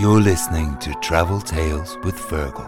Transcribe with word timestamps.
You're 0.00 0.22
listening 0.22 0.78
to 0.78 0.94
Travel 1.02 1.42
Tales 1.42 1.98
with 2.04 2.16
Fergal. 2.16 2.64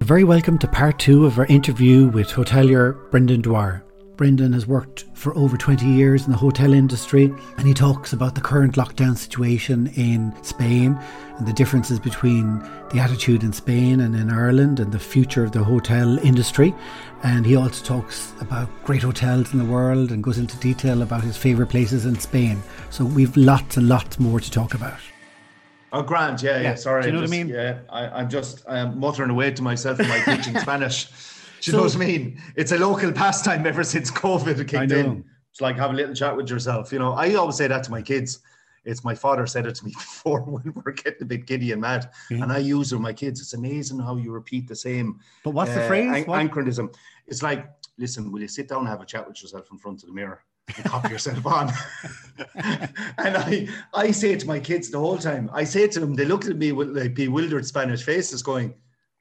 Very 0.00 0.24
welcome 0.24 0.58
to 0.58 0.66
part 0.66 0.98
two 0.98 1.24
of 1.24 1.38
our 1.38 1.46
interview 1.46 2.08
with 2.08 2.30
hotelier 2.30 3.08
Brendan 3.12 3.42
Dwyer. 3.42 3.84
Brendan 4.18 4.52
has 4.52 4.66
worked 4.66 5.04
for 5.14 5.32
over 5.36 5.56
20 5.56 5.86
years 5.86 6.26
in 6.26 6.32
the 6.32 6.36
hotel 6.36 6.74
industry 6.74 7.32
and 7.56 7.68
he 7.68 7.72
talks 7.72 8.12
about 8.12 8.34
the 8.34 8.40
current 8.40 8.74
lockdown 8.74 9.16
situation 9.16 9.86
in 9.94 10.34
Spain 10.42 10.98
and 11.36 11.46
the 11.46 11.52
differences 11.52 12.00
between 12.00 12.58
the 12.90 12.98
attitude 12.98 13.44
in 13.44 13.52
Spain 13.52 14.00
and 14.00 14.16
in 14.16 14.28
Ireland 14.28 14.80
and 14.80 14.90
the 14.90 14.98
future 14.98 15.44
of 15.44 15.52
the 15.52 15.62
hotel 15.62 16.18
industry. 16.18 16.74
And 17.22 17.46
he 17.46 17.54
also 17.54 17.84
talks 17.84 18.32
about 18.40 18.68
great 18.84 19.02
hotels 19.02 19.52
in 19.52 19.60
the 19.60 19.64
world 19.64 20.10
and 20.10 20.22
goes 20.22 20.38
into 20.38 20.56
detail 20.56 21.02
about 21.02 21.22
his 21.22 21.36
favourite 21.36 21.70
places 21.70 22.04
in 22.04 22.18
Spain. 22.18 22.60
So 22.90 23.04
we've 23.04 23.36
lots 23.36 23.76
and 23.76 23.88
lots 23.88 24.18
more 24.18 24.40
to 24.40 24.50
talk 24.50 24.74
about. 24.74 24.98
Oh, 25.92 26.02
Grant, 26.02 26.42
yeah, 26.42 26.56
yeah. 26.56 26.62
yeah. 26.62 26.74
Sorry, 26.74 27.02
Do 27.02 27.08
you 27.08 27.14
know 27.14 27.20
just, 27.20 27.30
what 27.30 27.36
I 27.36 27.44
mean? 27.44 27.54
Yeah, 27.54 27.78
I, 27.88 28.22
am 28.22 28.28
just 28.28 28.68
I'm 28.68 28.98
muttering 28.98 29.30
away 29.30 29.52
to 29.52 29.62
myself 29.62 30.00
in 30.00 30.08
my 30.08 30.18
teaching 30.22 30.58
Spanish. 30.58 31.08
Do 31.60 31.70
you 31.70 31.72
so, 31.72 31.76
know 31.78 31.84
what 31.84 31.96
I 31.96 31.98
mean? 31.98 32.40
It's 32.56 32.72
a 32.72 32.78
local 32.78 33.12
pastime 33.24 33.66
ever 33.66 33.84
since 33.84 34.10
COVID 34.10 34.68
kicked 34.68 34.92
in. 34.92 35.24
It's 35.50 35.60
like 35.60 35.76
have 35.76 35.90
a 35.90 35.94
little 35.94 36.14
chat 36.14 36.36
with 36.36 36.48
yourself. 36.48 36.92
You 36.92 36.98
know, 36.98 37.12
I 37.12 37.34
always 37.34 37.56
say 37.56 37.66
that 37.66 37.84
to 37.84 37.90
my 37.90 38.02
kids. 38.02 38.40
It's 38.84 39.04
my 39.04 39.14
father 39.14 39.46
said 39.46 39.66
it 39.66 39.74
to 39.76 39.84
me 39.84 39.90
before 39.94 40.42
when 40.42 40.72
we're 40.84 40.92
getting 40.92 41.22
a 41.22 41.26
bit 41.26 41.46
giddy 41.46 41.72
and 41.72 41.80
mad, 41.80 42.10
yeah. 42.30 42.42
and 42.42 42.52
I 42.52 42.58
use 42.58 42.92
it 42.92 42.96
with 42.96 43.02
my 43.02 43.12
kids. 43.12 43.40
It's 43.40 43.54
amazing 43.54 43.98
how 43.98 44.16
you 44.16 44.32
repeat 44.32 44.68
the 44.68 44.76
same. 44.76 45.20
But 45.44 45.50
what's 45.50 45.70
uh, 45.72 45.80
the 45.80 45.86
phrase? 45.86 46.24
An- 46.24 46.30
anachronism. 46.30 46.90
It's 47.26 47.42
like, 47.42 47.68
listen, 47.98 48.30
will 48.32 48.40
you 48.40 48.48
sit 48.48 48.68
down 48.68 48.80
and 48.80 48.88
have 48.88 49.02
a 49.02 49.06
chat 49.06 49.26
with 49.26 49.42
yourself 49.42 49.66
in 49.72 49.78
front 49.78 50.02
of 50.02 50.08
the 50.08 50.14
mirror? 50.14 50.42
and 50.76 50.84
copy 50.84 51.08
yourself 51.12 51.46
on. 51.46 51.72
and 53.18 53.36
I, 53.36 53.68
I 53.94 54.10
say 54.10 54.32
it 54.32 54.40
to 54.40 54.46
my 54.46 54.60
kids 54.60 54.90
the 54.90 54.98
whole 54.98 55.18
time, 55.18 55.50
I 55.52 55.64
say 55.64 55.84
it 55.84 55.92
to 55.92 56.00
them, 56.00 56.14
they 56.14 56.24
look 56.24 56.46
at 56.46 56.56
me 56.56 56.72
with 56.72 56.96
like 56.96 57.14
bewildered 57.14 57.66
Spanish 57.66 58.02
faces, 58.02 58.42
going, 58.42 58.74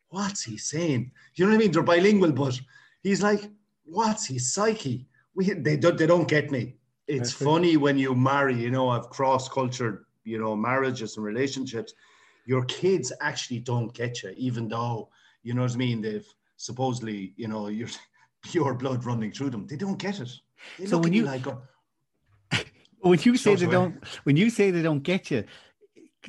"What's 0.09 0.44
he 0.44 0.58
saying?" 0.58 1.11
You 1.36 1.45
know 1.45 1.52
what 1.52 1.58
I 1.58 1.59
mean? 1.59 1.72
They're 1.72 1.83
bilingual, 1.83 2.31
but 2.31 2.59
he's 3.02 3.22
like, 3.22 3.50
"What's 3.86 4.25
his 4.27 4.53
psyche?" 4.53 5.08
We, 5.36 5.53
they 5.53 5.77
don't, 5.77 5.97
they 5.97 6.08
don't 6.08 6.27
get 6.27 6.50
me. 6.52 6.77
It's 7.08 7.31
funny 7.31 7.77
when 7.77 7.97
you 7.97 8.13
marry, 8.16 8.55
you 8.55 8.69
know, 8.69 8.89
I've 8.89 9.09
cross 9.09 9.47
cultured, 9.47 10.05
you 10.25 10.39
know, 10.39 10.55
marriages 10.55 11.16
and 11.16 11.25
relationships. 11.25 11.94
Your 12.45 12.66
kids 12.66 13.13
actually 13.22 13.59
don't 13.59 13.94
get 13.94 14.23
you, 14.23 14.33
even 14.35 14.67
though, 14.67 15.09
you 15.44 15.53
know 15.53 15.61
what 15.61 15.73
I 15.73 15.78
mean? 15.78 16.02
They've 16.02 16.28
supposedly, 16.58 17.33
you 17.38 17.47
know, 17.47 17.67
you're 17.67 17.89
pure 18.44 18.73
blood 18.73 19.05
running 19.05 19.31
through 19.31 19.52
them. 19.52 19.67
They 19.67 19.78
don't 19.78 19.97
get 19.97 20.19
it. 20.19 20.30
They 20.78 20.85
so 20.85 20.97
when 20.97 21.13
you 21.13 21.23
like, 21.23 21.45
when 23.00 23.19
you 23.22 23.38
say 23.38 23.55
they 23.55 23.66
away. 23.66 23.72
don't, 23.72 24.08
when 24.23 24.35
you 24.35 24.50
say 24.50 24.72
they 24.72 24.81
don't 24.81 25.03
get 25.03 25.31
you, 25.31 25.45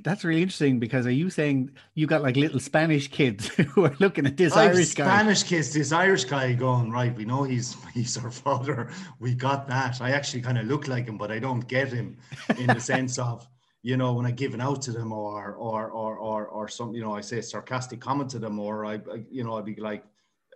that's 0.03 0.25
really 0.25 0.43
interesting 0.43 0.79
because 0.79 1.07
are 1.07 1.13
you 1.13 1.31
saying 1.31 1.71
you 1.95 2.07
got 2.07 2.23
like 2.23 2.37
little 2.37 2.61
Spanish 2.61 3.09
kids 3.09 3.49
who 3.49 3.85
are 3.85 3.95
looking 3.99 4.27
at 4.27 4.37
this 4.37 4.55
Irish 4.55 4.95
guy? 4.95 5.05
Spanish 5.05 5.43
kids, 5.43 5.73
this 5.73 5.93
Irish 5.93 6.25
guy 6.25 6.53
going 6.55 6.91
right. 6.91 7.15
We 7.15 7.25
know 7.25 7.43
he's 7.43 7.77
he's 7.95 8.17
our 8.17 8.31
father. 8.31 8.91
We 9.21 9.35
got 9.35 9.67
that. 9.69 10.01
I 10.01 10.13
actually 10.13 10.43
kind 10.43 10.59
of 10.59 10.67
look 10.67 10.89
like 10.89 11.07
him, 11.07 11.19
but 11.19 11.31
I 11.31 11.39
don't 11.39 11.67
get 11.69 11.89
him 11.89 12.17
in 12.59 12.67
the 12.67 12.81
sense 12.93 13.19
of 13.19 13.47
you 13.83 13.97
know 13.97 14.13
when 14.13 14.27
I 14.27 14.31
give 14.31 14.55
an 14.55 14.61
out 14.61 14.83
to 14.83 14.93
them 14.93 15.13
or 15.13 15.55
or 15.55 15.91
or 15.91 16.17
or 16.17 16.47
or 16.47 16.69
some 16.69 16.95
you 16.95 17.03
know 17.03 17.15
I 17.15 17.21
say 17.21 17.41
sarcastic 17.41 18.01
comment 18.01 18.31
to 18.31 18.39
them 18.39 18.59
or 18.59 18.87
I, 18.87 18.95
I 18.95 19.25
you 19.31 19.45
know 19.45 19.59
I'd 19.59 19.65
be 19.65 19.77
like. 19.77 20.05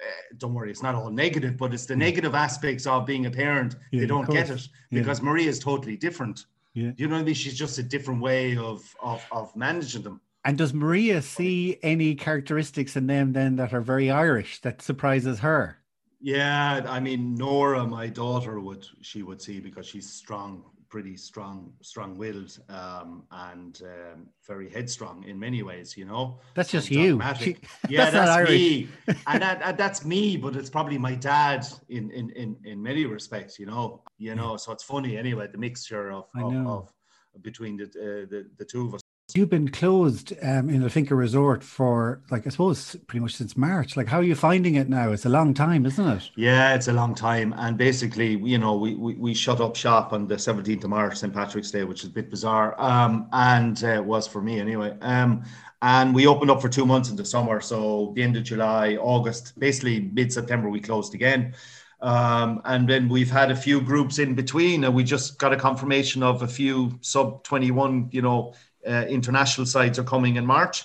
Eh, 0.01 0.35
don't 0.39 0.55
worry, 0.55 0.71
it's 0.71 0.83
not 0.83 0.97
all 0.97 1.11
negative, 1.11 1.57
but 1.57 1.73
it's 1.73 1.87
the 1.87 1.95
negative 1.95 2.35
aspects 2.35 2.87
of 2.87 3.07
being 3.07 3.27
a 3.27 3.31
parent. 3.31 3.77
Yeah, 3.93 4.01
they 4.01 4.07
don't 4.07 4.29
get 4.29 4.51
it 4.51 4.67
because 4.91 5.21
yeah. 5.21 5.25
Maria 5.25 5.49
is 5.49 5.61
totally 5.61 5.97
different 5.97 6.47
yeah. 6.75 6.93
You 6.97 7.09
know 7.09 7.17
what 7.17 7.23
I 7.23 7.25
mean? 7.25 7.35
She's 7.35 7.57
just 7.57 7.79
a 7.79 7.83
different 7.83 8.21
way 8.21 8.57
of, 8.57 8.83
of, 9.03 9.25
of 9.31 9.55
managing 9.57 10.03
them. 10.03 10.21
And 10.45 10.59
does 10.59 10.75
Maria 10.75 11.23
see 11.23 11.79
any 11.83 12.15
characteristics 12.15 12.97
in 12.97 13.07
them 13.07 13.33
then 13.33 13.57
that 13.57 13.73
are 13.73 13.81
very 13.81 14.11
Irish 14.11 14.61
that 14.63 14.83
surprises 14.83 15.39
her? 15.41 15.79
Yeah, 16.21 16.85
I 16.89 17.01
mean 17.01 17.35
Nora, 17.35 17.85
my 17.87 18.07
daughter, 18.07 18.61
would 18.61 18.87
she 19.03 19.23
would 19.23 19.43
see 19.43 19.59
because 19.61 19.87
she's 19.87 20.09
strong, 20.09 20.65
pretty 20.93 21.17
strong, 21.17 21.73
strong-willed, 21.81 22.59
um, 22.69 23.23
and 23.31 23.81
um, 23.83 24.27
very 24.47 24.69
headstrong 24.69 25.25
in 25.25 25.39
many 25.39 25.63
ways. 25.63 25.97
You 25.97 26.05
know, 26.05 26.39
that's 26.55 26.71
just 26.71 26.91
you. 26.91 27.19
She, 27.41 27.57
yeah, 27.89 28.11
that's, 28.11 28.27
that's 28.27 28.51
me, 28.51 28.89
and 29.27 29.43
that, 29.43 29.79
that's 29.79 30.05
me. 30.05 30.37
But 30.37 30.55
it's 30.55 30.69
probably 30.69 30.99
my 30.99 31.15
dad 31.15 31.67
in 31.89 32.11
in 32.11 32.29
in 32.43 32.57
in 32.65 32.83
many 32.83 33.07
respects. 33.07 33.59
You 33.59 33.67
know, 33.67 34.03
you 34.19 34.35
know. 34.35 34.59
So 34.59 34.71
it's 34.71 34.85
funny 34.85 35.17
anyway, 35.17 35.49
the 35.51 35.57
mixture 35.57 36.13
of 36.13 36.27
of, 36.37 36.67
of, 36.67 36.93
between 37.41 37.79
the, 37.79 37.85
uh, 37.85 38.29
the 38.33 38.51
the 38.59 38.65
two 38.65 38.87
of 38.87 38.95
us. 38.95 39.02
You've 39.35 39.51
been 39.51 39.69
closed 39.69 40.33
um, 40.43 40.69
in 40.69 40.83
the 40.83 40.91
Finca 40.91 41.15
Resort 41.15 41.63
for 41.65 42.21
like 42.31 42.47
I 42.47 42.51
suppose 42.51 42.97
pretty 43.07 43.21
much 43.21 43.35
since 43.37 43.57
March. 43.57 43.97
Like, 43.97 44.09
how 44.09 44.19
are 44.19 44.25
you 44.25 44.35
finding 44.35 44.75
it 44.75 44.89
now? 44.89 45.13
It's 45.13 45.25
a 45.25 45.31
long 45.31 45.55
time, 45.55 45.87
isn't 45.87 46.07
it? 46.07 46.31
Yeah, 46.37 46.75
it's 46.75 46.89
a 46.89 46.93
long 46.93 47.15
time. 47.15 47.55
And 47.57 47.79
basically, 47.79 48.37
you 48.37 48.59
know, 48.59 48.77
we 48.77 48.95
we, 48.95 49.15
we 49.15 49.35
shut 49.35 49.61
up 49.61 49.77
shop 49.77 50.13
on 50.13 50.27
the 50.27 50.39
seventeenth 50.39 50.85
of 50.85 50.91
March, 50.91 51.17
St 51.17 51.33
Patrick's 51.33 51.71
Day, 51.71 51.85
which 51.85 52.03
is 52.03 52.11
a 52.11 52.13
bit 52.13 52.31
bizarre, 52.31 52.79
um, 52.81 53.29
and 53.33 53.83
uh, 53.85 54.03
was 54.05 54.27
for 54.27 54.43
me 54.43 54.61
anyway. 54.61 54.97
Um, 55.01 55.45
and 55.83 56.15
we 56.15 56.27
opened 56.27 56.51
up 56.51 56.63
for 56.63 56.69
two 56.69 56.87
months 56.87 57.11
in 57.11 57.17
the 57.17 57.25
summer. 57.25 57.61
So 57.61 58.13
the 58.15 58.23
end 58.23 58.37
of 58.37 58.45
July, 58.45 58.97
August, 58.97 59.59
basically 59.59 60.11
mid 60.13 60.33
September, 60.33 60.69
we 60.69 60.81
closed 60.81 61.15
again. 61.15 61.55
Um, 62.01 62.61
and 62.65 62.89
then 62.89 63.09
we've 63.09 63.31
had 63.31 63.53
a 63.53 63.57
few 63.57 63.81
groups 63.81 64.19
in 64.19 64.35
between, 64.35 64.85
and 64.85 64.95
we 64.95 65.05
just 65.05 65.39
got 65.39 65.53
a 65.53 65.57
confirmation 65.57 66.23
of 66.23 66.43
a 66.43 66.49
few 66.49 66.99
sub 67.01 67.45
21, 67.45 68.09
you 68.11 68.23
know, 68.23 68.55
uh, 68.87 69.05
international 69.09 69.67
sides 69.67 69.99
are 69.99 70.05
coming 70.05 70.37
in 70.37 70.47
March, 70.47 70.85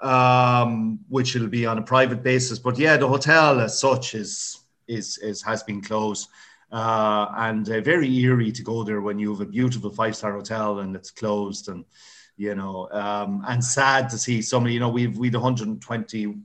um, 0.00 0.98
which 1.08 1.34
will 1.34 1.48
be 1.48 1.66
on 1.66 1.78
a 1.78 1.82
private 1.82 2.22
basis. 2.22 2.58
But 2.58 2.78
yeah, 2.78 2.96
the 2.96 3.08
hotel 3.08 3.60
as 3.60 3.80
such 3.80 4.14
is 4.14 4.64
is, 4.86 5.18
is 5.18 5.42
has 5.42 5.62
been 5.62 5.80
closed. 5.80 6.28
Uh, 6.72 7.26
and 7.36 7.68
uh, 7.68 7.80
very 7.80 8.08
eerie 8.18 8.52
to 8.52 8.62
go 8.62 8.84
there 8.84 9.00
when 9.00 9.18
you 9.18 9.32
have 9.32 9.40
a 9.40 9.46
beautiful 9.46 9.90
five 9.90 10.14
star 10.14 10.34
hotel 10.34 10.78
and 10.78 10.94
it's 10.94 11.10
closed 11.10 11.68
and 11.68 11.84
you 12.36 12.54
know 12.54 12.88
um, 12.92 13.44
and 13.48 13.64
sad 13.64 14.08
to 14.08 14.16
see 14.16 14.40
so 14.40 14.60
many 14.60 14.74
you 14.74 14.78
know 14.78 14.88
we've 14.88 15.18
we've 15.18 15.34
120 15.34 16.36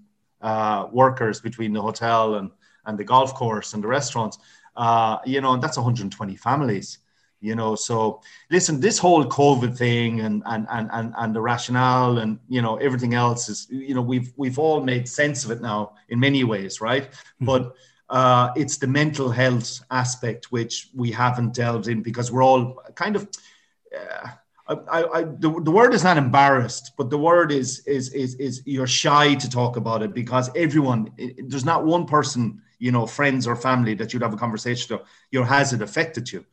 uh, 0.42 0.88
workers 0.92 1.40
between 1.40 1.74
the 1.74 1.82
hotel 1.82 2.36
and 2.36 2.50
and 2.86 2.98
the 2.98 3.04
golf 3.04 3.34
course 3.34 3.74
and 3.74 3.84
the 3.84 3.88
restaurants. 3.88 4.38
Uh, 4.76 5.18
you 5.26 5.42
know, 5.42 5.54
and 5.54 5.64
that's 5.64 5.78
120 5.78 6.36
families. 6.36 7.00
You 7.46 7.56
know, 7.56 7.76
so 7.76 8.22
listen, 8.50 8.80
this 8.80 8.98
whole 8.98 9.26
COVID 9.26 9.78
thing 9.78 10.22
and 10.22 10.42
and 10.46 10.66
and 10.72 10.90
and, 10.92 11.14
and 11.18 11.36
the 11.36 11.42
rationale 11.42 12.18
and 12.18 12.40
you 12.50 12.62
know 12.62 12.78
everything 12.78 13.14
else 13.14 13.50
is 13.50 13.68
you 13.70 13.94
know 13.94 14.02
we've 14.02 14.34
we've 14.36 14.60
all 14.60 14.82
made 14.82 15.08
sense 15.08 15.46
of 15.46 15.52
it 15.52 15.62
now 15.62 15.94
in 16.10 16.20
many 16.20 16.44
ways, 16.44 16.82
right? 16.82 17.12
Mm-hmm. 17.12 17.46
But 17.46 17.76
uh, 18.10 18.52
it's 18.56 18.78
the 18.78 18.88
mental 18.88 19.30
health 19.30 19.82
aspect 19.92 20.52
which 20.52 20.90
we 20.94 21.12
haven't 21.12 21.54
delved 21.54 21.88
in 21.88 22.02
because 22.02 22.32
we're 22.32 22.44
all 22.44 22.82
kind 22.96 23.16
of. 23.16 23.30
Uh, 23.96 24.28
I, 24.68 25.04
I, 25.04 25.22
the, 25.22 25.62
the 25.62 25.70
word 25.70 25.94
is 25.94 26.04
not 26.04 26.18
embarrassed, 26.18 26.94
but 26.98 27.12
the 27.12 27.20
word 27.20 27.52
is 27.52 27.82
is 27.86 28.10
is 28.14 28.34
is 28.36 28.64
you're 28.66 28.88
shy 28.88 29.36
to 29.36 29.48
talk 29.48 29.78
about 29.78 30.02
it 30.02 30.12
because 30.16 30.50
everyone 30.56 31.12
there's 31.38 31.66
not 31.66 31.86
one 31.86 32.08
person 32.08 32.64
you 32.80 32.92
know, 32.92 33.06
friends 33.06 33.48
or 33.48 33.56
family 33.56 33.94
that 33.96 34.14
you'd 34.14 34.22
have 34.22 34.34
a 34.34 34.38
conversation 34.38 34.98
to, 34.98 35.04
you 35.32 35.40
know, 35.40 35.46
has 35.46 35.74
it 35.74 35.82
affected 35.82 36.32
you? 36.32 36.46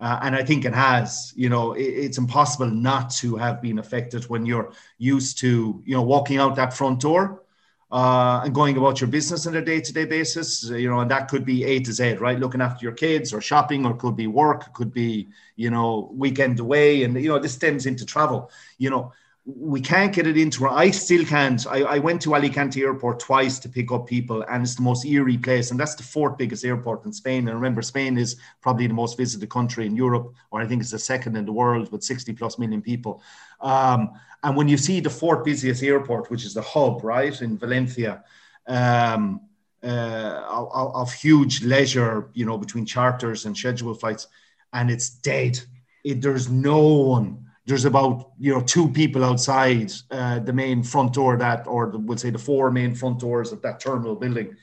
Uh, 0.00 0.20
and 0.22 0.36
I 0.36 0.44
think 0.44 0.64
it 0.64 0.74
has. 0.74 1.32
You 1.34 1.48
know, 1.48 1.72
it, 1.72 1.82
it's 1.82 2.18
impossible 2.18 2.70
not 2.70 3.10
to 3.14 3.36
have 3.36 3.60
been 3.60 3.78
affected 3.78 4.24
when 4.24 4.46
you're 4.46 4.72
used 4.98 5.38
to, 5.38 5.82
you 5.84 5.94
know, 5.94 6.02
walking 6.02 6.38
out 6.38 6.54
that 6.56 6.72
front 6.72 7.00
door 7.00 7.42
uh, 7.90 8.42
and 8.44 8.54
going 8.54 8.76
about 8.76 9.00
your 9.00 9.08
business 9.08 9.46
on 9.46 9.56
a 9.56 9.64
day-to-day 9.64 10.04
basis. 10.04 10.68
You 10.70 10.88
know, 10.88 11.00
and 11.00 11.10
that 11.10 11.28
could 11.28 11.44
be 11.44 11.64
A 11.64 11.80
to 11.80 11.92
Z, 11.92 12.14
right? 12.14 12.38
Looking 12.38 12.60
after 12.60 12.84
your 12.84 12.92
kids 12.94 13.32
or 13.32 13.40
shopping, 13.40 13.84
or 13.84 13.94
could 13.94 14.14
be 14.14 14.28
work, 14.28 14.72
could 14.72 14.92
be, 14.92 15.28
you 15.56 15.70
know, 15.70 16.10
weekend 16.12 16.60
away, 16.60 17.02
and 17.02 17.20
you 17.20 17.28
know, 17.28 17.38
this 17.40 17.54
stems 17.54 17.86
into 17.86 18.06
travel. 18.06 18.50
You 18.78 18.90
know, 18.90 19.12
we 19.56 19.80
can't 19.80 20.14
get 20.14 20.26
it 20.26 20.36
into 20.36 20.64
her. 20.64 20.68
I 20.68 20.90
still 20.90 21.24
can't. 21.24 21.66
I, 21.66 21.82
I, 21.82 21.98
went 21.98 22.20
to 22.22 22.34
Alicante 22.34 22.82
airport 22.82 23.18
twice 23.18 23.58
to 23.60 23.68
pick 23.68 23.90
up 23.90 24.06
people, 24.06 24.42
and 24.42 24.62
it's 24.62 24.74
the 24.74 24.82
most 24.82 25.06
eerie 25.06 25.38
place. 25.38 25.70
And 25.70 25.80
that's 25.80 25.94
the 25.94 26.02
fourth 26.02 26.36
biggest 26.36 26.66
airport 26.66 27.06
in 27.06 27.12
Spain. 27.14 27.48
And 27.48 27.56
remember, 27.56 27.80
Spain 27.80 28.18
is 28.18 28.36
probably 28.60 28.86
the 28.86 28.92
most 28.94 29.16
visited 29.16 29.48
country 29.48 29.86
in 29.86 29.96
Europe, 29.96 30.34
or 30.50 30.60
I 30.60 30.66
think 30.66 30.82
it's 30.82 30.90
the 30.90 30.98
second 30.98 31.34
in 31.34 31.46
the 31.46 31.52
world 31.52 31.90
with 31.90 32.04
60 32.04 32.34
plus 32.34 32.58
million 32.58 32.82
people. 32.82 33.22
Um, 33.62 34.10
and 34.42 34.54
when 34.54 34.68
you 34.68 34.76
see 34.76 35.00
the 35.00 35.08
fourth 35.08 35.44
busiest 35.44 35.82
airport, 35.82 36.30
which 36.30 36.44
is 36.44 36.52
the 36.52 36.62
hub, 36.62 37.02
right, 37.02 37.40
in 37.40 37.56
Valencia, 37.56 38.24
um, 38.66 39.40
uh, 39.82 40.42
of, 40.46 40.94
of 40.94 41.12
huge 41.14 41.64
leisure, 41.64 42.28
you 42.34 42.44
know, 42.44 42.58
between 42.58 42.84
charters 42.84 43.46
and 43.46 43.56
scheduled 43.56 43.98
flights, 43.98 44.26
and 44.74 44.90
it's 44.90 45.08
dead. 45.08 45.58
It, 46.04 46.20
there's 46.20 46.50
no 46.50 46.82
one 46.82 47.47
there's 47.68 47.84
about 47.84 48.32
you 48.38 48.52
know 48.52 48.62
two 48.62 48.88
people 48.88 49.22
outside 49.22 49.92
uh, 50.10 50.38
the 50.38 50.52
main 50.52 50.82
front 50.82 51.12
door 51.12 51.36
that 51.36 51.66
or 51.66 51.90
the, 51.90 51.98
we'll 51.98 52.18
say 52.18 52.30
the 52.30 52.38
four 52.38 52.70
main 52.70 52.94
front 52.94 53.20
doors 53.20 53.52
of 53.52 53.60
that 53.62 53.78
terminal 53.78 54.16
building 54.16 54.56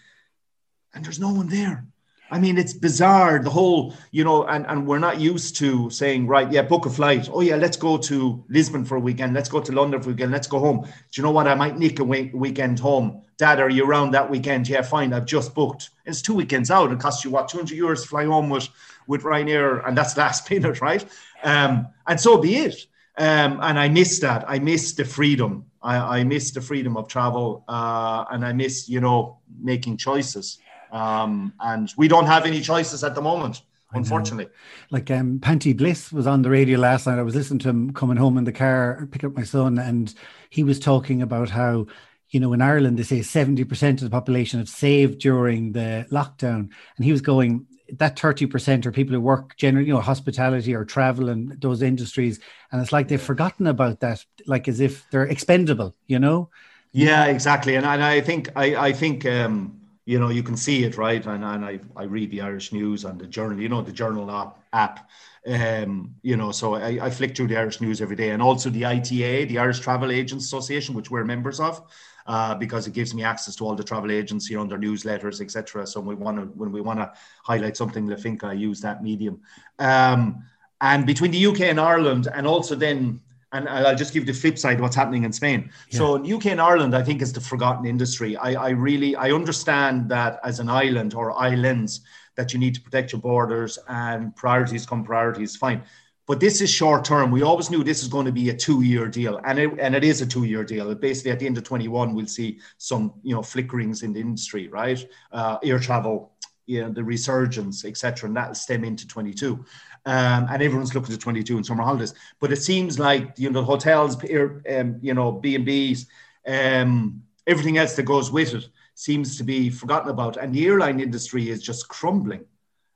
and 0.93 1.05
there's 1.05 1.19
no 1.19 1.31
one 1.31 1.47
there 1.47 1.85
I 2.31 2.39
mean, 2.39 2.57
it's 2.57 2.73
bizarre. 2.73 3.39
The 3.39 3.51
whole, 3.51 3.93
you 4.11 4.23
know, 4.23 4.45
and, 4.45 4.65
and 4.67 4.87
we're 4.87 4.99
not 4.99 5.19
used 5.19 5.55
to 5.57 5.89
saying, 5.91 6.25
right, 6.25 6.51
yeah, 6.51 6.63
book 6.63 6.87
a 6.87 6.89
flight. 6.89 7.29
Oh, 7.31 7.41
yeah, 7.41 7.55
let's 7.55 7.77
go 7.77 7.97
to 7.97 8.43
Lisbon 8.49 8.83
for 8.83 8.95
a 8.95 8.99
weekend. 8.99 9.35
Let's 9.35 9.49
go 9.49 9.61
to 9.61 9.71
London 9.71 10.01
for 10.01 10.09
a 10.09 10.13
weekend. 10.13 10.31
Let's 10.31 10.47
go 10.47 10.59
home. 10.59 10.81
Do 10.81 10.91
you 11.13 11.23
know 11.23 11.31
what? 11.31 11.47
I 11.47 11.53
might 11.53 11.77
nick 11.77 11.99
a 11.99 12.03
weekend 12.03 12.79
home. 12.79 13.21
Dad, 13.37 13.59
are 13.59 13.69
you 13.69 13.85
around 13.85 14.11
that 14.11 14.27
weekend? 14.27 14.67
Yeah, 14.67 14.81
fine. 14.81 15.13
I've 15.13 15.27
just 15.27 15.53
booked. 15.53 15.91
It's 16.05 16.21
two 16.21 16.33
weekends 16.33 16.71
out. 16.71 16.91
It 16.91 16.99
costs 16.99 17.23
you, 17.23 17.29
what, 17.29 17.47
200 17.47 17.77
euros 17.77 18.01
to 18.01 18.07
fly 18.07 18.25
home 18.25 18.49
with, 18.49 18.69
with 19.05 19.21
Ryanair. 19.21 19.87
And 19.87 19.95
that's 19.95 20.17
last 20.17 20.49
minute, 20.49 20.81
right? 20.81 21.05
Um, 21.43 21.89
and 22.07 22.19
so 22.19 22.37
be 22.37 22.55
it. 22.55 22.87
Um, 23.17 23.59
and 23.61 23.79
I 23.79 23.87
miss 23.87 24.19
that. 24.19 24.43
I 24.47 24.59
miss 24.59 24.93
the 24.93 25.05
freedom. 25.05 25.65
I, 25.81 26.19
I 26.19 26.23
miss 26.23 26.51
the 26.51 26.61
freedom 26.61 26.97
of 26.97 27.07
travel. 27.07 27.63
Uh, 27.67 28.25
and 28.31 28.45
I 28.45 28.53
miss, 28.53 28.89
you 28.89 28.99
know, 28.99 29.39
making 29.61 29.97
choices. 29.97 30.59
Um, 30.91 31.53
and 31.59 31.93
we 31.97 32.07
don't 32.07 32.25
have 32.25 32.45
any 32.45 32.61
choices 32.61 33.03
at 33.03 33.15
the 33.15 33.21
moment, 33.21 33.61
unfortunately. 33.93 34.47
Like 34.91 35.09
um, 35.11 35.39
Panti 35.39 35.75
Bliss 35.75 36.11
was 36.11 36.27
on 36.27 36.41
the 36.41 36.49
radio 36.49 36.77
last 36.77 37.07
night. 37.07 37.19
I 37.19 37.23
was 37.23 37.35
listening 37.35 37.59
to 37.59 37.69
him 37.69 37.93
coming 37.93 38.17
home 38.17 38.37
in 38.37 38.43
the 38.43 38.51
car, 38.51 39.07
pick 39.11 39.23
up 39.23 39.35
my 39.35 39.43
son, 39.43 39.77
and 39.79 40.13
he 40.49 40.63
was 40.63 40.79
talking 40.79 41.21
about 41.21 41.49
how 41.49 41.87
you 42.29 42.39
know, 42.39 42.53
in 42.53 42.61
Ireland, 42.61 42.97
they 42.97 43.03
say 43.03 43.19
70% 43.19 43.89
of 43.93 43.99
the 44.01 44.09
population 44.09 44.59
have 44.59 44.67
saved 44.67 45.19
during 45.19 45.71
the 45.71 46.05
lockdown. 46.11 46.69
And 46.97 47.05
he 47.05 47.11
was 47.11 47.21
going, 47.21 47.65
that 47.93 48.17
30% 48.17 48.85
are 48.85 48.91
people 48.91 49.13
who 49.13 49.21
work 49.21 49.55
generally, 49.57 49.87
you 49.87 49.93
know, 49.93 50.01
hospitality 50.01 50.73
or 50.73 50.85
travel 50.85 51.29
and 51.29 51.59
those 51.61 51.81
industries. 51.81 52.39
And 52.71 52.81
it's 52.81 52.91
like 52.91 53.07
they've 53.07 53.21
forgotten 53.21 53.67
about 53.67 53.99
that, 53.99 54.25
like 54.47 54.67
as 54.67 54.79
if 54.79 55.09
they're 55.11 55.23
expendable, 55.23 55.95
you 56.07 56.19
know? 56.19 56.49
Yeah, 56.91 57.25
exactly. 57.25 57.75
And, 57.75 57.85
and 57.85 58.03
I 58.03 58.21
think, 58.21 58.49
I, 58.55 58.75
I 58.75 58.93
think, 58.93 59.25
um, 59.25 59.79
you 60.05 60.19
know, 60.19 60.29
you 60.29 60.43
can 60.43 60.55
see 60.55 60.83
it, 60.83 60.97
right? 60.97 61.25
And, 61.25 61.43
and 61.43 61.65
I, 61.65 61.79
I 61.95 62.03
read 62.03 62.31
the 62.31 62.41
Irish 62.41 62.71
News 62.71 63.05
and 63.05 63.19
the 63.19 63.27
Journal, 63.27 63.59
you 63.59 63.69
know, 63.69 63.81
the 63.81 63.91
Journal 63.91 64.31
app. 64.31 64.59
app. 64.71 65.09
Um, 65.47 66.15
you 66.23 66.37
know, 66.37 66.51
so 66.51 66.73
I, 66.73 67.05
I 67.05 67.09
flick 67.11 67.35
through 67.35 67.47
the 67.47 67.57
Irish 67.57 67.79
News 67.79 68.01
every 68.01 68.15
day 68.15 68.31
and 68.31 68.41
also 68.41 68.71
the 68.71 68.85
ITA, 68.85 69.45
the 69.45 69.59
Irish 69.59 69.79
Travel 69.79 70.11
Agents 70.11 70.45
Association, 70.45 70.95
which 70.95 71.11
we're 71.11 71.23
members 71.23 71.59
of. 71.59 71.83
Uh, 72.27 72.55
because 72.55 72.87
it 72.87 72.93
gives 72.93 73.13
me 73.13 73.23
access 73.23 73.55
to 73.55 73.63
all 73.63 73.75
the 73.75 73.83
travel 73.83 74.11
agents, 74.11 74.49
you 74.49 74.57
know, 74.57 74.65
their 74.65 74.79
newsletters, 74.79 75.41
etc. 75.41 75.85
So 75.85 75.99
we 75.99 76.15
want 76.15 76.37
to, 76.37 76.45
when 76.57 76.71
we 76.71 76.81
want 76.81 76.97
to 76.97 77.13
highlight 77.43 77.77
something, 77.77 78.11
I 78.11 78.15
think 78.15 78.43
I 78.43 78.53
use 78.53 78.81
that 78.81 79.03
medium. 79.03 79.41
Um, 79.77 80.43
and 80.81 81.05
between 81.05 81.29
the 81.29 81.45
UK 81.45 81.61
and 81.61 81.79
Ireland, 81.79 82.27
and 82.33 82.47
also 82.47 82.73
then 82.73 83.21
and 83.55 83.69
I'll 83.69 83.95
just 83.95 84.13
give 84.13 84.25
the 84.25 84.33
flip 84.33 84.57
side 84.57 84.81
what's 84.81 84.95
happening 84.95 85.23
in 85.23 85.31
Spain. 85.31 85.69
Yeah. 85.89 85.97
So 85.99 86.35
UK 86.35 86.47
and 86.47 86.61
Ireland, 86.61 86.95
I 86.95 87.03
think 87.03 87.21
is 87.21 87.31
the 87.31 87.41
forgotten 87.41 87.85
industry. 87.85 88.35
I, 88.35 88.53
I 88.53 88.69
really 88.69 89.15
I 89.15 89.31
understand 89.31 90.09
that 90.09 90.39
as 90.43 90.59
an 90.59 90.69
island 90.69 91.13
or 91.13 91.31
islands 91.39 92.01
that 92.35 92.53
you 92.53 92.59
need 92.59 92.75
to 92.75 92.81
protect 92.81 93.13
your 93.13 93.21
borders 93.21 93.79
and 93.87 94.35
priorities 94.35 94.85
come 94.85 95.03
priorities, 95.03 95.55
fine. 95.55 95.83
But 96.27 96.39
this 96.39 96.59
is 96.61 96.71
short 96.71 97.05
term. 97.05 97.29
We 97.29 97.43
always 97.43 97.69
knew 97.69 97.83
this 97.83 98.01
is 98.01 98.07
going 98.07 98.25
to 98.25 98.31
be 98.31 98.49
a 98.49 98.53
two-year 98.55 99.07
deal, 99.09 99.39
and 99.45 99.59
it 99.59 99.71
and 99.79 99.95
it 99.95 100.03
is 100.03 100.21
a 100.21 100.25
two-year 100.25 100.63
deal. 100.63 100.93
Basically, 100.95 101.31
at 101.31 101.39
the 101.39 101.45
end 101.45 101.57
of 101.57 101.63
21, 101.63 102.15
we'll 102.15 102.25
see 102.25 102.59
some 102.77 103.13
you 103.21 103.35
know 103.35 103.41
flickerings 103.41 104.03
in 104.03 104.13
the 104.13 104.19
industry, 104.19 104.67
right? 104.67 105.05
Uh, 105.31 105.57
air 105.63 105.79
travel, 105.79 106.31
you 106.65 106.81
know, 106.81 106.89
the 106.89 107.03
resurgence, 107.03 107.85
etc., 107.85 108.27
and 108.27 108.35
that'll 108.35 108.55
stem 108.55 108.83
into 108.83 109.07
22 109.07 109.63
um, 110.05 110.47
and 110.49 110.61
everyone's 110.61 110.93
looking 110.93 111.13
to 111.13 111.17
22 111.17 111.57
in 111.57 111.63
summer 111.63 111.83
holidays. 111.83 112.13
But 112.39 112.51
it 112.51 112.61
seems 112.61 112.99
like 112.99 113.33
you 113.37 113.49
know 113.49 113.63
hotels, 113.63 114.23
air, 114.25 114.61
um, 114.69 114.99
you 115.01 115.13
know 115.13 115.31
B 115.31 115.55
and 115.55 115.65
B's, 115.65 116.07
um, 116.47 117.23
everything 117.47 117.77
else 117.77 117.95
that 117.95 118.03
goes 118.03 118.31
with 118.31 118.53
it 118.53 118.67
seems 118.93 119.37
to 119.37 119.43
be 119.43 119.69
forgotten 119.69 120.09
about, 120.09 120.37
and 120.37 120.53
the 120.53 120.65
airline 120.65 120.99
industry 120.99 121.49
is 121.49 121.61
just 121.61 121.87
crumbling. 121.87 122.45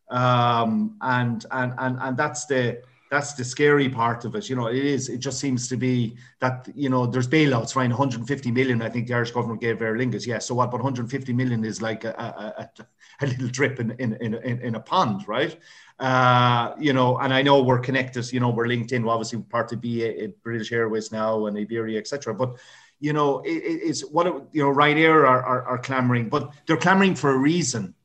Um, 0.09 0.97
and 1.01 1.45
and 1.51 1.73
and 1.77 1.97
and 1.99 2.17
that's 2.17 2.45
the 2.45 2.81
that's 3.09 3.33
the 3.33 3.43
scary 3.43 3.89
part 3.89 4.23
of 4.23 4.35
it. 4.35 4.49
You 4.49 4.55
know, 4.55 4.67
it 4.67 4.85
is. 4.85 5.09
It 5.09 5.17
just 5.17 5.39
seems 5.39 5.67
to 5.69 5.77
be 5.77 6.15
that 6.39 6.69
you 6.75 6.89
know 6.89 7.07
there's 7.07 7.27
bailouts, 7.27 7.75
right? 7.75 7.89
150 7.89 8.51
million. 8.51 8.81
I 8.81 8.89
think 8.89 9.07
the 9.07 9.15
Irish 9.15 9.31
government 9.31 9.61
gave 9.61 9.81
Aer 9.81 9.95
Lingus. 9.95 10.27
Yeah. 10.27 10.39
So 10.39 10.53
what? 10.55 10.69
But 10.69 10.77
150 10.77 11.33
million 11.33 11.65
is 11.65 11.81
like 11.81 12.03
a, 12.03 12.11
a, 12.11 12.61
a, 12.61 12.85
a 13.21 13.27
little 13.27 13.47
drip 13.47 13.79
in 13.79 13.91
in, 13.99 14.13
in 14.13 14.35
in 14.35 14.75
a 14.75 14.79
pond, 14.79 15.27
right? 15.27 15.57
Uh, 15.99 16.73
you 16.79 16.93
know, 16.93 17.17
and 17.17 17.33
I 17.33 17.41
know 17.41 17.63
we're 17.63 17.79
connected. 17.79 18.31
You 18.31 18.39
know, 18.39 18.49
we're 18.49 18.67
linked 18.67 18.91
in. 18.91 19.03
We're 19.03 19.13
obviously 19.13 19.41
part 19.41 19.71
of 19.71 19.81
BA, 19.81 20.29
British 20.43 20.71
Airways 20.71 21.11
now 21.11 21.47
and 21.47 21.57
Iberia, 21.57 21.97
etc. 21.97 22.35
But 22.35 22.57
you 22.99 23.13
know, 23.13 23.39
it, 23.39 23.49
it's 23.49 24.01
what 24.01 24.27
you 24.51 24.63
know. 24.63 24.69
Ryanair 24.71 25.27
are, 25.27 25.43
are 25.43 25.63
are 25.63 25.77
clamoring, 25.79 26.29
but 26.29 26.51
they're 26.67 26.77
clamoring 26.77 27.15
for 27.15 27.31
a 27.31 27.37
reason 27.37 27.95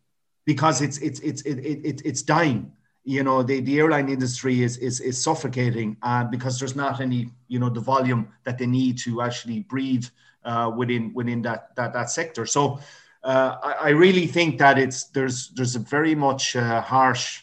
because 0.46 0.80
it's 0.80 0.96
it's 0.98 1.20
it's 1.20 1.42
it, 1.42 1.58
it, 1.58 2.02
it's 2.06 2.22
dying 2.22 2.72
you 3.04 3.22
know 3.22 3.42
the, 3.42 3.60
the 3.60 3.78
airline 3.78 4.08
industry 4.08 4.62
is 4.62 4.78
is, 4.78 5.00
is 5.00 5.22
suffocating 5.22 5.96
uh, 6.02 6.24
because 6.24 6.58
there's 6.58 6.74
not 6.74 7.00
any 7.00 7.30
you 7.48 7.58
know 7.58 7.68
the 7.68 7.80
volume 7.80 8.28
that 8.44 8.58
they 8.58 8.66
need 8.66 8.98
to 8.98 9.20
actually 9.20 9.60
breathe 9.60 10.06
uh, 10.44 10.72
within 10.74 11.12
within 11.14 11.42
that 11.42 11.74
that, 11.76 11.92
that 11.92 12.10
sector. 12.10 12.46
So 12.46 12.80
uh, 13.22 13.56
I, 13.62 13.72
I, 13.72 13.88
really 13.90 14.26
think 14.26 14.58
that 14.58 14.78
it's 14.78 15.04
there's 15.04 15.48
there's 15.50 15.76
a 15.76 15.78
very 15.78 16.14
much 16.14 16.56
uh, 16.56 16.80
harsh 16.80 17.42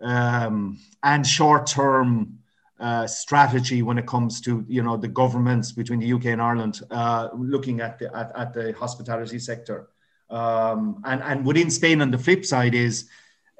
um, 0.00 0.78
and 1.02 1.26
short 1.26 1.66
term 1.66 2.38
uh, 2.80 3.06
strategy 3.06 3.82
when 3.82 3.98
it 3.98 4.06
comes 4.06 4.40
to 4.42 4.64
you 4.68 4.82
know 4.82 4.96
the 4.96 5.08
governments 5.08 5.72
between 5.72 6.00
the 6.00 6.12
UK 6.12 6.26
and 6.26 6.42
Ireland 6.42 6.80
uh, 6.90 7.28
looking 7.34 7.80
at 7.80 7.98
the 7.98 8.14
at, 8.14 8.32
at 8.36 8.52
the 8.52 8.72
hospitality 8.72 9.38
sector. 9.38 9.88
Um, 10.28 11.02
and 11.04 11.22
and 11.22 11.44
within 11.44 11.70
Spain 11.70 12.00
on 12.00 12.10
the 12.10 12.18
flip 12.18 12.44
side 12.44 12.74
is 12.74 13.08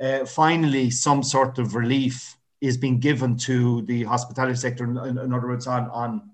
uh, 0.03 0.27
finally 0.27 0.91
some 0.91 1.23
sort 1.23 1.59
of 1.59 1.75
relief 1.75 2.37
is 2.61 2.77
being 2.77 2.99
given 2.99 3.37
to 3.37 3.83
the 3.83 4.03
hospitality 4.05 4.57
sector. 4.57 4.85
In, 4.85 5.19
in 5.19 5.33
other 5.33 5.47
words, 5.47 5.67
on 5.67 5.89
on 5.91 6.31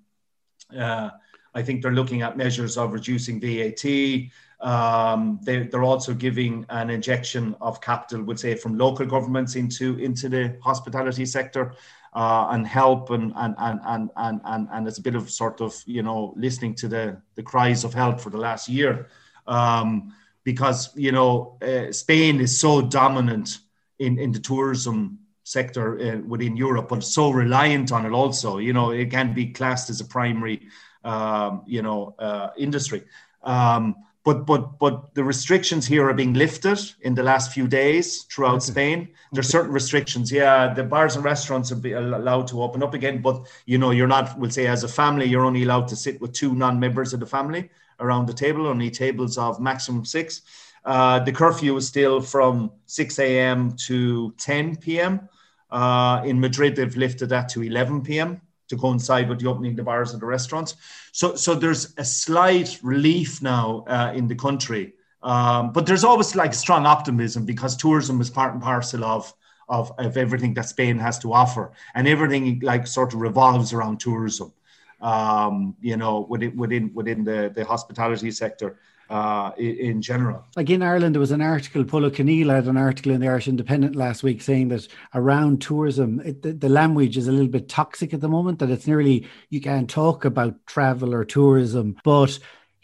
uh, 0.77 1.11
I 1.55 1.63
think 1.63 1.83
they're 1.83 1.93
looking 1.93 2.23
at 2.23 2.37
measures 2.37 2.77
of 2.77 2.93
reducing 2.93 3.41
VAT. 3.41 4.31
Um, 4.61 5.39
they, 5.43 5.65
they're 5.65 5.85
also 5.85 6.13
giving 6.15 6.67
an 6.69 6.91
injection 6.91 7.55
of 7.61 7.81
capital, 7.81 8.23
would 8.25 8.41
say, 8.41 8.55
from 8.55 8.77
local 8.77 9.07
governments 9.07 9.55
into 9.55 9.99
into 9.99 10.29
the 10.29 10.59
hospitality 10.63 11.27
sector. 11.27 11.75
Uh, 12.15 12.49
and 12.53 12.67
help 12.67 13.11
and 13.11 13.35
and, 13.37 13.55
and 13.59 13.81
and 13.85 14.11
and 14.17 14.41
and 14.47 14.67
and 14.73 14.89
it's 14.89 14.97
a 14.97 15.03
bit 15.03 15.15
of 15.15 15.31
sort 15.31 15.61
of 15.61 15.77
you 15.85 16.03
know 16.03 16.33
listening 16.37 16.75
to 16.75 16.89
the 16.89 17.21
the 17.35 17.43
cries 17.43 17.85
of 17.85 17.93
help 17.93 18.19
for 18.19 18.31
the 18.31 18.39
last 18.39 18.67
year. 18.67 19.09
Um, 19.47 20.15
because 20.45 20.95
you 20.97 21.13
know 21.13 21.59
uh, 21.63 21.93
Spain 21.93 22.41
is 22.41 22.59
so 22.59 22.83
dominant 22.83 23.59
in, 23.99 24.19
in 24.19 24.33
the 24.33 24.39
tourism 24.39 25.19
sector 25.49 25.99
uh, 25.99 26.19
within 26.27 26.57
Europe, 26.57 26.89
but 26.89 27.03
so 27.03 27.31
reliant 27.31 27.91
on 27.91 28.05
it 28.05 28.13
also. 28.13 28.59
You 28.59 28.73
know, 28.73 28.91
it 28.91 29.11
can 29.11 29.35
be 29.35 29.47
classed 29.47 29.91
as 29.91 30.01
a 30.01 30.05
primary, 30.05 30.69
um, 31.05 31.63
you 31.67 31.83
know, 31.83 32.15
uh, 32.19 32.51
industry. 32.57 33.03
Um, 33.43 33.97
but 34.25 34.45
but 34.45 34.79
but 34.79 35.15
the 35.15 35.25
restrictions 35.25 35.87
here 35.87 36.07
are 36.07 36.13
being 36.13 36.35
lifted 36.35 36.79
in 37.01 37.15
the 37.15 37.23
last 37.23 37.53
few 37.53 37.67
days 37.67 38.25
throughout 38.25 38.57
okay. 38.57 38.73
Spain. 38.73 39.09
There's 39.33 39.49
certain 39.49 39.73
restrictions. 39.73 40.31
Yeah, 40.31 40.75
the 40.75 40.85
bars 40.85 41.17
and 41.17 41.25
restaurants 41.25 41.73
are 41.73 41.77
be 41.77 41.93
allowed 41.93 42.47
to 42.49 42.63
open 42.63 42.83
up 42.83 42.93
again, 42.93 43.23
but 43.23 43.47
you 43.65 43.79
know, 43.79 43.91
you're 43.91 44.07
not. 44.07 44.39
We'll 44.39 44.51
say 44.51 44.67
as 44.67 44.85
a 44.85 44.89
family, 44.89 45.25
you're 45.27 45.47
only 45.47 45.63
allowed 45.63 45.89
to 45.89 45.97
sit 45.97 46.21
with 46.21 46.33
two 46.33 46.55
non-members 46.55 47.15
of 47.15 47.21
the 47.21 47.27
family 47.27 47.71
around 48.01 48.27
the 48.27 48.33
table, 48.33 48.67
only 48.67 48.91
tables 48.91 49.39
of 49.39 49.61
maximum 49.61 50.05
six. 50.05 50.43
Uh, 50.85 51.19
the 51.19 51.33
curfew 51.33 51.77
is 51.77 51.87
still 51.87 52.21
from 52.21 52.71
6 52.87 53.19
a.m. 53.19 53.73
to 53.73 54.33
10 54.39 54.77
p.m. 54.77 55.29
Uh, 55.71 56.23
in 56.25 56.41
Madrid, 56.41 56.77
they've 56.77 56.97
lifted 56.97 57.29
that 57.29 57.49
to 57.51 57.63
11 57.63 58.03
p.m. 58.03 58.41
to 58.69 58.77
coincide 58.77 59.29
with 59.29 59.41
the 59.41 59.47
opening 59.47 59.73
of 59.73 59.77
the 59.77 59.83
bars 59.83 60.13
and 60.13 60.23
the 60.23 60.27
restaurants. 60.27 60.77
So, 61.13 61.35
so 61.35 61.55
there's 61.55 61.95
a 61.99 62.05
slight 62.05 62.79
relief 62.83 63.43
now 63.43 63.85
uh, 63.87 64.13
in 64.15 64.29
the 64.29 64.35
country. 64.35 64.95
Um, 65.23 65.73
but 65.73 65.85
there's 65.85 66.05
always 66.05 66.37
like 66.37 66.55
strong 66.55 66.87
optimism 66.87 67.45
because 67.45 67.77
tourism 67.77 68.21
is 68.21 68.31
part 68.31 68.55
and 68.55 68.63
parcel 68.63 69.05
of, 69.05 69.35
of, 69.69 69.93
of 69.99 70.17
everything 70.17 70.55
that 70.55 70.69
Spain 70.69 70.97
has 70.99 71.19
to 71.19 71.33
offer. 71.33 71.73
And 71.95 72.07
everything 72.07 72.61
like 72.61 72.87
sort 72.87 73.13
of 73.13 73.21
revolves 73.21 73.73
around 73.73 73.99
tourism 74.01 74.53
um, 75.01 75.77
you 75.81 75.97
know, 75.97 76.27
within 76.29 76.57
within 76.57 76.93
within 76.95 77.25
the, 77.25 77.53
the 77.55 77.65
hospitality 77.65 78.31
sector 78.31 78.79
uh, 79.11 79.53
in, 79.57 80.03
general. 80.03 80.45
Like 80.57 80.71
in 80.71 80.83
Ireland, 80.83 81.15
there 81.15 81.21
was 81.21 81.31
an 81.31 81.41
article, 81.41 81.85
Paula 81.85 82.11
Keneal 82.11 82.55
had 82.55 82.67
an 82.67 82.77
article 82.77 83.13
in 83.13 83.21
the 83.21 83.29
Irish 83.29 83.49
Independent 83.49 83.97
last 83.97 84.23
week 84.23 84.43
saying 84.43 84.69
that 84.69 84.87
around 85.15 85.63
tourism, 85.63 86.21
it, 86.21 86.43
the, 86.43 86.53
the, 86.53 86.69
language 86.69 87.17
is 87.17 87.27
a 87.27 87.33
little 87.33 87.49
bit 87.49 87.69
toxic 87.69 88.13
at 88.13 88.21
the 88.21 88.29
moment, 88.29 88.59
that 88.59 88.71
it's 88.71 88.87
nearly, 88.87 89.27
you 89.49 89.61
can't 89.61 89.89
talk 89.89 90.25
about 90.25 90.67
travel 90.67 91.15
or 91.15 91.25
tourism, 91.25 91.97
but 92.05 92.39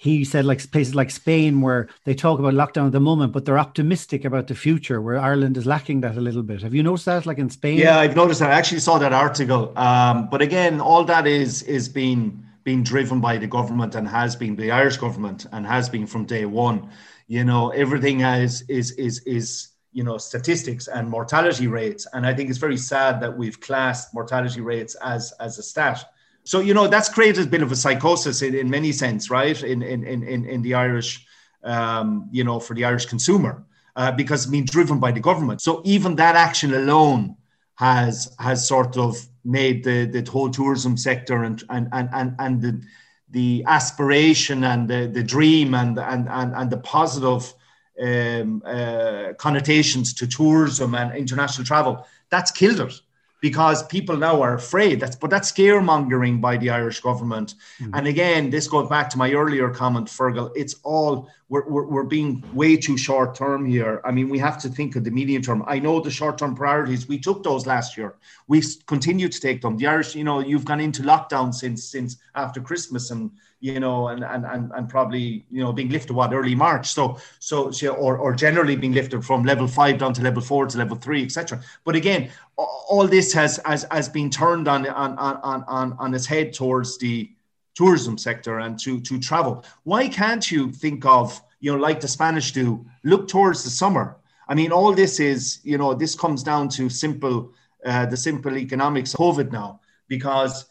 he 0.05 0.23
said 0.23 0.45
like 0.45 0.71
places 0.71 0.95
like 0.95 1.11
Spain 1.11 1.63
where 1.63 1.89
they 2.05 2.15
talk 2.15 2.39
about 2.39 2.53
lockdown 2.53 2.87
at 2.87 2.93
the 2.93 3.01
moment, 3.01 3.33
but 3.33 3.47
they're 3.47 3.59
optimistic 3.59 4.27
about 4.27 4.49
the 4.49 4.55
future. 4.55 5.01
Where 5.01 5.19
Ireland 5.19 5.57
is 5.57 5.65
lacking 5.65 6.03
that 6.03 6.19
a 6.19 6.21
little 6.21 6.43
bit. 6.43 6.61
Have 6.61 6.75
you 6.75 6.83
noticed 6.83 7.07
that, 7.07 7.25
like 7.25 7.39
in 7.39 7.49
Spain? 7.49 7.79
Yeah, 7.79 7.99
I've 7.99 8.15
noticed 8.15 8.41
that. 8.41 8.51
I 8.51 8.55
actually 8.55 8.81
saw 8.81 8.99
that 8.99 9.15
article. 9.15 9.73
Um, 9.79 10.29
but 10.31 10.43
again, 10.43 10.79
all 10.79 11.05
that 11.05 11.27
is 11.27 11.63
is 11.63 11.89
being 11.89 12.45
being 12.65 12.83
driven 12.83 13.19
by 13.21 13.39
the 13.39 13.47
government 13.47 13.95
and 13.95 14.07
has 14.07 14.37
been 14.37 14.57
the 14.57 14.71
Irish 14.71 14.99
government 14.99 15.47
and 15.53 15.67
has 15.67 15.89
been 15.89 16.07
from 16.07 16.27
day 16.27 16.45
one. 16.45 16.91
You 17.27 17.45
know, 17.45 17.71
everything 17.71 18.21
is 18.21 18.63
is 18.69 18.91
is 18.93 19.21
is 19.21 19.69
you 19.93 20.05
know 20.05 20.19
statistics 20.19 20.87
and 20.87 21.09
mortality 21.09 21.67
rates, 21.67 22.07
and 22.13 22.27
I 22.27 22.35
think 22.35 22.51
it's 22.51 22.59
very 22.59 22.77
sad 22.77 23.23
that 23.23 23.35
we've 23.35 23.59
classed 23.59 24.13
mortality 24.13 24.61
rates 24.61 24.97
as 24.97 25.33
as 25.41 25.59
a 25.59 25.63
stat 25.63 26.05
so 26.45 26.61
you 26.61 26.75
know 26.75 26.87
that's 26.87 27.09
created 27.09 27.47
a 27.47 27.51
bit 27.51 27.63
of 27.63 27.73
a 27.73 27.77
psychosis 27.77 28.43
in, 28.43 28.55
in 28.55 28.69
many 28.69 28.93
sense, 28.93 29.31
right? 29.31 29.61
In 29.63 29.83
in 29.83 30.05
in 30.05 30.45
in 30.45 30.63
the 30.63 30.75
Irish, 30.75 31.27
um, 31.63 32.29
you 32.31 32.45
know, 32.45 32.61
for 32.61 32.75
the 32.75 32.85
Irish 32.85 33.07
consumer, 33.07 33.65
uh, 33.97 34.13
because 34.13 34.43
it's 34.43 34.51
been 34.51 34.67
driven 34.67 35.01
by 35.01 35.11
the 35.11 35.21
government. 35.21 35.63
So 35.63 35.81
even 35.85 36.17
that 36.17 36.37
action 36.37 36.75
alone 36.75 37.37
has 37.77 38.35
has 38.39 38.69
sort 38.69 38.99
of 38.99 39.17
made 39.45 39.85
the 39.85 40.05
the 40.05 40.31
whole 40.31 40.51
tourism 40.51 40.97
sector 40.99 41.45
and 41.45 41.63
and 41.71 41.89
and 41.93 42.09
and, 42.13 42.35
and 42.39 42.61
the 42.61 42.83
the 43.31 43.65
aspiration 43.67 44.65
and 44.65 44.89
the, 44.89 45.11
the 45.13 45.23
dream 45.23 45.75
and 45.75 45.99
and 45.99 46.29
and, 46.29 46.55
and 46.55 46.71
the 46.71 46.77
positive 46.77 47.55
um, 48.03 48.63
uh, 48.67 49.33
connotations 49.39 50.13
to 50.15 50.27
tourism 50.27 50.95
and 50.95 51.17
international 51.17 51.65
travel 51.65 52.07
that's 52.29 52.51
killed 52.51 52.81
it 52.81 53.01
because 53.45 53.87
people 53.89 54.17
now 54.17 54.41
are 54.41 54.55
afraid. 54.55 54.99
That's 54.99 55.17
but 55.17 55.29
that's 55.29 55.53
scaremongering 55.53 56.41
by 56.41 56.57
the 56.57 56.71
Irish 56.71 57.01
government. 57.03 57.57
Mm-hmm. 57.79 57.95
And 57.95 58.07
again, 58.07 58.49
this 58.49 58.67
goes 58.67 58.89
back 58.89 59.11
to 59.11 59.19
my 59.19 59.33
earlier 59.33 59.69
comment, 59.69 60.09
Fergal. 60.09 60.51
It's 60.57 60.77
all 60.83 61.29
we're, 61.51 61.69
we're, 61.69 61.85
we're 61.85 62.05
being 62.05 62.43
way 62.55 62.79
too 62.79 62.97
short 62.97 63.35
term 63.35 63.67
here. 63.67 64.01
I 64.03 64.13
mean, 64.13 64.31
we 64.31 64.39
have 64.39 64.57
to 64.63 64.71
think 64.71 64.97
of 64.97 65.05
the 65.05 65.11
medium 65.11 65.43
term. 65.43 65.63
I 65.67 65.79
know 65.79 66.01
the 66.01 66.11
short 66.11 66.39
term 66.39 66.55
priorities. 66.55 67.07
We 67.07 67.19
took 67.19 67.43
those 67.43 67.67
last 67.67 67.99
year. 67.99 68.15
We've 68.49 68.67
continued 68.87 69.33
to 69.33 69.41
take 69.43 69.61
them. 69.61 69.77
The 69.77 69.89
Irish, 69.89 70.15
you 70.15 70.25
know, 70.25 70.41
you've 70.41 70.65
gone 70.65 70.81
into 70.81 71.03
lockdown 71.03 71.53
since 71.53 71.85
since 71.85 72.17
after 72.35 72.63
Christmas 72.63 73.11
and 73.11 73.31
you 73.65 73.81
know, 73.81 74.09
and 74.09 74.23
and 74.23 74.45
and, 74.45 74.71
and 74.75 74.91
probably 74.91 75.43
you 75.51 75.63
know 75.63 75.73
being 75.73 75.89
lifted 75.89 76.13
what 76.13 76.35
early 76.35 76.55
March. 76.55 76.87
So 76.93 77.19
so 77.39 77.73
or 77.95 78.19
or 78.19 78.35
generally 78.35 78.77
being 78.77 78.93
lifted 78.93 79.25
from 79.25 79.43
level 79.43 79.67
five 79.67 79.97
down 79.97 80.13
to 80.15 80.23
level 80.23 80.43
four 80.43 80.67
to 80.67 80.77
level 80.77 80.97
three, 80.97 81.25
etc. 81.25 81.63
But 81.83 81.97
again, 81.97 82.29
all 82.57 83.09
this 83.09 83.33
has 83.33 83.59
has 83.65 83.87
has 83.91 84.07
been 84.11 84.29
turned 84.29 84.69
on 84.69 84.87
on 84.87 85.17
on 85.17 85.65
on 85.67 85.95
on 85.99 86.13
its 86.13 86.27
head 86.27 86.53
towards 86.53 86.99
the 86.99 87.31
tourism 87.75 88.19
sector 88.19 88.59
and 88.59 88.79
to 88.81 89.01
to 89.01 89.19
travel. 89.19 89.65
Why 89.85 90.09
can't 90.09 90.51
you 90.51 90.71
think 90.71 91.07
of 91.07 91.41
you 91.61 91.73
know 91.73 91.79
like 91.79 92.01
the 92.03 92.09
Spanish 92.09 92.53
do, 92.53 92.85
look 93.03 93.29
towards 93.29 93.65
the 93.65 93.71
summer? 93.71 94.19
I 94.47 94.55
mean, 94.55 94.73
all 94.73 94.93
this 94.93 95.21
is 95.21 95.61
you 95.65 95.79
know 95.79 95.95
this 95.95 96.15
comes 96.15 96.43
down 96.43 96.69
to 96.77 96.91
simple 96.91 97.55
uh, 97.87 98.05
the 98.05 98.17
simple 98.19 98.59
economics 98.59 99.15
of 99.15 99.21
COVID 99.21 99.53
now 99.53 99.81
because 100.07 100.67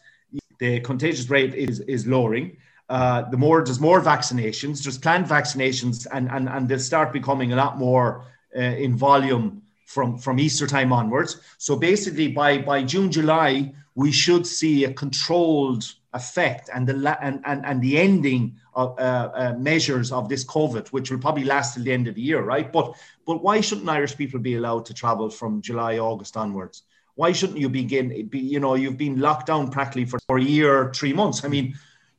the 0.60 0.78
contagious 0.78 1.28
rate 1.28 1.54
is 1.54 1.80
is 1.80 2.06
lowering 2.06 2.56
uh, 2.88 3.22
the 3.30 3.36
more 3.36 3.64
there's 3.64 3.80
more 3.80 4.00
vaccinations, 4.00 4.82
there's 4.82 4.98
planned 4.98 5.26
vaccinations, 5.26 6.06
and 6.12 6.30
and 6.30 6.48
and 6.48 6.68
they'll 6.68 6.78
start 6.78 7.12
becoming 7.12 7.52
a 7.52 7.56
lot 7.56 7.78
more 7.78 8.24
uh, 8.56 8.60
in 8.60 8.96
volume 8.96 9.62
from 9.86 10.18
from 10.18 10.38
Easter 10.38 10.66
time 10.66 10.92
onwards. 10.92 11.40
So 11.58 11.76
basically, 11.76 12.28
by 12.28 12.58
by 12.58 12.82
June 12.82 13.10
July, 13.10 13.72
we 13.94 14.12
should 14.12 14.46
see 14.46 14.84
a 14.84 14.92
controlled 14.92 15.84
effect 16.12 16.70
and 16.72 16.86
the 16.86 16.92
la- 16.92 17.16
and, 17.20 17.40
and 17.46 17.64
and 17.64 17.80
the 17.82 17.98
ending 17.98 18.56
of 18.74 18.98
uh, 18.98 19.30
uh, 19.34 19.54
measures 19.58 20.12
of 20.12 20.28
this 20.28 20.44
COVID, 20.44 20.88
which 20.88 21.10
will 21.10 21.18
probably 21.18 21.44
last 21.44 21.74
till 21.74 21.84
the 21.84 21.92
end 21.92 22.06
of 22.06 22.16
the 22.16 22.22
year, 22.22 22.42
right? 22.42 22.70
But 22.70 22.94
but 23.26 23.42
why 23.42 23.62
shouldn't 23.62 23.88
Irish 23.88 24.14
people 24.16 24.40
be 24.40 24.56
allowed 24.56 24.84
to 24.86 24.94
travel 24.94 25.30
from 25.30 25.62
July 25.62 25.98
August 25.98 26.36
onwards? 26.36 26.82
Why 27.14 27.32
shouldn't 27.32 27.58
you 27.58 27.70
begin? 27.70 28.26
Be, 28.28 28.40
you 28.40 28.60
know, 28.60 28.74
you've 28.74 28.98
been 28.98 29.20
locked 29.20 29.46
down 29.46 29.70
practically 29.70 30.04
for, 30.04 30.18
for 30.26 30.36
a 30.36 30.42
year, 30.42 30.92
three 30.94 31.12
months. 31.12 31.44
I 31.44 31.48
mean 31.48 31.74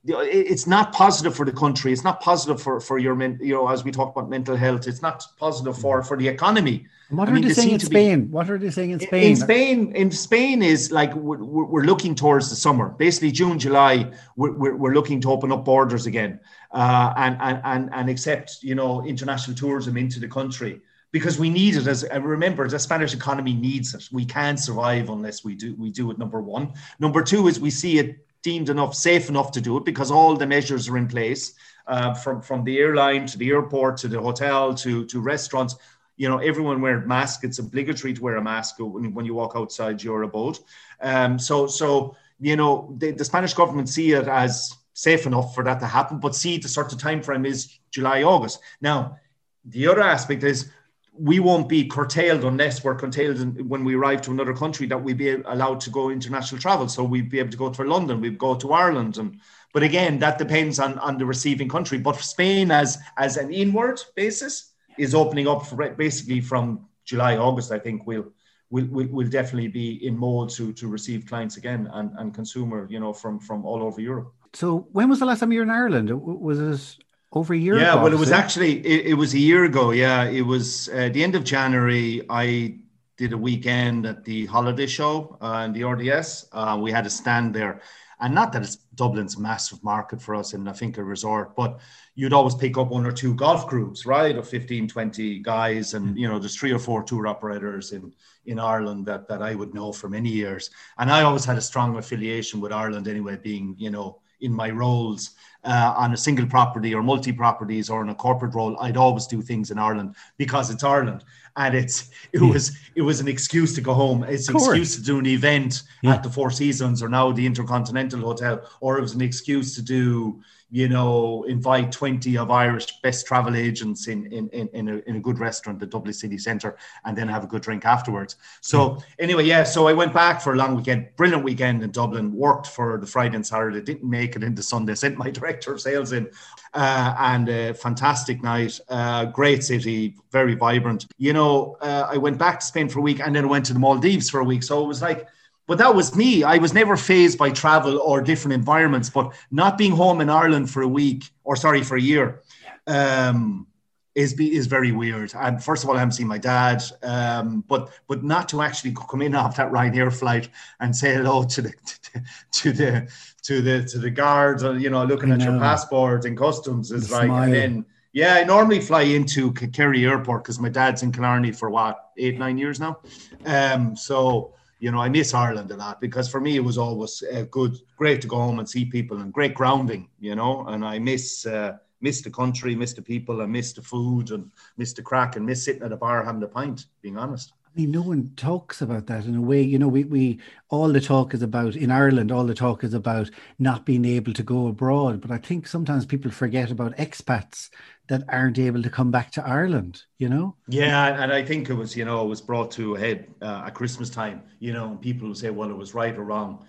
it's 0.08 0.68
not 0.68 0.94
positive 0.94 1.36
for 1.36 1.46
the 1.46 1.52
country. 1.52 1.92
It's 1.92 2.04
not 2.04 2.22
positive 2.22 2.62
for, 2.62 2.80
for 2.80 3.00
your, 3.00 3.20
you 3.22 3.54
know, 3.54 3.68
as 3.68 3.84
we 3.84 3.92
talk 3.92 4.16
about 4.16 4.30
mental 4.30 4.56
health, 4.56 4.88
it's 4.88 5.02
not 5.02 5.24
positive 5.38 5.78
for, 5.78 6.04
for 6.04 6.16
the 6.16 6.28
economy. 6.28 6.86
what 7.10 7.28
I 7.28 7.32
mean, 7.32 7.44
are 7.44 7.48
they 7.48 7.54
saying 7.54 7.72
in 7.72 7.80
Spain? 7.80 8.26
Be, 8.26 8.32
what 8.32 8.50
are 8.50 8.58
they 8.58 8.70
saying 8.70 8.92
in 8.92 9.00
Spain? 9.00 9.24
In 9.24 9.36
Spain, 9.36 9.96
in 9.96 10.12
Spain 10.12 10.62
is 10.62 10.92
like 10.92 11.14
we're, 11.16 11.44
we're 11.44 11.84
looking 11.84 12.14
towards 12.14 12.50
the 12.50 12.56
summer. 12.56 12.90
Basically, 12.90 13.32
June, 13.32 13.58
July, 13.58 14.12
we're, 14.36 14.76
we're 14.76 14.94
looking 14.94 15.20
to 15.22 15.32
open 15.32 15.52
up 15.52 15.66
borders 15.66 16.06
again 16.06 16.40
uh, 16.72 17.14
and, 17.18 17.38
and, 17.42 17.62
and, 17.64 17.90
and 17.94 18.10
accept, 18.10 18.60
you 18.62 18.76
know, 18.76 19.04
international 19.06 19.58
tourism 19.58 19.98
into 19.98 20.20
the 20.20 20.28
country 20.28 20.82
because 21.12 21.40
we 21.40 21.50
need 21.50 21.76
it 21.78 21.88
as 21.88 22.06
remember 22.12 22.68
the 22.68 22.78
Spanish 22.78 23.14
economy 23.14 23.54
needs 23.54 23.94
it. 23.96 24.08
We 24.12 24.26
can't 24.26 24.60
survive 24.60 25.10
unless 25.10 25.44
we 25.44 25.56
do 25.56 25.74
we 25.76 25.90
do 25.90 26.12
it. 26.12 26.20
Number 26.20 26.42
one. 26.42 26.74
Number 27.00 27.24
two 27.24 27.48
is 27.48 27.60
we 27.60 27.70
see 27.70 28.00
it 28.00 28.25
deemed 28.46 28.70
enough 28.70 28.94
safe 28.94 29.28
enough 29.28 29.50
to 29.52 29.60
do 29.60 29.76
it 29.78 29.84
because 29.84 30.12
all 30.12 30.36
the 30.38 30.46
measures 30.46 30.88
are 30.88 30.98
in 30.98 31.08
place 31.08 31.54
uh, 31.88 32.14
from 32.14 32.42
from 32.44 32.64
the 32.64 32.78
airline 32.78 33.26
to 33.26 33.40
the 33.40 33.50
airport 33.50 33.98
to 33.98 34.08
the 34.08 34.22
hotel 34.22 34.74
to 34.76 35.04
to 35.06 35.20
restaurants. 35.20 35.76
You 36.16 36.30
know 36.30 36.38
everyone 36.38 36.80
wear 36.80 37.00
a 37.00 37.08
mask 37.08 37.44
it's 37.44 37.58
obligatory 37.58 38.14
to 38.14 38.22
wear 38.22 38.38
a 38.38 38.44
mask 38.44 38.76
when, 38.78 39.14
when 39.16 39.26
you 39.26 39.34
walk 39.34 39.54
outside 39.56 40.04
your 40.04 40.22
abode. 40.22 40.60
Um, 41.02 41.40
so 41.40 41.66
so 41.66 42.16
you 42.40 42.56
know 42.56 42.94
the, 43.00 43.12
the 43.12 43.26
spanish 43.26 43.54
government 43.56 43.90
see 43.90 44.12
it 44.12 44.28
as 44.28 44.72
safe 44.94 45.26
enough 45.26 45.56
for 45.56 45.64
that 45.64 45.80
to 45.80 45.88
happen 45.88 46.20
but 46.20 46.36
see 46.36 46.58
the 46.58 46.68
sort 46.68 46.94
of 46.94 47.00
time 47.00 47.22
frame 47.24 47.46
is 47.46 47.80
july 47.90 48.24
august. 48.24 48.60
Now 48.80 49.18
the 49.66 49.88
other 49.88 50.02
aspect 50.02 50.44
is 50.44 50.70
we 51.18 51.40
won't 51.40 51.70
be 51.70 51.86
curtailed 51.86 52.44
unless 52.44 52.84
we're 52.84 52.96
curtailed 52.96 53.70
when 53.70 53.84
we 53.84 53.96
arrive 53.96 54.22
to 54.22 54.32
another 54.32 54.54
country 54.54 54.86
that 54.88 55.02
we 55.02 55.14
be 55.14 55.32
allowed 55.32 55.80
to 55.82 55.90
go 55.90 56.10
international 56.10 56.60
travel. 56.62 56.88
So 56.90 57.04
we'd 57.04 57.30
be 57.30 57.40
able 57.40 57.52
to 57.52 57.58
go 57.58 57.70
to 57.70 57.84
London, 57.84 58.22
we'd 58.22 58.38
go 58.38 58.56
to 58.56 58.74
Ireland, 58.74 59.18
and 59.18 59.40
but 59.74 59.84
again 59.84 60.20
that 60.20 60.38
depends 60.38 60.80
on 60.80 61.00
on 61.00 61.18
the 61.18 61.26
receiving 61.26 61.70
country. 61.70 61.98
But 61.98 62.18
Spain 62.18 62.72
as 62.72 62.98
as 63.18 63.38
an 63.38 63.54
inward 63.54 64.02
basis 64.16 64.74
is 64.98 65.16
opening 65.16 65.48
up 65.48 65.66
for 65.66 65.90
basically 65.92 66.42
from 66.42 66.88
July 67.06 67.38
August. 67.38 67.72
I 67.72 67.80
think 67.80 68.06
we'll. 68.08 68.32
We'll, 68.72 68.88
we'll, 68.88 69.08
we'll 69.08 69.30
definitely 69.30 69.68
be 69.68 70.06
in 70.08 70.18
mode 70.18 70.50
to, 70.50 70.74
to 70.74 70.88
receive 70.88 71.28
clients 71.28 71.56
again 71.56 71.88
and, 71.94 72.10
and 72.18 72.34
consumer, 72.34 72.88
you 72.90 73.00
know, 73.00 73.14
from, 73.14 73.40
from 73.40 73.64
all 73.64 73.84
over 73.84 74.02
Europe. 74.02 74.34
So 74.54 74.88
when 74.92 75.08
was 75.08 75.20
the 75.20 75.26
last 75.26 75.42
time 75.42 75.52
you 75.52 75.60
were 75.60 75.64
in 75.64 75.70
Ireland? 75.70 76.10
Was 76.10 76.60
it 76.60 77.05
over 77.36 77.54
a 77.54 77.58
year 77.58 77.78
yeah 77.78 77.94
ago, 77.94 78.04
well 78.04 78.14
it 78.14 78.20
was 78.20 78.32
actually 78.32 78.80
it, 78.86 79.08
it, 79.08 79.14
was 79.14 79.34
a 79.34 79.40
year 79.40 79.66
ago 79.66 79.92
yeah. 79.92 80.24
It 80.24 80.42
was 80.42 80.90
uh, 80.90 81.10
the 81.10 81.22
end 81.24 81.36
of 81.36 81.44
january 81.44 82.24
i 82.30 82.80
did 83.18 83.34
a 83.34 83.38
weekend 83.38 84.06
at 84.06 84.24
the 84.24 84.46
holiday 84.46 84.88
show 84.88 85.38
uh, 85.42 85.64
in 85.66 85.74
the 85.74 85.82
rds 85.82 86.48
uh, 86.54 86.78
we 86.78 86.92
had 86.92 87.06
a 87.06 87.10
stand 87.10 87.54
there. 87.54 87.82
And 88.22 88.34
not 88.34 88.54
that 88.54 88.64
it's 88.64 88.78
dublin's 88.96 89.38
massive 89.38 89.84
market 89.84 90.22
for 90.22 90.36
us 90.36 90.54
in 90.54 90.70
i 90.70 90.72
think 90.72 90.98
a 90.98 91.04
resort 91.04 91.54
but 91.56 91.80
you'd 92.16 92.32
always 92.32 92.56
pick 92.56 92.78
up 92.78 92.88
one 92.88 93.06
or 93.06 93.12
two 93.12 93.36
golf 93.36 93.68
groups 93.68 94.06
right? 94.06 94.38
Of 94.38 94.48
15 94.48 94.88
20 94.88 95.40
guys 95.40 95.94
and 95.94 96.18
you 96.18 96.28
know 96.30 96.40
there's 96.40 96.56
three 96.56 96.72
or 96.72 96.80
four 96.80 97.04
tour 97.04 97.28
operators 97.28 97.92
in 97.92 98.14
in 98.46 98.58
ireland 98.58 99.06
that 99.08 99.28
that 99.28 99.42
i 99.42 99.54
would 99.54 99.74
know 99.74 99.92
for 99.92 100.08
many 100.08 100.30
years. 100.30 100.70
And 100.98 101.12
i 101.12 101.24
always 101.24 101.44
had 101.44 101.58
a 101.58 101.62
strong 101.62 101.98
affiliation 101.98 102.62
with 102.62 102.72
ireland 102.72 103.10
anyway 103.10 103.36
being 103.36 103.76
you 103.78 103.90
know 103.90 104.22
in 104.42 104.54
my 104.54 104.70
roles 104.70 105.32
uh, 105.64 105.94
on 105.98 106.14
a 106.14 106.18
single 106.18 106.46
property 106.46 106.94
or 106.94 107.02
multi 107.02 107.32
properties 107.32 107.90
or 107.90 108.02
in 108.02 108.10
a 108.10 108.16
corporate 108.16 108.54
role, 108.54 108.78
I'd 108.80 108.98
always 108.98 109.28
do 109.28 109.42
things 109.42 109.72
in 109.72 109.80
Ireland 109.80 110.16
because 110.38 110.70
it's 110.70 110.84
Ireland, 110.84 111.24
and 111.58 111.76
it's 111.76 112.10
it 112.34 112.42
yeah. 112.42 112.50
was 112.50 112.78
it 112.96 113.02
was 113.02 113.20
an 113.20 113.28
excuse 113.28 113.74
to 113.76 113.82
go 113.82 113.94
home. 113.94 114.24
It's 114.24 114.48
an 114.50 114.56
excuse 114.56 114.96
to 114.96 115.02
do 115.02 115.20
an 115.20 115.26
event 115.26 115.84
yeah. 116.02 116.14
at 116.14 116.24
the 116.24 116.30
Four 116.30 116.52
Seasons 116.52 117.02
or 117.02 117.10
now 117.10 117.32
the 117.32 117.46
Intercontinental 117.46 118.22
Hotel, 118.22 118.62
or 118.80 118.98
it 118.98 119.02
was 119.02 119.16
an 119.16 119.22
excuse 119.22 119.76
to 119.76 119.82
do 119.82 120.42
you 120.72 120.90
know, 120.90 121.44
invite 121.44 121.92
20 121.92 122.38
of 122.38 122.50
Irish 122.50 123.00
best 123.02 123.26
travel 123.26 123.56
agents 123.56 124.08
in, 124.08 124.26
in, 124.28 124.50
in, 124.50 124.68
in, 124.70 124.90
a, 124.90 124.98
in 125.08 125.16
a 125.18 125.20
good 125.20 125.40
restaurant, 125.40 125.80
the 125.80 125.86
Dublin 125.86 126.14
City 126.14 126.38
Centre, 126.38 126.78
and 127.06 127.16
then 127.16 127.28
have 127.28 127.44
a 127.44 127.48
good 127.48 127.62
drink 127.62 127.86
afterwards. 127.86 128.36
So, 128.62 128.90
mm. 128.90 129.04
anyway, 129.20 129.46
yeah, 129.46 129.64
so 129.64 129.88
I 129.88 129.94
went 129.94 130.14
back 130.14 130.42
for 130.42 130.54
a 130.54 130.56
long 130.56 130.76
weekend, 130.76 131.10
brilliant 131.18 131.44
weekend 131.44 131.84
in 131.84 131.92
Dublin, 131.92 132.34
worked 132.34 132.68
for 132.68 132.98
the 132.98 133.06
Friday 133.06 133.36
and 133.36 133.46
Saturday, 133.46 133.82
didn't 133.82 134.10
make 134.10 134.36
it 134.36 134.44
into 134.44 134.64
Sunday, 134.64 134.96
sent 134.96 135.18
my 135.18 135.30
director 135.32 135.74
of 135.74 135.82
sales 135.82 136.14
in, 136.14 136.30
uh, 136.74 137.16
and 137.20 137.48
a 137.48 137.74
fantastic 137.74 138.42
night, 138.42 138.80
uh, 138.90 139.26
great 139.26 139.64
city, 139.64 140.16
very 140.32 140.56
vibrant. 140.56 141.06
You 141.18 141.34
know, 141.34 141.78
uh, 141.82 142.08
I 142.12 142.18
went 142.18 142.38
back 142.38 142.60
to 142.60 142.66
Spain 142.66 142.90
for 142.90 143.00
a 143.00 143.04
week 143.04 143.20
and 143.20 143.36
then 143.36 143.48
went 143.50 143.66
to 143.68 143.74
the 143.74 143.80
Maldives 143.80 144.30
for 144.30 144.40
a 144.40 144.44
week. 144.44 144.64
So 144.64 144.84
it 144.84 144.88
was 144.88 145.02
like, 145.02 145.28
but 145.68 145.78
that 145.78 145.96
was 145.96 146.16
me. 146.16 146.44
I 146.44 146.58
was 146.58 146.74
never 146.74 146.96
phased 146.98 147.38
by 147.38 147.50
travel 147.52 148.00
or 148.00 148.22
different 148.22 148.54
environments, 148.54 149.10
but 149.10 149.34
not 149.52 149.78
being 149.78 149.92
home 149.92 150.22
in 150.22 150.30
Ireland 150.30 150.70
for 150.70 150.82
a 150.82 150.88
week 150.88 151.30
or 151.44 151.56
sorry, 151.56 151.84
for 151.84 151.98
a 151.98 152.02
year. 152.02 152.42
Um, 152.88 153.68
is 154.16 154.34
be, 154.34 154.56
is 154.56 154.68
very 154.68 154.94
weird. 154.94 155.34
And 155.36 155.62
first 155.62 155.84
of 155.84 155.90
all, 155.90 155.98
I 155.98 156.00
haven't 156.00 156.14
seen 156.14 156.28
my 156.28 156.38
dad, 156.38 156.82
um, 157.04 157.66
but 157.68 157.90
but 158.08 158.24
not 158.24 158.48
to 158.50 158.62
actually 158.62 158.96
come 159.10 159.22
in 159.22 159.36
off 159.36 159.58
that 159.58 159.70
Ryanair 159.72 160.18
flight 160.18 160.48
and 160.80 160.96
say 160.96 161.14
hello 161.16 161.44
to 161.44 161.62
the 161.62 161.74
to, 162.54 162.72
the 162.72 163.12
to 163.44 163.62
the 163.62 163.84
to 163.84 164.00
the 164.00 164.10
guards, 164.10 164.64
and 164.64 164.82
you 164.82 164.90
know, 164.90 165.04
looking 165.04 165.32
at 165.34 165.42
your 165.42 165.60
passport 165.60 166.24
and 166.24 166.38
customs 166.38 166.92
is 166.92 167.10
The 167.10 167.16
like, 167.16 167.26
smile. 167.26 167.44
and 167.44 167.54
then 167.54 167.86
yeah, 168.14 168.36
I 168.36 168.46
normally 168.46 168.80
fly 168.80 169.02
into 169.02 169.52
Kerry 169.52 170.06
Airport 170.06 170.44
because 170.46 170.62
my 170.62 170.70
dad's 170.70 171.04
in 171.04 171.12
Killarney 171.12 171.52
for 171.52 171.70
what 171.70 172.12
eight 172.18 172.40
nine 172.40 172.58
years 172.58 172.80
now, 172.80 173.00
um, 173.46 173.96
so. 173.98 174.54
You 174.80 174.92
know, 174.92 175.00
I 175.00 175.10
miss 175.10 175.34
Ireland 175.34 175.72
a 175.72 175.78
lot 175.78 176.02
because 176.02 176.30
for 176.30 176.42
me 176.42 176.56
it 176.56 176.64
was 176.64 176.78
always 176.78 177.24
uh, 177.24 177.46
good, 177.50 177.78
great 177.98 178.22
to 178.22 178.28
go 178.28 178.38
home 178.38 178.60
and 178.60 178.70
see 178.70 178.86
people 178.86 179.20
and 179.20 179.34
great 179.34 179.54
grounding. 179.54 180.10
You 180.20 180.36
know, 180.36 180.66
and 180.68 180.84
I 180.86 181.00
miss 181.00 181.46
uh, 181.46 181.78
miss 182.02 182.22
the 182.22 182.30
country, 182.30 182.76
miss 182.76 182.94
the 182.94 183.02
people, 183.02 183.42
and 183.42 183.52
miss 183.52 183.74
the 183.74 183.82
food 183.82 184.32
and 184.32 184.52
miss 184.78 184.94
the 184.94 185.02
crack 185.02 185.36
and 185.36 185.46
miss 185.46 185.66
sitting 185.66 185.84
at 185.84 185.92
a 185.92 185.98
bar 185.98 186.24
having 186.24 186.44
a 186.44 186.48
pint. 186.48 186.86
Being 187.02 187.18
honest. 187.18 187.54
I 187.76 187.82
mean, 187.82 187.92
no 187.92 188.04
one 188.04 188.32
talks 188.38 188.82
about 188.82 189.08
that 189.08 189.26
in 189.26 189.36
a 189.36 189.42
way. 189.42 189.62
You 189.62 189.78
know, 189.78 189.90
we, 189.90 190.06
we 190.06 190.40
all 190.70 190.88
the 190.88 191.02
talk 191.02 191.34
is 191.34 191.42
about 191.42 191.76
in 191.76 191.92
Ireland, 191.92 192.32
all 192.32 192.46
the 192.46 192.56
talk 192.56 192.86
is 192.86 192.94
about 192.94 193.30
not 193.60 193.86
being 193.86 194.06
able 194.06 194.32
to 194.32 194.44
go 194.44 194.68
abroad. 194.68 195.20
But 195.20 195.32
I 195.32 195.38
think 195.38 195.68
sometimes 195.68 196.06
people 196.06 196.32
forget 196.32 196.72
about 196.72 196.96
expats 196.96 197.70
that 198.08 198.24
aren't 198.30 198.60
able 198.60 198.82
to 198.82 198.90
come 198.90 199.12
back 199.12 199.30
to 199.32 199.46
Ireland, 199.46 200.04
you 200.20 200.30
know? 200.30 200.56
Yeah, 200.70 201.22
and 201.22 201.34
I 201.34 201.44
think 201.44 201.70
it 201.70 201.74
was, 201.74 201.98
you 201.98 202.06
know, 202.06 202.24
it 202.24 202.30
was 202.30 202.40
brought 202.40 202.72
to 202.72 202.96
a 202.96 203.00
head 203.00 203.28
uh, 203.42 203.64
at 203.66 203.74
Christmas 203.74 204.10
time, 204.10 204.44
you 204.60 204.72
know, 204.72 204.92
and 204.92 205.02
people 205.02 205.36
say, 205.36 205.50
well, 205.50 205.70
it 205.70 205.76
was 205.76 205.94
right 205.94 206.16
or 206.16 206.24
wrong, 206.24 206.66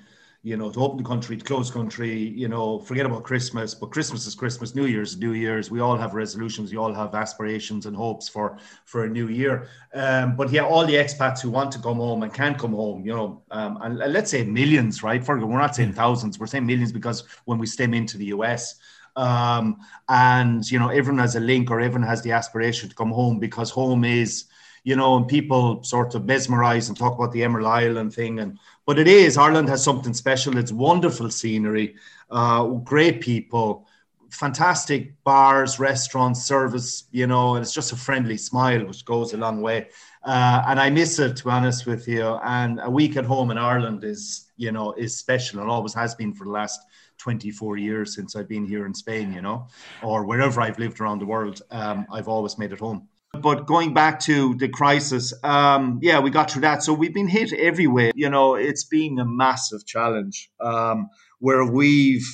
you 0.47 0.57
know, 0.57 0.71
to 0.71 0.81
open 0.81 0.99
the 0.99 1.03
country, 1.03 1.37
to 1.37 1.45
close 1.45 1.73
country, 1.73 2.17
you 2.17 2.47
know, 2.47 2.79
forget 2.79 3.05
about 3.05 3.25
Christmas, 3.25 3.75
but 3.75 3.87
Christmas 3.91 4.29
is 4.29 4.37
Christmas, 4.37 4.77
New 4.77 4.87
Year's 4.87 5.15
is 5.15 5.19
New 5.19 5.33
Year's. 5.33 5.73
We 5.73 5.81
all 5.81 5.97
have 5.97 6.15
resolutions, 6.15 6.71
we 6.71 6.79
all 6.79 6.95
have 6.95 7.17
aspirations 7.17 7.87
and 7.87 7.97
hopes 7.97 8.29
for 8.29 8.57
for 8.85 9.07
a 9.07 9.09
new 9.09 9.27
year. 9.27 9.67
Um, 9.93 10.37
but 10.37 10.53
yeah, 10.53 10.65
all 10.65 10.87
the 10.87 10.95
expats 10.95 11.41
who 11.41 11.51
want 11.51 11.73
to 11.73 11.81
come 11.81 11.97
home 11.97 12.23
and 12.23 12.33
can't 12.33 12.57
come 12.57 12.75
home, 12.75 13.05
you 13.05 13.13
know, 13.13 13.43
um, 13.51 13.79
and 13.83 13.99
let's 13.99 14.31
say 14.31 14.45
millions, 14.45 15.03
right? 15.03 15.21
Fergal, 15.21 15.49
we're 15.49 15.59
not 15.59 15.75
saying 15.75 15.95
thousands, 15.95 16.39
we're 16.39 16.47
saying 16.47 16.65
millions 16.65 16.93
because 16.93 17.25
when 17.47 17.59
we 17.59 17.67
stem 17.67 17.93
into 17.93 18.17
the 18.17 18.27
US, 18.27 18.77
um, 19.17 19.79
and 20.09 20.71
you 20.71 20.79
know 20.79 20.91
everyone 20.91 21.23
has 21.23 21.35
a 21.35 21.41
link 21.41 21.73
or 21.73 21.81
everyone 21.81 22.07
has 22.07 22.23
the 22.23 22.31
aspiration 22.31 22.89
to 22.89 22.95
come 22.95 23.11
home 23.11 23.41
because 23.41 23.71
home 23.71 24.05
is 24.05 24.45
you 24.87 24.95
know 24.95 25.17
and 25.17 25.27
people 25.27 25.83
sort 25.83 26.15
of 26.15 26.25
mesmerize 26.25 26.89
and 26.89 26.97
talk 26.97 27.15
about 27.19 27.33
the 27.33 27.43
emerald 27.43 27.67
island 27.67 28.15
thing 28.15 28.39
and 28.39 28.57
but 28.87 28.99
it 28.99 29.09
is 29.09 29.37
ireland 29.37 29.69
has 29.69 29.83
something 29.83 30.15
special 30.15 30.57
it's 30.57 30.73
wonderful 30.73 31.29
scenery 31.29 31.97
uh, 32.31 32.65
great 32.93 33.21
people 33.21 33.85
fantastic 34.31 35.13
bars 35.25 35.81
restaurants 35.81 36.45
service 36.45 37.09
you 37.11 37.27
know 37.27 37.57
and 37.57 37.63
it's 37.65 37.75
just 37.75 37.93
a 37.93 37.97
friendly 37.97 38.37
smile 38.37 38.87
which 38.87 39.05
goes 39.05 39.33
a 39.33 39.37
long 39.37 39.61
way 39.61 39.89
uh, 40.23 40.63
and 40.69 40.79
i 40.79 40.89
miss 40.89 41.19
it 41.19 41.37
to 41.37 41.45
be 41.45 41.51
honest 41.51 41.85
with 41.87 42.07
you 42.07 42.39
and 42.45 42.79
a 42.85 42.91
week 42.91 43.17
at 43.17 43.25
home 43.25 43.51
in 43.51 43.59
ireland 43.59 44.05
is 44.05 44.53
you 44.57 44.71
know 44.71 44.93
is 44.93 45.17
special 45.17 45.61
and 45.61 45.69
always 45.69 45.95
has 45.95 46.15
been 46.15 46.33
for 46.33 46.45
the 46.45 46.51
last 46.51 46.81
24 47.19 47.79
years 47.79 48.15
since 48.15 48.37
I've 48.37 48.47
been 48.47 48.67
here 48.67 48.85
in 48.85 48.93
Spain, 48.93 49.33
you 49.33 49.41
know, 49.41 49.69
or 50.03 50.27
wherever 50.27 50.61
I've 50.61 50.79
lived 50.79 51.01
around 51.01 51.19
the 51.19 51.25
world. 51.25 51.63
Um, 51.71 52.07
I've 52.13 52.29
always 52.29 52.59
made 52.59 52.73
it 52.73 52.79
home. 52.79 53.09
But 53.43 53.67
going 53.67 53.95
back 53.95 54.21
to 54.21 54.55
the 54.57 54.69
crisis, 54.69 55.33
um, 55.45 56.01
yeah, 56.03 56.21
we 56.21 56.31
got 56.31 56.51
through 56.51 56.63
that. 56.63 56.83
So 56.83 56.93
we've 56.93 57.15
been 57.15 57.29
hit 57.29 57.53
everywhere. 57.53 58.13
You 58.15 58.31
know, 58.31 58.55
it's 58.55 58.85
been 58.85 59.19
a 59.19 59.25
massive 59.25 59.87
challenge 59.87 60.51
um, 60.61 61.09
where 61.39 61.65
we've 61.65 62.27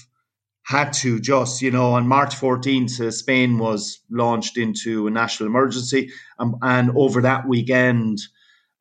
had 0.64 0.92
to 0.92 1.20
just, 1.20 1.60
you 1.60 1.70
know, 1.70 1.92
on 1.92 2.06
March 2.06 2.34
14th, 2.36 3.00
uh, 3.00 3.10
Spain 3.10 3.58
was 3.58 4.00
launched 4.10 4.56
into 4.56 5.06
a 5.06 5.10
national 5.10 5.48
emergency. 5.48 6.10
Um, 6.38 6.56
and 6.62 6.92
over 6.96 7.22
that 7.22 7.46
weekend, 7.48 8.18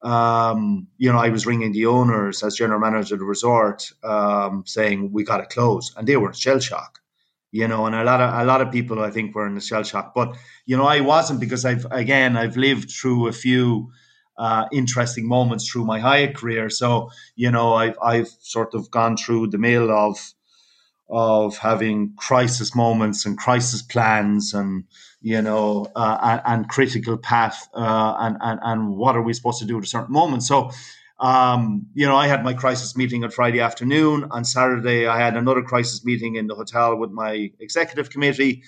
um, 0.03 0.87
you 0.97 1.11
know, 1.11 1.17
I 1.17 1.29
was 1.29 1.45
ringing 1.45 1.71
the 1.71 1.87
owners 1.87 2.43
as 2.43 2.55
general 2.55 2.79
manager 2.79 3.15
of 3.15 3.19
the 3.19 3.25
resort, 3.25 3.83
um, 4.03 4.63
saying 4.65 5.11
we 5.11 5.23
got 5.23 5.37
to 5.37 5.45
close, 5.45 5.93
and 5.95 6.07
they 6.07 6.17
were 6.17 6.33
shell 6.33 6.59
shock. 6.59 7.00
You 7.51 7.67
know, 7.67 7.85
and 7.85 7.95
a 7.95 8.03
lot 8.03 8.21
of 8.21 8.33
a 8.33 8.45
lot 8.45 8.61
of 8.61 8.71
people 8.71 9.01
I 9.01 9.11
think 9.11 9.35
were 9.35 9.45
in 9.45 9.55
the 9.55 9.61
shell 9.61 9.83
shock, 9.83 10.13
but 10.15 10.37
you 10.65 10.77
know, 10.77 10.85
I 10.85 11.01
wasn't 11.01 11.41
because 11.41 11.65
I've 11.65 11.85
again 11.91 12.37
I've 12.37 12.55
lived 12.55 12.91
through 12.91 13.27
a 13.27 13.33
few 13.33 13.91
uh, 14.37 14.65
interesting 14.71 15.27
moments 15.27 15.69
through 15.69 15.85
my 15.85 15.99
Hyatt 15.99 16.35
career. 16.35 16.69
So 16.69 17.09
you 17.35 17.51
know, 17.51 17.73
I've 17.73 17.97
I've 18.01 18.29
sort 18.39 18.73
of 18.73 18.89
gone 18.89 19.17
through 19.17 19.47
the 19.47 19.57
mill 19.57 19.91
of 19.91 20.17
of 21.11 21.57
having 21.57 22.13
crisis 22.15 22.73
moments 22.73 23.25
and 23.25 23.37
crisis 23.37 23.81
plans 23.81 24.53
and 24.53 24.85
you 25.21 25.41
know 25.41 25.85
uh, 25.95 26.17
and, 26.23 26.41
and, 26.45 26.69
critical 26.69 27.17
path 27.17 27.67
uh, 27.73 28.15
and, 28.19 28.37
and 28.39 28.59
and 28.63 28.95
what 28.95 29.17
are 29.17 29.21
we 29.21 29.33
supposed 29.33 29.59
to 29.59 29.65
do 29.65 29.77
at 29.77 29.83
a 29.83 29.87
certain 29.87 30.13
moment 30.13 30.41
so 30.41 30.71
um, 31.21 31.85
you 31.93 32.05
know 32.05 32.15
i 32.15 32.27
had 32.27 32.43
my 32.43 32.53
crisis 32.53 32.97
meeting 32.97 33.23
on 33.23 33.31
friday 33.31 33.61
afternoon. 33.61 34.27
On 34.31 34.43
saturday 34.43 35.07
i 35.07 35.17
had 35.19 35.37
another 35.37 35.61
crisis 35.61 36.03
meeting 36.03 36.35
in 36.35 36.47
the 36.47 36.55
hotel 36.55 36.97
with 36.97 37.11
my 37.11 37.51
executive 37.59 38.09
committee. 38.09 38.63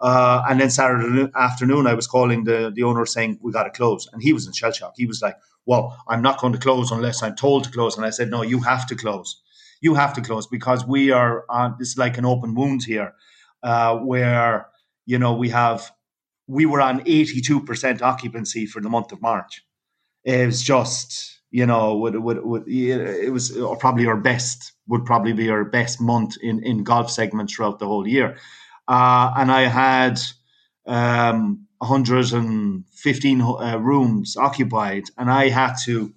Uh, 0.00 0.42
and 0.48 0.60
then 0.60 0.70
saturday 0.70 1.30
afternoon 1.34 1.86
i 1.86 1.94
was 1.94 2.06
calling 2.06 2.44
the, 2.44 2.70
the 2.74 2.82
owner 2.82 3.06
saying 3.06 3.38
we 3.42 3.52
got 3.52 3.64
to 3.64 3.70
close. 3.70 4.08
And 4.12 4.22
he 4.22 4.32
was 4.32 4.46
in 4.46 4.52
shell 4.52 4.72
shock. 4.72 4.94
He 4.96 5.06
was 5.06 5.20
like 5.22 5.36
well 5.66 5.98
i'm 6.08 6.22
not 6.22 6.38
going 6.40 6.52
to 6.52 6.58
close 6.58 6.90
unless 6.92 7.22
i'm 7.22 7.36
told 7.36 7.64
to 7.64 7.70
close. 7.70 7.96
And 7.96 8.06
i 8.06 8.10
said 8.10 8.30
no 8.30 8.42
you 8.42 8.60
have 8.60 8.86
to 8.88 8.94
close. 8.94 9.40
You 9.80 9.94
have 9.94 10.14
to 10.14 10.22
close 10.22 10.46
because 10.46 10.86
we 10.86 11.10
are 11.10 11.44
on 11.48 11.76
this 11.78 11.88
is 11.88 11.98
like 11.98 12.18
an 12.18 12.24
open 12.24 12.54
wound 12.54 12.84
here 12.84 13.14
uh, 13.62 13.96
where 13.96 14.68
you 15.06 15.18
know 15.18 15.34
we 15.34 15.48
have 15.50 15.90
we 16.46 16.66
were 16.66 16.80
on 16.80 17.00
82% 17.04 18.02
occupancy 18.02 18.66
for 18.66 18.80
the 18.82 18.90
month 18.90 19.12
of 19.12 19.22
march. 19.22 19.64
It 20.24 20.46
was 20.46 20.62
just 20.62 21.40
you 21.58 21.66
know 21.66 21.96
would, 21.96 22.16
would, 22.16 22.44
would, 22.44 22.64
it 22.68 23.32
was 23.32 23.56
probably 23.78 24.06
our 24.06 24.16
best 24.16 24.72
would 24.88 25.04
probably 25.04 25.32
be 25.32 25.50
our 25.50 25.64
best 25.64 26.00
month 26.00 26.36
in 26.42 26.62
in 26.64 26.84
golf 26.84 27.10
segment 27.10 27.50
throughout 27.50 27.78
the 27.78 27.86
whole 27.86 28.06
year 28.06 28.36
uh, 28.88 29.32
and 29.36 29.50
i 29.50 29.62
had 29.62 30.18
um 30.86 31.66
115 31.78 33.40
uh, 33.42 33.78
rooms 33.80 34.36
occupied 34.36 35.04
and 35.18 35.30
i 35.30 35.48
had 35.48 35.74
to 35.84 36.14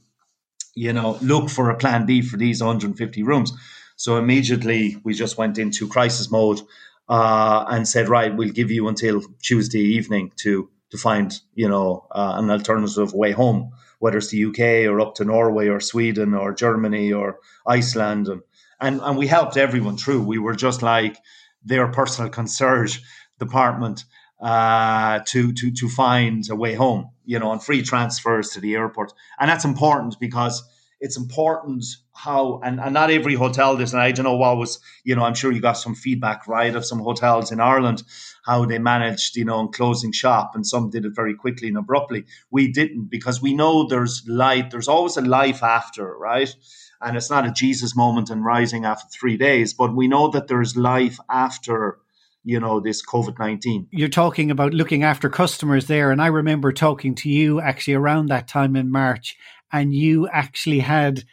you 0.77 0.93
know, 0.93 1.17
look 1.21 1.49
for 1.49 1.71
a 1.71 1.75
plan 1.75 2.05
B 2.05 2.21
for 2.21 2.37
these 2.37 2.61
150 2.61 3.23
rooms. 3.23 3.51
So 3.95 4.17
immediately 4.17 4.97
we 5.03 5.15
just 5.15 5.37
went 5.37 5.57
into 5.57 5.87
crisis 5.87 6.29
mode 6.29 6.61
uh, 7.09 7.65
and 7.67 7.87
said, 7.87 8.09
right, 8.09 8.35
we'll 8.35 8.51
give 8.51 8.69
you 8.69 8.87
until 8.87 9.21
Tuesday 9.41 9.81
evening 9.81 10.31
to 10.37 10.69
to 10.89 10.97
find, 10.97 11.37
you 11.53 11.67
know, 11.67 12.07
uh, 12.11 12.35
an 12.37 12.49
alternative 12.49 13.13
way 13.13 13.31
home, 13.31 13.71
whether 13.99 14.17
it's 14.17 14.29
the 14.29 14.45
UK 14.45 14.91
or 14.91 14.99
up 15.01 15.15
to 15.15 15.25
Norway 15.25 15.67
or 15.67 15.79
Sweden 15.79 16.33
or 16.33 16.53
Germany 16.53 17.13
or 17.13 17.39
Iceland, 17.65 18.27
and 18.27 18.41
and 18.79 19.01
and 19.01 19.17
we 19.17 19.27
helped 19.27 19.57
everyone 19.57 19.97
through. 19.97 20.23
We 20.23 20.39
were 20.39 20.55
just 20.55 20.81
like 20.81 21.17
their 21.63 21.87
personal 21.87 22.29
concierge 22.29 22.99
department 23.39 24.05
uh, 24.39 25.19
to 25.27 25.51
to 25.53 25.71
to 25.71 25.89
find 25.89 26.49
a 26.49 26.55
way 26.55 26.73
home, 26.73 27.11
you 27.25 27.39
know, 27.39 27.51
and 27.51 27.63
free 27.63 27.81
transfers 27.81 28.49
to 28.51 28.59
the 28.59 28.75
airport, 28.75 29.13
and 29.39 29.49
that's 29.49 29.65
important 29.65 30.19
because 30.19 30.63
it's 30.99 31.17
important 31.17 31.85
how 32.15 32.59
and, 32.63 32.79
and 32.79 32.93
not 32.93 33.11
every 33.11 33.35
hotel 33.35 33.77
does. 33.77 33.93
And 33.93 34.01
I 34.01 34.11
don't 34.11 34.25
know 34.25 34.35
what 34.35 34.57
was, 34.57 34.79
you 35.03 35.15
know, 35.15 35.23
I'm 35.23 35.35
sure 35.35 35.51
you 35.51 35.61
got 35.61 35.73
some 35.73 35.95
feedback, 35.95 36.47
right, 36.47 36.75
of 36.75 36.85
some 36.85 36.99
hotels 36.99 37.51
in 37.51 37.59
Ireland 37.59 38.03
how 38.47 38.65
they 38.65 38.79
managed, 38.79 39.35
you 39.35 39.43
know, 39.45 39.59
in 39.59 39.67
closing 39.67 40.13
shop, 40.13 40.51
and 40.55 40.65
some 40.65 40.89
did 40.89 41.03
it 41.03 41.11
very 41.13 41.35
quickly 41.35 41.67
and 41.67 41.77
abruptly. 41.77 42.25
We 42.49 42.71
didn't 42.71 43.09
because 43.11 43.41
we 43.41 43.53
know 43.53 43.87
there's 43.87 44.23
light. 44.27 44.71
There's 44.71 44.87
always 44.87 45.17
a 45.17 45.21
life 45.21 45.61
after, 45.61 46.17
right? 46.17 46.53
And 47.01 47.17
it's 47.17 47.29
not 47.29 47.45
a 47.45 47.51
Jesus 47.51 47.95
moment 47.95 48.29
and 48.29 48.43
rising 48.43 48.85
after 48.85 49.07
three 49.09 49.37
days, 49.37 49.73
but 49.73 49.95
we 49.95 50.07
know 50.07 50.29
that 50.29 50.47
there's 50.47 50.75
life 50.75 51.19
after 51.29 51.99
you 52.43 52.61
know 52.61 52.79
this 52.79 53.05
COVID 53.05 53.37
nineteen. 53.37 53.87
You're 53.91 54.07
talking 54.07 54.49
about 54.49 54.73
looking 54.73 55.03
after 55.03 55.29
customers 55.29 55.87
there, 55.87 56.11
and 56.11 56.21
I 56.21 56.27
remember 56.27 56.71
talking 56.71 57.13
to 57.15 57.29
you 57.29 57.59
actually 57.59 57.95
around 57.95 58.27
that 58.27 58.47
time 58.47 58.77
in 58.77 58.89
March, 58.89 59.35
and 59.71 59.93
you 59.93 60.27
actually 60.27 60.79
had 60.79 61.23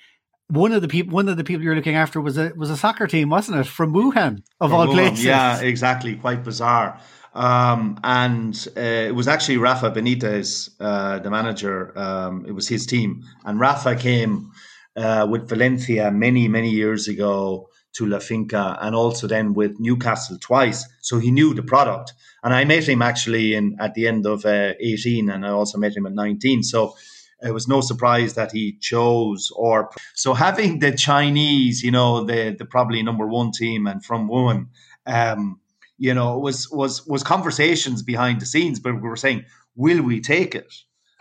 one 0.48 0.72
of 0.72 0.82
the 0.82 0.88
people 0.88 1.14
one 1.14 1.28
of 1.28 1.36
the 1.36 1.44
people 1.44 1.62
you 1.62 1.70
were 1.70 1.74
looking 1.74 1.96
after 1.96 2.20
was 2.20 2.36
a 2.38 2.52
was 2.56 2.70
a 2.70 2.76
soccer 2.76 3.06
team, 3.06 3.30
wasn't 3.30 3.58
it, 3.58 3.66
from 3.66 3.92
Wuhan 3.92 4.42
of 4.60 4.70
From 4.70 4.72
all 4.72 4.86
Wuhan, 4.86 4.92
places? 4.92 5.24
Yeah, 5.24 5.60
exactly. 5.60 6.16
Quite 6.16 6.44
bizarre. 6.44 7.00
Um, 7.34 7.98
and 8.04 8.68
uh, 8.76 8.80
it 8.80 9.14
was 9.14 9.26
actually 9.26 9.56
Rafa 9.56 9.90
Benitez, 9.90 10.70
uh, 10.78 11.18
the 11.18 11.30
manager. 11.30 11.96
Um, 11.98 12.44
it 12.46 12.52
was 12.52 12.68
his 12.68 12.86
team, 12.86 13.24
and 13.44 13.58
Rafa 13.58 13.96
came 13.96 14.52
uh, 14.96 15.26
with 15.28 15.48
Valencia 15.48 16.10
many 16.10 16.46
many 16.48 16.70
years 16.70 17.08
ago 17.08 17.68
to 17.94 18.06
La 18.06 18.18
Finca 18.18 18.76
and 18.80 18.94
also 18.94 19.26
then 19.26 19.54
with 19.54 19.78
Newcastle 19.78 20.36
twice. 20.40 20.86
So 21.00 21.18
he 21.18 21.30
knew 21.30 21.54
the 21.54 21.62
product. 21.62 22.12
And 22.42 22.52
I 22.52 22.64
met 22.64 22.88
him 22.88 23.02
actually 23.02 23.54
in 23.54 23.76
at 23.80 23.94
the 23.94 24.08
end 24.08 24.26
of 24.26 24.44
uh, 24.44 24.74
18 24.80 25.30
and 25.30 25.46
I 25.46 25.50
also 25.50 25.78
met 25.78 25.96
him 25.96 26.06
at 26.06 26.12
19. 26.12 26.64
So 26.64 26.96
it 27.42 27.52
was 27.52 27.68
no 27.68 27.80
surprise 27.80 28.34
that 28.34 28.52
he 28.52 28.76
chose 28.80 29.50
or 29.56 29.90
so 30.14 30.34
having 30.34 30.78
the 30.80 30.92
Chinese, 30.92 31.82
you 31.82 31.90
know, 31.90 32.24
the 32.24 32.54
the 32.58 32.64
probably 32.64 33.02
number 33.02 33.26
one 33.26 33.50
team 33.52 33.86
and 33.86 34.04
from 34.04 34.28
Wuhan, 34.28 34.68
um, 35.06 35.60
you 35.98 36.14
know, 36.14 36.38
was 36.38 36.70
was 36.70 37.06
was 37.06 37.22
conversations 37.22 38.02
behind 38.02 38.40
the 38.40 38.46
scenes, 38.46 38.80
but 38.80 38.94
we 38.94 39.08
were 39.08 39.16
saying, 39.16 39.44
will 39.76 40.02
we 40.02 40.20
take 40.20 40.54
it? 40.54 40.72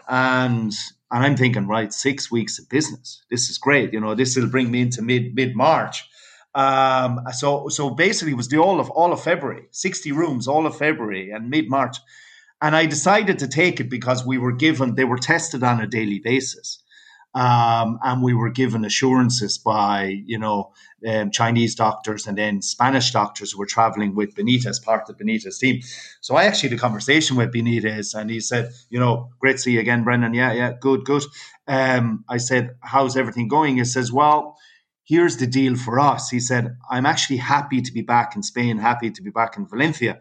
And 0.08 0.72
and 1.12 1.24
I'm 1.26 1.38
thinking, 1.38 1.68
right, 1.68 1.94
six 1.94 2.32
weeks 2.32 2.60
of 2.60 2.70
business. 2.70 3.24
This 3.30 3.50
is 3.50 3.58
great. 3.58 3.94
You 3.94 4.00
know, 4.00 4.16
this 4.16 4.36
will 4.36 4.48
bring 4.50 4.72
me 4.72 4.82
into 4.82 5.02
mid 5.02 5.36
mid 5.36 5.56
March 5.56 6.04
Um, 6.56 7.22
so 7.34 7.68
so 7.70 7.90
basically, 7.90 8.34
it 8.34 8.38
was 8.38 8.50
the 8.50 8.58
all 8.60 8.80
of 8.80 8.90
all 8.92 9.12
of 9.14 9.24
February, 9.24 9.68
sixty 9.72 10.12
rooms, 10.12 10.48
all 10.48 10.66
of 10.68 10.78
February 10.78 11.32
and 11.32 11.50
mid 11.50 11.70
March, 11.70 11.98
and 12.64 12.78
I 12.78 12.86
decided 12.86 13.40
to 13.40 13.48
take 13.50 13.82
it 13.82 13.90
because 13.90 14.26
we 14.26 14.38
were 14.38 14.54
given 14.54 14.96
they 14.96 15.04
were 15.04 15.18
tested 15.18 15.64
on 15.64 15.82
a 15.82 15.88
daily 15.88 16.20
basis. 16.20 16.80
Um, 17.36 17.98
and 18.04 18.22
we 18.22 18.36
were 18.36 18.52
given 18.52 18.86
assurances 18.86 19.58
by, 19.58 20.22
you 20.26 20.38
know, 20.38 20.72
um, 21.06 21.32
Chinese 21.32 21.74
doctors 21.74 22.28
and 22.28 22.38
then 22.38 22.62
Spanish 22.62 23.12
doctors 23.12 23.52
who 23.52 23.58
were 23.58 23.66
traveling 23.66 24.14
with 24.16 24.36
Benitez, 24.36 24.82
part 24.84 25.10
of 25.10 25.18
Benitez 25.18 25.60
team. 25.60 25.82
So 26.22 26.36
I 26.36 26.46
actually 26.46 26.70
had 26.70 26.78
a 26.78 26.82
conversation 26.82 27.36
with 27.36 27.52
Benitez 27.52 28.14
and 28.14 28.30
he 28.30 28.40
said, 28.40 28.72
you 28.90 29.00
know, 29.00 29.32
great 29.40 29.54
to 29.54 29.58
see 29.58 29.72
you 29.74 29.80
again, 29.80 30.04
Brendan. 30.04 30.36
Yeah, 30.36 30.54
yeah, 30.54 30.74
good, 30.80 31.06
good. 31.06 31.24
Um, 31.68 32.24
I 32.30 32.38
said, 32.38 32.76
how's 32.82 33.18
everything 33.18 33.48
going? 33.48 33.78
He 33.78 33.86
says, 33.86 34.12
well, 34.12 34.56
here's 35.04 35.38
the 35.38 35.48
deal 35.48 35.76
for 35.76 36.00
us. 36.00 36.30
He 36.30 36.40
said, 36.40 36.78
I'm 36.90 37.08
actually 37.08 37.38
happy 37.38 37.82
to 37.82 37.92
be 37.92 38.04
back 38.04 38.36
in 38.36 38.44
Spain, 38.44 38.78
happy 38.78 39.10
to 39.10 39.22
be 39.24 39.32
back 39.32 39.58
in 39.58 39.68
Valencia. 39.68 40.20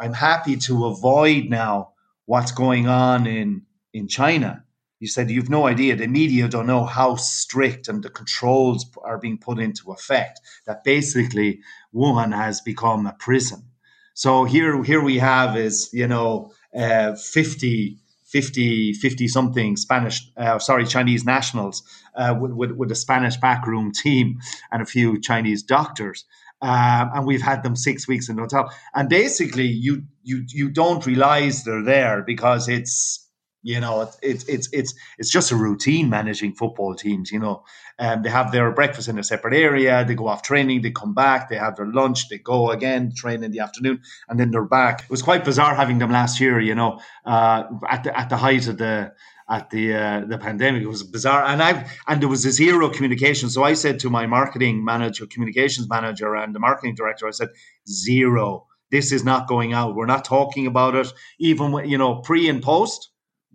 I'm 0.00 0.14
happy 0.14 0.56
to 0.56 0.86
avoid 0.86 1.50
now 1.50 1.92
what's 2.26 2.52
going 2.52 2.88
on 2.88 3.26
in, 3.26 3.62
in 3.92 4.08
China 4.08 4.64
you 5.00 5.08
said 5.08 5.30
you've 5.30 5.50
no 5.50 5.66
idea. 5.66 5.96
The 5.96 6.06
media 6.06 6.46
don't 6.46 6.66
know 6.66 6.84
how 6.84 7.16
strict 7.16 7.88
and 7.88 8.02
the 8.04 8.10
controls 8.10 8.86
are 9.02 9.18
being 9.18 9.38
put 9.38 9.58
into 9.58 9.90
effect. 9.92 10.40
That 10.66 10.84
basically 10.84 11.60
Wuhan 11.94 12.36
has 12.36 12.60
become 12.60 13.06
a 13.06 13.16
prison. 13.18 13.64
So 14.12 14.44
here, 14.44 14.82
here 14.84 15.02
we 15.02 15.18
have 15.18 15.56
is 15.56 15.88
you 15.94 16.06
know 16.06 16.52
uh, 16.78 17.14
50, 17.14 17.96
50, 18.26 18.92
50 18.92 19.28
something 19.28 19.76
Spanish, 19.76 20.30
uh, 20.36 20.58
sorry, 20.58 20.84
Chinese 20.84 21.24
nationals 21.24 21.82
uh, 22.14 22.36
with, 22.38 22.52
with, 22.52 22.72
with 22.72 22.92
a 22.92 22.94
Spanish 22.94 23.38
backroom 23.38 23.92
team 23.92 24.38
and 24.70 24.82
a 24.82 24.86
few 24.86 25.18
Chinese 25.18 25.62
doctors. 25.62 26.26
Um, 26.62 27.10
and 27.14 27.26
we've 27.26 27.42
had 27.42 27.62
them 27.62 27.74
six 27.74 28.06
weeks 28.06 28.28
in 28.28 28.36
the 28.36 28.42
hotel. 28.42 28.70
And 28.94 29.08
basically, 29.08 29.66
you 29.66 30.02
you 30.22 30.44
you 30.48 30.70
don't 30.70 31.04
realize 31.06 31.64
they're 31.64 31.82
there 31.82 32.22
because 32.22 32.68
it's 32.68 33.26
you 33.62 33.78
know, 33.78 34.10
it's 34.22 34.44
it's 34.44 34.68
it's 34.72 34.94
it's 35.18 35.30
just 35.30 35.52
a 35.52 35.56
routine 35.56 36.08
managing 36.08 36.54
football 36.54 36.94
teams. 36.94 37.30
You 37.30 37.40
know, 37.40 37.62
um, 37.98 38.22
they 38.22 38.30
have 38.30 38.52
their 38.52 38.70
breakfast 38.70 39.08
in 39.08 39.18
a 39.18 39.22
separate 39.22 39.54
area. 39.54 40.02
They 40.04 40.14
go 40.14 40.28
off 40.28 40.42
training. 40.42 40.80
They 40.80 40.90
come 40.90 41.12
back. 41.12 41.50
They 41.50 41.56
have 41.56 41.76
their 41.76 41.86
lunch. 41.86 42.28
They 42.30 42.38
go 42.38 42.70
again, 42.70 43.12
train 43.14 43.44
in 43.44 43.50
the 43.50 43.60
afternoon, 43.60 44.00
and 44.28 44.40
then 44.40 44.50
they're 44.50 44.64
back. 44.64 45.02
It 45.02 45.10
was 45.10 45.20
quite 45.20 45.44
bizarre 45.44 45.74
having 45.74 45.98
them 45.98 46.10
last 46.10 46.40
year. 46.40 46.58
You 46.58 46.74
know, 46.74 47.00
uh, 47.26 47.64
at 47.88 48.04
the 48.04 48.18
at 48.18 48.30
the 48.30 48.38
height 48.38 48.66
of 48.66 48.78
the 48.78 49.12
at 49.50 49.70
the 49.70 49.94
uh, 49.94 50.20
the 50.26 50.38
pandemic. 50.38 50.82
It 50.82 50.86
was 50.86 51.02
bizarre, 51.02 51.44
and 51.44 51.62
I 51.62 51.86
and 52.06 52.20
there 52.20 52.28
was 52.28 52.46
a 52.46 52.52
zero 52.52 52.88
communication. 52.88 53.50
So 53.50 53.64
I 53.64 53.74
said 53.74 54.00
to 54.00 54.10
my 54.10 54.26
marketing 54.26 54.84
manager, 54.84 55.26
communications 55.26 55.88
manager, 55.88 56.34
and 56.36 56.54
the 56.54 56.60
marketing 56.60 56.94
director, 56.94 57.26
I 57.26 57.32
said 57.32 57.48
zero. 57.88 58.66
This 58.90 59.12
is 59.12 59.24
not 59.24 59.48
going 59.48 59.72
out. 59.72 59.94
We're 59.94 60.06
not 60.06 60.24
talking 60.24 60.66
about 60.66 60.94
it, 60.94 61.12
even 61.38 61.88
you 61.88 61.98
know 61.98 62.16
pre 62.16 62.48
and 62.48 62.62
post 62.62 63.10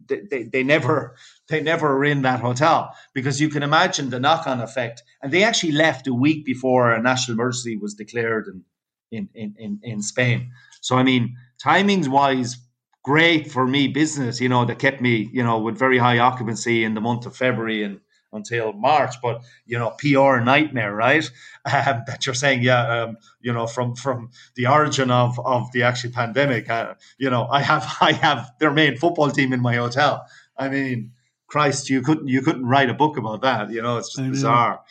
they, 0.07 0.43
they, 0.43 0.63
never 0.63 1.15
they 1.47 1.61
never 1.61 1.95
were 1.95 2.05
in 2.05 2.23
that 2.23 2.39
hotel 2.39 2.93
because 3.13 3.39
you 3.39 3.49
can 3.49 3.63
imagine 3.63 4.09
the 4.09 4.19
knock-on 4.19 4.61
effect 4.61 5.03
and 5.21 5.31
they 5.31 5.43
actually 5.43 5.71
left 5.71 6.07
a 6.07 6.13
week 6.13 6.45
before 6.45 6.91
a 6.91 7.01
national 7.01 7.35
emergency 7.35 7.77
was 7.77 7.93
declared 7.93 8.47
in 9.11 9.29
in 9.33 9.55
in, 9.57 9.79
in 9.83 10.01
spain 10.01 10.51
so 10.81 10.97
i 10.97 11.03
mean 11.03 11.35
timings 11.63 12.07
wise 12.07 12.57
great 13.05 13.51
for 13.51 13.65
me 13.67 13.87
business 13.87 14.41
you 14.41 14.49
know 14.49 14.65
that 14.65 14.79
kept 14.79 14.99
me 14.99 15.29
you 15.31 15.43
know 15.43 15.59
with 15.59 15.77
very 15.77 15.97
high 15.97 16.19
occupancy 16.19 16.83
in 16.83 16.93
the 16.95 17.01
month 17.01 17.25
of 17.25 17.35
february 17.35 17.83
and 17.83 17.99
until 18.35 18.73
March. 18.73 19.15
But 19.21 19.43
you 19.65 19.79
know, 19.79 19.95
PR 19.97 20.39
nightmare, 20.39 20.93
right? 20.93 21.29
Um, 21.67 22.03
that 22.05 22.27
you're 22.27 22.35
saying, 22.35 22.61
yeah, 22.61 22.83
um, 22.87 23.17
you 23.41 23.51
know, 23.51 23.65
from 23.65 23.95
from 23.95 24.29
the 24.55 24.67
origin 24.67 25.09
of 25.09 25.39
of 25.39 25.71
the 25.71 25.81
actual 25.81 26.11
pandemic. 26.11 26.69
Uh, 26.69 26.93
you 27.17 27.31
know, 27.31 27.47
I 27.49 27.61
have 27.61 27.97
I 28.01 28.11
have 28.11 28.51
their 28.59 28.71
main 28.71 28.97
football 28.97 29.31
team 29.31 29.51
in 29.51 29.61
my 29.61 29.73
hotel. 29.73 30.27
I 30.55 30.69
mean, 30.69 31.13
Christ, 31.47 31.89
you 31.89 32.03
couldn't 32.03 32.27
you 32.27 32.43
couldn't 32.43 32.67
write 32.67 32.91
a 32.91 32.93
book 32.93 33.17
about 33.17 33.41
that. 33.41 33.71
You 33.71 33.81
know, 33.81 33.97
it's 33.97 34.15
just 34.15 34.29
bizarre. 34.29 34.81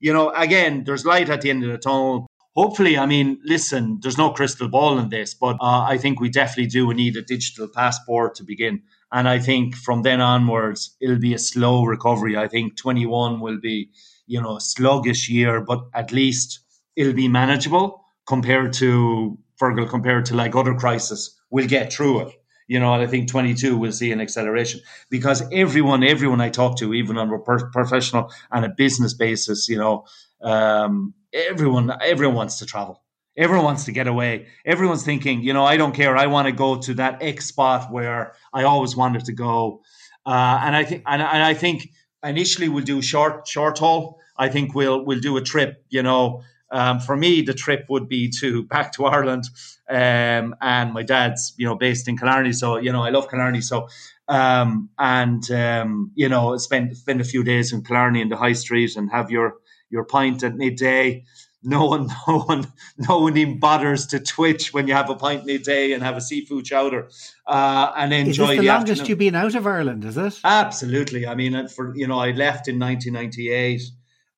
You 0.00 0.12
know, 0.12 0.30
again, 0.30 0.82
there's 0.82 1.06
light 1.06 1.30
at 1.30 1.42
the 1.42 1.50
end 1.50 1.62
of 1.62 1.70
the 1.70 1.78
tunnel. 1.78 2.26
Hopefully, 2.54 2.96
I 2.96 3.06
mean, 3.06 3.40
listen, 3.44 3.98
there's 4.00 4.18
no 4.18 4.30
crystal 4.30 4.68
ball 4.68 4.98
in 4.98 5.08
this, 5.08 5.34
but 5.34 5.56
uh, 5.60 5.82
I 5.88 5.98
think 5.98 6.20
we 6.20 6.28
definitely 6.28 6.66
do 6.66 6.92
need 6.94 7.16
a 7.16 7.22
digital 7.22 7.68
passport 7.68 8.36
to 8.36 8.44
begin 8.44 8.82
and 9.14 9.28
I 9.28 9.38
think 9.38 9.76
from 9.76 10.02
then 10.02 10.20
onwards, 10.20 10.96
it'll 11.00 11.20
be 11.20 11.34
a 11.34 11.38
slow 11.38 11.84
recovery. 11.84 12.36
I 12.36 12.48
think 12.48 12.76
21 12.76 13.38
will 13.38 13.60
be, 13.60 13.90
you 14.26 14.42
know, 14.42 14.56
a 14.56 14.60
sluggish 14.60 15.28
year, 15.30 15.60
but 15.60 15.84
at 15.94 16.10
least 16.10 16.58
it'll 16.96 17.12
be 17.12 17.28
manageable 17.28 18.04
compared 18.26 18.72
to 18.74 19.38
Fergal, 19.60 19.88
compared 19.88 20.24
to 20.26 20.34
like 20.34 20.56
other 20.56 20.74
crises. 20.74 21.40
We'll 21.48 21.68
get 21.68 21.92
through 21.92 22.26
it. 22.26 22.34
You 22.66 22.80
know, 22.80 22.92
and 22.92 23.02
I 23.02 23.06
think 23.06 23.28
22 23.28 23.76
will 23.76 23.92
see 23.92 24.10
an 24.10 24.20
acceleration 24.20 24.80
because 25.10 25.44
everyone, 25.52 26.02
everyone 26.02 26.40
I 26.40 26.48
talk 26.48 26.78
to, 26.78 26.92
even 26.94 27.16
on 27.16 27.30
a 27.30 27.38
per- 27.38 27.70
professional 27.70 28.32
and 28.50 28.64
a 28.64 28.70
business 28.70 29.14
basis, 29.14 29.68
you 29.68 29.76
know, 29.76 30.06
um, 30.42 31.14
everyone, 31.34 31.92
everyone 32.02 32.36
wants 32.36 32.58
to 32.60 32.66
travel 32.66 33.04
Everyone 33.36 33.64
wants 33.64 33.84
to 33.86 33.92
get 33.92 34.06
away. 34.06 34.46
Everyone's 34.64 35.04
thinking, 35.04 35.42
you 35.42 35.52
know, 35.52 35.64
I 35.64 35.76
don't 35.76 35.92
care. 35.92 36.16
I 36.16 36.26
want 36.26 36.46
to 36.46 36.52
go 36.52 36.76
to 36.78 36.94
that 36.94 37.20
X 37.20 37.46
spot 37.46 37.90
where 37.90 38.34
I 38.52 38.62
always 38.62 38.94
wanted 38.94 39.24
to 39.24 39.32
go. 39.32 39.82
Uh, 40.24 40.60
and 40.62 40.76
I 40.76 40.84
think, 40.84 41.02
and, 41.04 41.20
and 41.20 41.42
I 41.42 41.52
think 41.52 41.90
initially 42.22 42.68
we'll 42.68 42.84
do 42.84 43.02
short, 43.02 43.48
short 43.48 43.78
haul. 43.78 44.20
I 44.36 44.48
think 44.48 44.74
we'll 44.74 45.04
we'll 45.04 45.20
do 45.20 45.36
a 45.36 45.42
trip. 45.42 45.84
You 45.90 46.04
know, 46.04 46.42
um, 46.70 47.00
for 47.00 47.16
me, 47.16 47.42
the 47.42 47.54
trip 47.54 47.86
would 47.88 48.08
be 48.08 48.30
to 48.40 48.62
back 48.64 48.92
to 48.94 49.04
Ireland, 49.04 49.44
um, 49.90 50.54
and 50.60 50.92
my 50.92 51.02
dad's 51.02 51.54
you 51.56 51.66
know 51.66 51.74
based 51.74 52.08
in 52.08 52.16
Killarney, 52.16 52.52
so 52.52 52.76
you 52.76 52.92
know 52.92 53.02
I 53.02 53.10
love 53.10 53.28
Killarney. 53.28 53.60
So 53.60 53.88
um, 54.28 54.90
and 54.98 55.48
um, 55.50 56.12
you 56.14 56.28
know 56.28 56.56
spend 56.56 56.96
spend 56.96 57.20
a 57.20 57.24
few 57.24 57.42
days 57.44 57.72
in 57.72 57.82
Killarney 57.82 58.20
in 58.22 58.28
the 58.28 58.36
high 58.36 58.54
street 58.54 58.96
and 58.96 59.10
have 59.10 59.30
your 59.30 59.54
your 59.94 60.04
pint 60.04 60.42
at 60.42 60.56
midday 60.56 61.24
no 61.64 61.86
one, 61.86 62.08
no 62.28 62.40
one, 62.40 62.72
no 62.98 63.20
one 63.20 63.36
even 63.36 63.58
bothers 63.58 64.06
to 64.08 64.20
twitch 64.20 64.72
when 64.72 64.86
you 64.86 64.94
have 64.94 65.10
a 65.10 65.16
pint 65.16 65.46
midday 65.46 65.92
and 65.92 66.02
have 66.02 66.16
a 66.16 66.20
seafood 66.20 66.66
chowder 66.66 67.08
uh, 67.46 67.92
and 67.96 68.12
enjoy. 68.12 68.30
Is 68.30 68.36
this 68.36 68.48
the, 68.50 68.56
the 68.56 68.68
longest 68.68 68.90
afternoon. 69.00 69.08
you've 69.08 69.18
been 69.18 69.34
out 69.34 69.54
of 69.54 69.66
Ireland? 69.66 70.04
Is 70.04 70.16
it? 70.16 70.38
Absolutely. 70.44 71.26
I 71.26 71.34
mean, 71.34 71.68
for 71.68 71.96
you 71.96 72.06
know, 72.06 72.18
I 72.18 72.30
left 72.30 72.68
in 72.68 72.78
1998, 72.78 73.82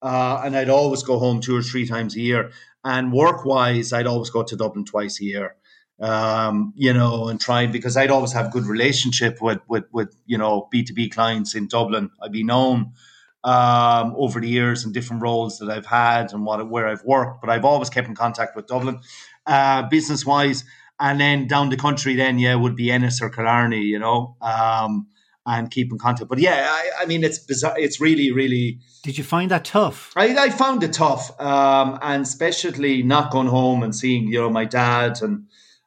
uh, 0.03 0.42
and 0.45 0.57
I'd 0.57 0.71
always 0.71 1.03
go 1.03 1.19
home 1.19 1.40
two 1.40 1.57
or 1.57 1.62
three 1.62 1.87
times 1.87 2.16
a 2.16 2.21
year. 2.21 2.53
And 2.85 3.12
work-wise, 3.12 3.92
I'd 3.92 4.07
always 4.07 4.31
go 4.31 4.45
to 4.45 4.57
Dublin 4.57 4.85
twice 4.85 5.21
a 5.21 5.25
year. 5.25 5.57
Um, 5.99 6.75
you 6.77 6.92
know, 6.92 7.29
and 7.29 7.40
try 7.40 7.66
because 7.66 7.97
I'd 7.97 8.11
always 8.11 8.33
have 8.33 8.53
good 8.53 8.66
relationship 8.66 9.40
with 9.40 9.61
with 9.66 9.85
with 9.92 10.14
you 10.27 10.38
know 10.38 10.69
B 10.71 10.85
two 10.85 10.95
B 10.95 11.09
clients 11.09 11.55
in 11.55 11.69
Dublin. 11.69 12.11
I'd 12.23 12.33
be 12.33 12.45
known 12.45 12.92
um, 13.46 14.12
over 14.16 14.40
the 14.40 14.48
years 14.48 14.85
and 14.85 14.92
different 14.92 15.22
roles 15.22 15.59
that 15.59 15.70
I've 15.70 15.87
had 15.87 16.32
and 16.32 16.44
what 16.44 16.68
where 16.68 16.88
I've 16.88 17.04
worked. 17.04 17.40
But 17.40 17.48
I've 17.48 17.64
always 17.64 17.88
kept 17.88 18.09
in 18.09 18.14
contact 18.14 18.56
with 18.56 18.66
Dublin, 18.66 19.00
uh, 19.46 19.82
business 19.88 20.26
wise. 20.26 20.64
And 20.98 21.20
then 21.20 21.46
down 21.46 21.68
the 21.68 21.76
country, 21.76 22.16
then 22.16 22.38
yeah, 22.38 22.54
would 22.56 22.74
be 22.74 22.90
Ennis 22.90 23.22
or 23.22 23.30
Killarney, 23.30 23.82
you 23.82 23.98
know, 23.98 24.37
um, 24.40 25.06
and 25.44 25.70
keep 25.70 25.92
in 25.92 25.98
contact. 25.98 26.28
But 26.28 26.38
yeah, 26.38 26.66
I, 26.68 27.02
I, 27.02 27.06
mean, 27.06 27.22
it's 27.22 27.38
bizarre. 27.38 27.78
It's 27.78 28.00
really, 28.00 28.32
really. 28.32 28.80
Did 29.04 29.18
you 29.18 29.22
find 29.22 29.50
that 29.50 29.64
tough? 29.64 30.12
I, 30.16 30.37
I 30.37 30.50
found 30.50 30.82
it 30.82 30.94
tough, 30.94 31.38
um, 31.40 31.98
and 32.02 32.22
especially 32.22 33.02
not 33.02 33.30
going 33.30 33.46
home 33.46 33.82
and 33.82 33.94
seeing, 33.94 34.26
you 34.28 34.40
know, 34.40 34.50
my 34.50 34.64
dad 34.64 35.20
and 35.22 35.46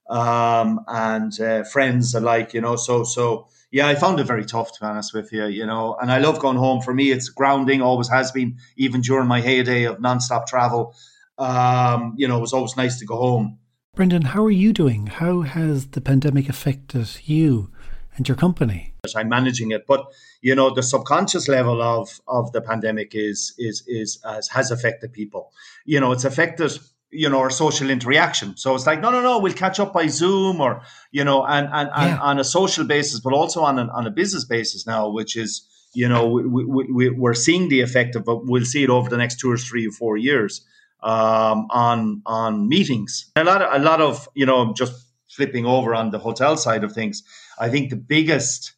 um, 0.09 0.79
and 0.87 1.39
uh, 1.41 1.63
friends 1.63 2.13
alike, 2.13 2.53
you 2.53 2.61
know. 2.61 2.75
So 2.75 3.03
so 3.03 3.47
yeah, 3.71 3.87
I 3.87 3.95
found 3.95 4.19
it 4.19 4.25
very 4.25 4.45
tough 4.45 4.71
to 4.73 4.79
be 4.79 4.85
honest 4.85 5.13
with 5.13 5.31
you, 5.31 5.45
you 5.45 5.65
know. 5.65 5.95
And 6.01 6.11
I 6.11 6.19
love 6.19 6.39
going 6.39 6.57
home. 6.57 6.81
For 6.81 6.93
me, 6.93 7.11
it's 7.11 7.29
grounding, 7.29 7.81
always 7.81 8.09
has 8.09 8.31
been, 8.31 8.57
even 8.77 9.01
during 9.01 9.27
my 9.27 9.41
heyday 9.41 9.83
of 9.83 9.97
nonstop 9.97 10.47
travel. 10.47 10.95
Um, 11.37 12.15
you 12.17 12.27
know, 12.27 12.37
it 12.37 12.41
was 12.41 12.53
always 12.53 12.75
nice 12.75 12.99
to 12.99 13.05
go 13.05 13.15
home. 13.17 13.59
Brendan, 13.95 14.23
how 14.23 14.43
are 14.43 14.51
you 14.51 14.73
doing? 14.73 15.07
How 15.07 15.41
has 15.41 15.87
the 15.87 16.01
pandemic 16.01 16.49
affected 16.49 17.09
you 17.25 17.71
and 18.15 18.27
your 18.27 18.37
company? 18.37 18.93
I'm 19.15 19.29
managing 19.29 19.71
it, 19.71 19.85
but 19.87 20.05
you 20.41 20.55
know, 20.55 20.73
the 20.73 20.83
subconscious 20.83 21.47
level 21.47 21.81
of 21.81 22.21
of 22.27 22.51
the 22.51 22.61
pandemic 22.61 23.13
is 23.13 23.53
is 23.57 23.83
is 23.87 24.19
has 24.23 24.71
affected 24.71 25.13
people. 25.13 25.51
You 25.85 25.99
know, 25.99 26.11
it's 26.11 26.25
affected 26.25 26.77
you 27.11 27.29
know, 27.29 27.39
our 27.39 27.49
social 27.49 27.89
interaction. 27.89 28.55
So 28.57 28.75
it's 28.75 28.85
like, 28.85 29.01
no, 29.01 29.09
no, 29.11 29.21
no, 29.21 29.39
we'll 29.39 29.53
catch 29.53 29.79
up 29.79 29.93
by 29.93 30.07
Zoom 30.07 30.61
or, 30.61 30.81
you 31.11 31.23
know, 31.23 31.43
and, 31.45 31.67
and, 31.71 31.89
yeah. 31.89 32.13
and 32.13 32.19
on 32.19 32.39
a 32.39 32.43
social 32.43 32.85
basis, 32.85 33.19
but 33.19 33.33
also 33.33 33.61
on, 33.61 33.79
an, 33.79 33.89
on 33.89 34.05
a 34.05 34.11
business 34.11 34.45
basis 34.45 34.85
now, 34.85 35.09
which 35.09 35.35
is, 35.35 35.67
you 35.93 36.07
know, 36.07 36.27
we, 36.27 36.65
we, 36.65 37.09
we're 37.09 37.33
seeing 37.33 37.69
the 37.69 37.81
effect 37.81 38.15
of, 38.15 38.25
but 38.25 38.45
we'll 38.45 38.65
see 38.65 38.83
it 38.83 38.89
over 38.89 39.09
the 39.09 39.17
next 39.17 39.39
two 39.39 39.51
or 39.51 39.57
three 39.57 39.87
or 39.87 39.91
four 39.91 40.17
years 40.17 40.61
um, 41.01 41.67
on, 41.71 42.21
on 42.25 42.69
meetings. 42.69 43.31
A 43.35 43.43
lot 43.43 43.61
of, 43.61 43.81
a 43.81 43.83
lot 43.83 44.01
of, 44.01 44.29
you 44.35 44.45
know, 44.45 44.73
just 44.73 44.93
flipping 45.29 45.65
over 45.65 45.95
on 45.95 46.11
the 46.11 46.19
hotel 46.19 46.57
side 46.57 46.83
of 46.83 46.91
things. 46.91 47.23
I 47.59 47.69
think 47.69 47.89
the 47.89 47.95
biggest 47.95 48.73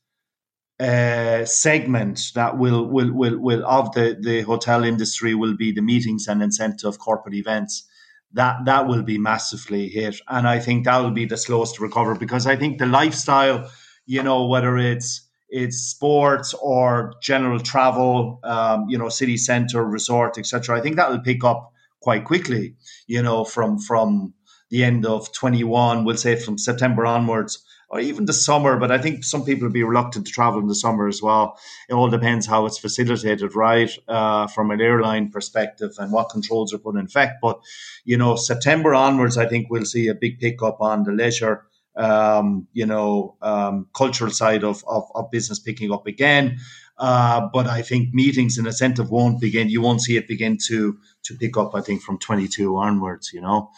uh, 0.80 1.46
segment 1.46 2.32
that 2.34 2.58
will 2.58 2.88
will 2.88 3.12
will 3.14 3.38
will 3.38 3.64
of 3.68 3.94
the 3.94 4.18
the 4.20 4.42
hotel 4.42 4.84
industry 4.84 5.36
will 5.36 5.56
be 5.56 5.72
the 5.72 5.82
meetings 5.82 6.28
and 6.28 6.42
incentive 6.42 6.98
corporate 6.98 7.36
events. 7.36 7.88
That 8.34 8.66
that 8.66 8.88
will 8.88 9.04
be 9.04 9.18
massively 9.18 9.90
hit, 9.90 10.22
and 10.28 10.48
I 10.48 10.60
think 10.60 10.86
that 10.86 11.00
will 11.00 11.12
be 11.12 11.26
the 11.26 11.38
slowest 11.38 11.76
to 11.76 11.84
recover 11.84 12.16
because 12.16 12.48
I 12.48 12.56
think 12.56 12.78
the 12.78 12.86
lifestyle, 12.86 13.70
you 14.06 14.24
know, 14.24 14.48
whether 14.48 14.78
it's 14.78 15.28
it's 15.50 15.78
sports 15.78 16.54
or 16.62 17.14
general 17.22 17.60
travel, 17.60 18.40
um, 18.44 18.88
you 18.88 18.98
know, 18.98 19.10
city 19.10 19.36
center, 19.36 19.84
resort, 19.84 20.38
etc. 20.38 20.78
I 20.78 20.82
think 20.82 20.96
that 20.96 21.10
will 21.10 21.20
pick 21.20 21.44
up 21.44 21.74
quite 22.00 22.24
quickly, 22.24 22.76
you 23.08 23.22
know, 23.22 23.44
from 23.44 23.78
from 23.80 24.34
the 24.70 24.84
end 24.86 25.06
of 25.06 25.32
21, 25.34 26.06
we'll 26.06 26.16
say 26.16 26.36
from 26.38 26.58
September 26.58 27.06
onwards 27.06 27.64
or 27.92 28.00
even 28.00 28.26
the 28.26 28.34
summer, 28.34 28.78
but 28.78 28.90
I 28.90 28.98
think 28.98 29.26
some 29.26 29.44
people 29.44 29.68
will 29.68 29.74
be 29.74 29.84
reluctant 29.84 30.26
to 30.26 30.32
travel 30.32 30.62
in 30.62 30.68
the 30.68 30.76
summer 30.76 31.10
as 31.10 31.22
well. 31.22 31.60
It 31.90 31.94
all 31.94 32.10
depends 32.10 32.48
how 32.48 32.66
it's 32.66 32.80
facilitated, 32.80 33.54
right, 33.54 33.92
uh, 34.08 34.48
from 34.48 34.72
an 34.72 34.80
airline 34.80 35.30
perspective 35.30 35.92
and 35.98 36.10
what 36.10 36.30
controls 36.30 36.74
are 36.74 36.78
put 36.78 36.96
in 36.96 37.06
effect. 37.06 37.42
But, 37.42 37.60
you 38.06 38.18
know, 38.18 38.38
September 38.38 38.94
onwards, 38.94 39.38
I 39.38 39.46
think 39.46 39.68
we'll 39.70 39.84
see 39.84 40.08
a 40.08 40.16
big 40.16 40.40
pickup 40.40 40.80
on 40.80 41.04
the 41.04 41.12
leisure, 41.12 41.66
um, 41.98 42.66
you 42.72 42.86
know, 42.86 43.36
um, 43.42 43.88
cultural 43.94 44.32
side 44.32 44.64
of, 44.64 44.86
of, 44.88 45.12
of, 45.14 45.30
business 45.30 45.60
picking 45.60 45.92
up 45.92 46.08
again. 46.08 46.60
Uh, 46.98 47.50
but 47.52 47.68
I 47.68 47.82
think 47.82 48.14
meetings 48.14 48.58
and 48.58 48.68
incentive 48.68 49.12
won't 49.12 49.42
begin. 49.42 49.68
You 49.68 49.82
won't 49.82 50.02
see 50.02 50.16
it 50.16 50.30
begin 50.30 50.58
to 50.68 50.98
to 51.24 51.36
pick 51.36 51.58
up. 51.58 51.76
I 51.76 51.82
think 51.82 52.04
from 52.04 52.20
22 52.20 52.78
onwards. 52.78 53.32
You 53.34 53.42
know, 53.42 53.72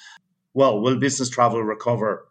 well, 0.54 0.82
will 0.82 0.98
business 0.98 1.30
travel 1.30 1.64
recover? 1.64 2.28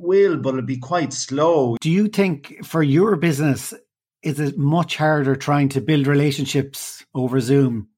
Will, 0.00 0.36
but 0.36 0.50
it'll 0.50 0.62
be 0.62 0.78
quite 0.78 1.12
slow. 1.12 1.76
Do 1.80 1.90
you 1.90 2.08
think 2.08 2.64
for 2.64 2.82
your 2.82 3.16
business, 3.16 3.74
is 4.22 4.40
it 4.40 4.58
much 4.58 4.96
harder 4.96 5.36
trying 5.36 5.68
to 5.70 5.80
build 5.80 6.06
relationships 6.06 7.04
over 7.14 7.40
Zoom 7.40 7.88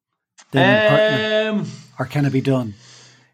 than 0.51 1.55
um, 1.55 1.67
or 1.99 2.07
can 2.07 2.25
it 2.25 2.33
be 2.33 2.41
done? 2.41 2.75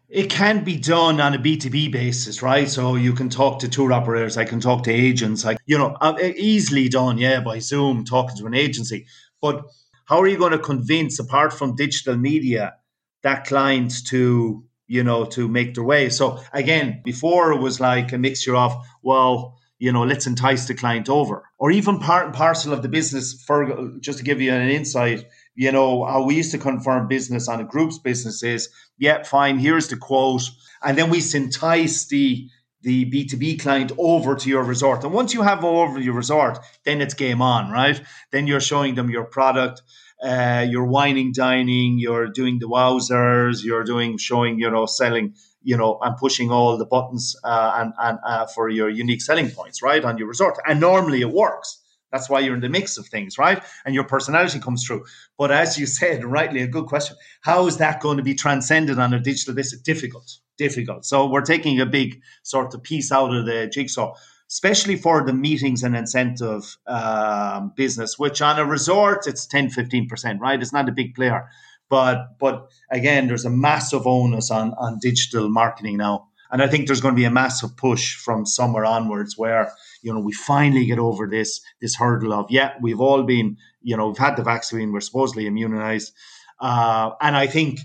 It 0.09 0.31
can 0.31 0.63
be 0.63 0.75
done 0.75 1.21
on 1.21 1.35
a 1.35 1.37
B2B 1.37 1.91
basis, 1.91 2.41
right? 2.41 2.67
So 2.67 2.95
you 2.95 3.13
can 3.13 3.29
talk 3.29 3.59
to 3.59 3.69
tour 3.69 3.93
operators, 3.93 4.37
I 4.37 4.45
can 4.45 4.59
talk 4.59 4.83
to 4.83 4.91
agents, 4.91 5.45
like, 5.45 5.59
you 5.67 5.77
know, 5.77 5.95
uh, 6.01 6.17
easily 6.19 6.89
done, 6.89 7.19
yeah, 7.19 7.41
by 7.41 7.59
Zoom, 7.59 8.05
talking 8.05 8.35
to 8.37 8.47
an 8.47 8.55
agency. 8.55 9.05
But 9.39 9.65
how 10.05 10.19
are 10.19 10.27
you 10.27 10.39
going 10.39 10.53
to 10.53 10.59
convince, 10.59 11.19
apart 11.19 11.53
from 11.53 11.75
digital 11.75 12.17
media, 12.17 12.73
that 13.21 13.45
client 13.45 13.93
to 14.07 14.63
you 14.89 15.03
know, 15.03 15.23
to 15.23 15.47
make 15.47 15.75
their 15.75 15.83
way. 15.85 16.09
So 16.09 16.39
again, 16.51 17.01
before 17.05 17.53
it 17.53 17.61
was 17.61 17.79
like 17.79 18.11
a 18.11 18.17
mixture 18.17 18.55
of, 18.55 18.75
well, 19.03 19.57
you 19.77 19.93
know, 19.93 20.03
let's 20.03 20.27
entice 20.27 20.67
the 20.67 20.73
client 20.73 21.07
over, 21.07 21.43
or 21.57 21.71
even 21.71 21.99
part 21.99 22.25
and 22.25 22.35
parcel 22.35 22.73
of 22.73 22.81
the 22.81 22.89
business. 22.89 23.41
For 23.47 23.93
just 24.01 24.17
to 24.17 24.25
give 24.25 24.41
you 24.41 24.51
an 24.51 24.67
insight, 24.67 25.23
you 25.55 25.71
know, 25.71 26.03
how 26.03 26.23
we 26.23 26.35
used 26.35 26.51
to 26.51 26.57
confirm 26.57 27.07
business 27.07 27.47
on 27.47 27.61
a 27.61 27.63
group's 27.63 27.97
business 27.99 28.43
is, 28.43 28.67
yeah, 28.97 29.23
fine, 29.23 29.57
here's 29.57 29.87
the 29.87 29.95
quote, 29.95 30.41
and 30.83 30.97
then 30.97 31.09
we 31.09 31.23
entice 31.33 32.07
the 32.07 32.49
the 32.81 33.05
B2B 33.11 33.61
client 33.61 33.91
over 33.97 34.35
to 34.35 34.49
your 34.49 34.63
resort. 34.63 35.03
And 35.03 35.13
once 35.13 35.33
you 35.33 35.41
have 35.41 35.65
over 35.65 35.99
your 35.99 36.13
resort, 36.13 36.59
then 36.85 37.01
it's 37.01 37.13
game 37.13 37.41
on, 37.41 37.71
right? 37.71 38.01
Then 38.31 38.47
you're 38.47 38.61
showing 38.61 38.95
them 38.95 39.09
your 39.09 39.25
product 39.25 39.81
uh, 40.21 40.65
you're 40.69 40.85
wining 40.85 41.31
dining, 41.31 41.97
you're 41.97 42.27
doing 42.27 42.59
the 42.59 42.67
wowzers, 42.67 43.63
you're 43.63 43.83
doing 43.83 44.17
showing, 44.17 44.59
you 44.59 44.69
know, 44.69 44.85
selling, 44.85 45.33
you 45.63 45.77
know, 45.77 45.97
and 46.01 46.17
pushing 46.17 46.51
all 46.51 46.77
the 46.77 46.85
buttons 46.85 47.35
uh, 47.43 47.73
and 47.77 47.93
and 47.99 48.19
uh, 48.25 48.45
for 48.47 48.69
your 48.69 48.89
unique 48.89 49.21
selling 49.21 49.49
points, 49.49 49.81
right, 49.81 50.03
on 50.03 50.17
your 50.17 50.27
resort. 50.27 50.57
And 50.67 50.79
normally 50.79 51.21
it 51.21 51.31
works. 51.31 51.81
That's 52.11 52.29
why 52.29 52.39
you're 52.39 52.55
in 52.55 52.61
the 52.61 52.69
mix 52.69 52.97
of 52.97 53.07
things, 53.07 53.37
right? 53.37 53.63
And 53.85 53.93
your 53.93 54.03
personality 54.03 54.59
comes 54.59 54.85
through. 54.85 55.05
But 55.37 55.51
as 55.51 55.77
you 55.77 55.85
said, 55.85 56.25
rightly, 56.25 56.63
a 56.63 56.67
good 56.67 56.87
question. 56.87 57.15
How 57.41 57.67
is 57.67 57.77
that 57.77 58.01
going 58.01 58.17
to 58.17 58.23
be 58.23 58.33
transcended 58.33 58.97
on 58.99 59.13
a 59.13 59.19
digital 59.19 59.53
basis? 59.53 59.79
Difficult, 59.81 60.39
difficult. 60.59 61.05
So 61.05 61.27
we're 61.27 61.41
taking 61.41 61.79
a 61.79 61.87
big 61.87 62.21
sort 62.43 62.75
of 62.75 62.83
piece 62.83 63.11
out 63.11 63.33
of 63.33 63.47
the 63.47 63.67
jigsaw 63.67 64.13
especially 64.51 64.95
for 64.95 65.23
the 65.23 65.33
meetings 65.33 65.83
and 65.83 65.95
incentive 65.95 66.75
um, 66.87 67.71
business, 67.75 68.17
which 68.17 68.41
on 68.41 68.57
a 68.57 68.65
resort 68.65 69.27
it's 69.27 69.45
10, 69.45 69.69
15%, 69.69 70.39
right? 70.39 70.59
It's 70.59 70.73
not 70.73 70.89
a 70.89 70.91
big 70.91 71.13
player. 71.13 71.47
But 71.89 72.37
but 72.39 72.71
again, 72.91 73.27
there's 73.27 73.45
a 73.45 73.49
massive 73.49 74.05
onus 74.05 74.51
on, 74.51 74.73
on 74.77 74.99
digital 74.99 75.49
marketing 75.49 75.97
now. 75.97 76.27
And 76.51 76.63
I 76.63 76.67
think 76.67 76.87
there's 76.87 77.01
going 77.01 77.13
to 77.13 77.19
be 77.19 77.25
a 77.25 77.31
massive 77.31 77.77
push 77.77 78.15
from 78.15 78.45
somewhere 78.45 78.85
onwards 78.85 79.37
where, 79.37 79.71
you 80.01 80.11
know, 80.13 80.19
we 80.19 80.33
finally 80.33 80.85
get 80.85 80.99
over 80.99 81.27
this 81.27 81.61
this 81.79 81.95
hurdle 81.95 82.33
of, 82.33 82.49
yeah, 82.49 82.73
we've 82.81 82.99
all 82.99 83.23
been, 83.23 83.57
you 83.81 83.97
know, 83.97 84.07
we've 84.07 84.17
had 84.17 84.35
the 84.35 84.43
vaccine, 84.43 84.91
we're 84.91 85.01
supposedly 85.01 85.45
immunized. 85.47 86.13
Uh, 86.59 87.11
and 87.21 87.35
I 87.35 87.47
think, 87.47 87.79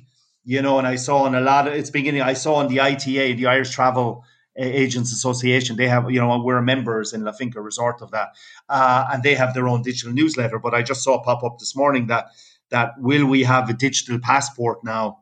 you 0.45 0.61
know, 0.63 0.79
and 0.79 0.87
I 0.87 0.97
saw 0.97 1.27
in 1.27 1.35
a 1.35 1.41
lot 1.41 1.67
of 1.67 1.75
it's 1.75 1.91
beginning, 1.91 2.23
I 2.23 2.35
saw 2.35 2.61
in 2.61 2.69
the 2.69 2.81
ITA, 2.81 3.35
the 3.35 3.47
Irish 3.47 3.71
Travel 3.71 4.25
Agents 4.57 5.13
Association. 5.13 5.77
They 5.77 5.89
have, 5.89 6.11
you 6.11 6.21
know, 6.21 6.43
we're 6.43 6.61
members 6.63 7.13
in 7.13 7.25
La 7.25 7.33
Finca 7.33 7.61
Resort 7.61 8.03
of 8.03 8.11
that, 8.13 8.37
uh, 8.69 9.07
and 9.13 9.23
they 9.23 9.35
have 9.35 9.55
their 9.55 9.69
own 9.69 9.83
digital 9.83 10.13
newsletter. 10.13 10.59
But 10.59 10.75
I 10.75 10.83
just 10.83 11.03
saw 11.03 11.23
pop 11.23 11.43
up 11.43 11.59
this 11.59 11.75
morning 11.75 12.07
that 12.09 12.27
that 12.71 12.93
will 12.99 13.27
we 13.27 13.43
have 13.45 13.69
a 13.69 13.75
digital 13.75 14.19
passport 14.19 14.79
now? 14.85 15.19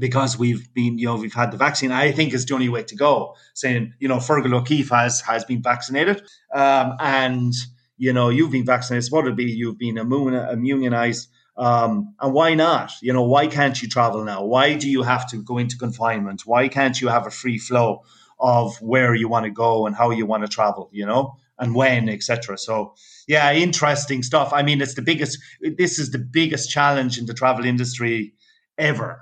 Because 0.00 0.38
we've 0.38 0.72
been, 0.72 0.98
you 0.98 1.06
know, 1.06 1.16
we've 1.16 1.34
had 1.34 1.50
the 1.50 1.58
vaccine. 1.58 1.92
I 1.92 2.12
think 2.12 2.32
is 2.32 2.46
the 2.46 2.54
only 2.54 2.70
way 2.70 2.82
to 2.84 2.96
go. 2.96 3.36
Saying, 3.54 3.92
you 4.00 4.08
know, 4.08 4.16
Fergal 4.16 4.54
O'Keefe 4.54 4.88
has 4.88 5.20
has 5.20 5.44
been 5.44 5.62
vaccinated, 5.62 6.22
um, 6.54 6.96
and 6.98 7.52
you 7.98 8.12
know, 8.12 8.30
you've 8.30 8.50
been 8.50 8.64
vaccinated. 8.64 9.12
What 9.12 9.24
would 9.24 9.36
be? 9.36 9.44
You've 9.44 9.78
been 9.78 9.98
immunized. 9.98 11.28
Um, 11.62 12.14
and 12.20 12.34
why 12.34 12.54
not? 12.54 12.92
You 13.00 13.12
know, 13.12 13.22
why 13.22 13.46
can't 13.46 13.80
you 13.80 13.88
travel 13.88 14.24
now? 14.24 14.44
Why 14.44 14.74
do 14.74 14.90
you 14.90 15.02
have 15.02 15.28
to 15.30 15.36
go 15.42 15.58
into 15.58 15.76
confinement? 15.78 16.42
Why 16.44 16.68
can't 16.68 17.00
you 17.00 17.08
have 17.08 17.26
a 17.26 17.30
free 17.30 17.58
flow? 17.58 18.02
of 18.42 18.76
where 18.82 19.14
you 19.14 19.28
want 19.28 19.44
to 19.44 19.50
go 19.50 19.86
and 19.86 19.94
how 19.94 20.10
you 20.10 20.26
want 20.26 20.42
to 20.42 20.48
travel, 20.48 20.90
you 20.92 21.06
know, 21.06 21.36
and 21.58 21.74
when, 21.74 22.08
etc. 22.08 22.58
So, 22.58 22.94
yeah, 23.28 23.52
interesting 23.52 24.22
stuff. 24.24 24.52
I 24.52 24.62
mean, 24.62 24.82
it's 24.82 24.94
the 24.94 25.02
biggest. 25.02 25.38
This 25.60 25.98
is 25.98 26.10
the 26.10 26.18
biggest 26.18 26.68
challenge 26.68 27.18
in 27.18 27.26
the 27.26 27.34
travel 27.34 27.64
industry 27.64 28.34
ever. 28.76 29.20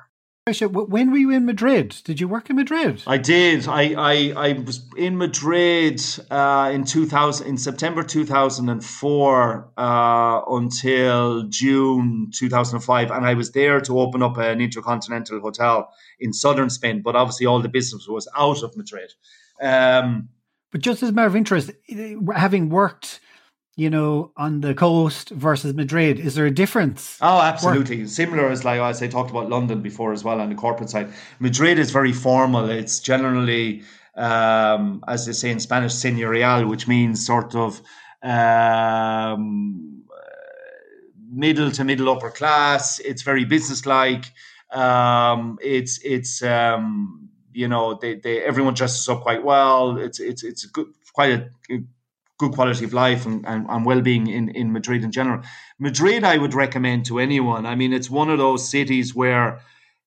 When 0.58 1.10
were 1.10 1.18
you 1.18 1.30
in 1.30 1.46
Madrid? 1.46 1.96
Did 2.04 2.20
you 2.20 2.28
work 2.28 2.50
in 2.50 2.56
Madrid? 2.56 3.02
I 3.06 3.18
did. 3.18 3.68
I 3.68 3.94
I, 3.94 4.32
I 4.36 4.52
was 4.52 4.86
in 4.96 5.16
Madrid 5.16 6.02
uh, 6.30 6.70
in 6.72 6.84
two 6.84 7.06
thousand 7.06 7.46
in 7.46 7.56
September 7.56 8.02
two 8.02 8.24
thousand 8.24 8.68
and 8.68 8.84
four 8.84 9.70
uh, 9.76 10.42
until 10.48 11.44
June 11.48 12.30
two 12.32 12.48
thousand 12.48 12.76
and 12.76 12.84
five, 12.84 13.10
and 13.10 13.24
I 13.24 13.34
was 13.34 13.52
there 13.52 13.80
to 13.82 14.00
open 14.00 14.22
up 14.22 14.36
an 14.38 14.60
intercontinental 14.60 15.40
hotel 15.40 15.92
in 16.18 16.32
southern 16.32 16.70
Spain. 16.70 17.02
But 17.02 17.16
obviously, 17.16 17.46
all 17.46 17.60
the 17.60 17.68
business 17.68 18.06
was 18.08 18.28
out 18.36 18.62
of 18.62 18.76
Madrid. 18.76 19.12
Um, 19.62 20.28
but 20.72 20.80
just 20.80 21.02
as 21.02 21.10
a 21.10 21.12
matter 21.12 21.28
of 21.28 21.36
interest, 21.36 21.70
having 22.34 22.68
worked 22.68 23.20
you 23.80 23.88
know, 23.88 24.30
on 24.36 24.60
the 24.60 24.74
coast 24.74 25.30
versus 25.30 25.72
Madrid? 25.72 26.20
Is 26.20 26.34
there 26.34 26.44
a 26.44 26.50
difference? 26.50 27.16
Oh, 27.22 27.40
absolutely. 27.40 28.06
Similar 28.06 28.50
as 28.50 28.62
like 28.62 28.78
as 28.78 29.02
I 29.02 29.08
talked 29.08 29.30
about 29.30 29.48
London 29.48 29.80
before 29.80 30.12
as 30.12 30.22
well 30.22 30.38
on 30.38 30.50
the 30.50 30.54
corporate 30.54 30.90
side. 30.90 31.08
Madrid 31.38 31.78
is 31.78 31.90
very 31.90 32.12
formal. 32.12 32.68
It's 32.68 33.00
generally, 33.00 33.82
um, 34.16 35.02
as 35.08 35.24
they 35.24 35.32
say 35.32 35.50
in 35.50 35.60
Spanish, 35.60 35.92
señorial, 35.92 36.68
which 36.68 36.86
means 36.88 37.24
sort 37.24 37.54
of 37.54 37.80
um, 38.22 40.02
middle 41.32 41.70
to 41.70 41.82
middle 41.82 42.10
upper 42.10 42.30
class. 42.30 42.98
It's 42.98 43.22
very 43.22 43.46
businesslike. 43.46 44.26
Um, 44.70 45.58
it's 45.62 45.98
it's 46.04 46.42
um, 46.42 47.30
you 47.54 47.66
know 47.66 47.94
they, 47.94 48.16
they 48.16 48.42
everyone 48.42 48.74
dresses 48.74 49.08
up 49.08 49.22
quite 49.22 49.42
well. 49.42 49.96
It's 49.96 50.20
it's 50.20 50.44
it's 50.44 50.66
good, 50.66 50.88
quite 51.14 51.32
a 51.32 51.48
good 52.40 52.53
quality 52.53 52.85
of 52.87 52.92
life 52.92 53.26
and, 53.26 53.46
and, 53.46 53.66
and 53.68 53.85
well-being 53.85 54.26
in, 54.26 54.48
in 54.61 54.72
Madrid 54.72 55.05
in 55.05 55.12
general. 55.12 55.42
Madrid, 55.79 56.24
I 56.24 56.37
would 56.38 56.55
recommend 56.55 57.05
to 57.07 57.18
anyone. 57.18 57.66
I 57.66 57.74
mean, 57.81 57.92
it's 57.92 58.11
one 58.11 58.31
of 58.31 58.38
those 58.38 58.68
cities 58.76 59.14
where 59.14 59.61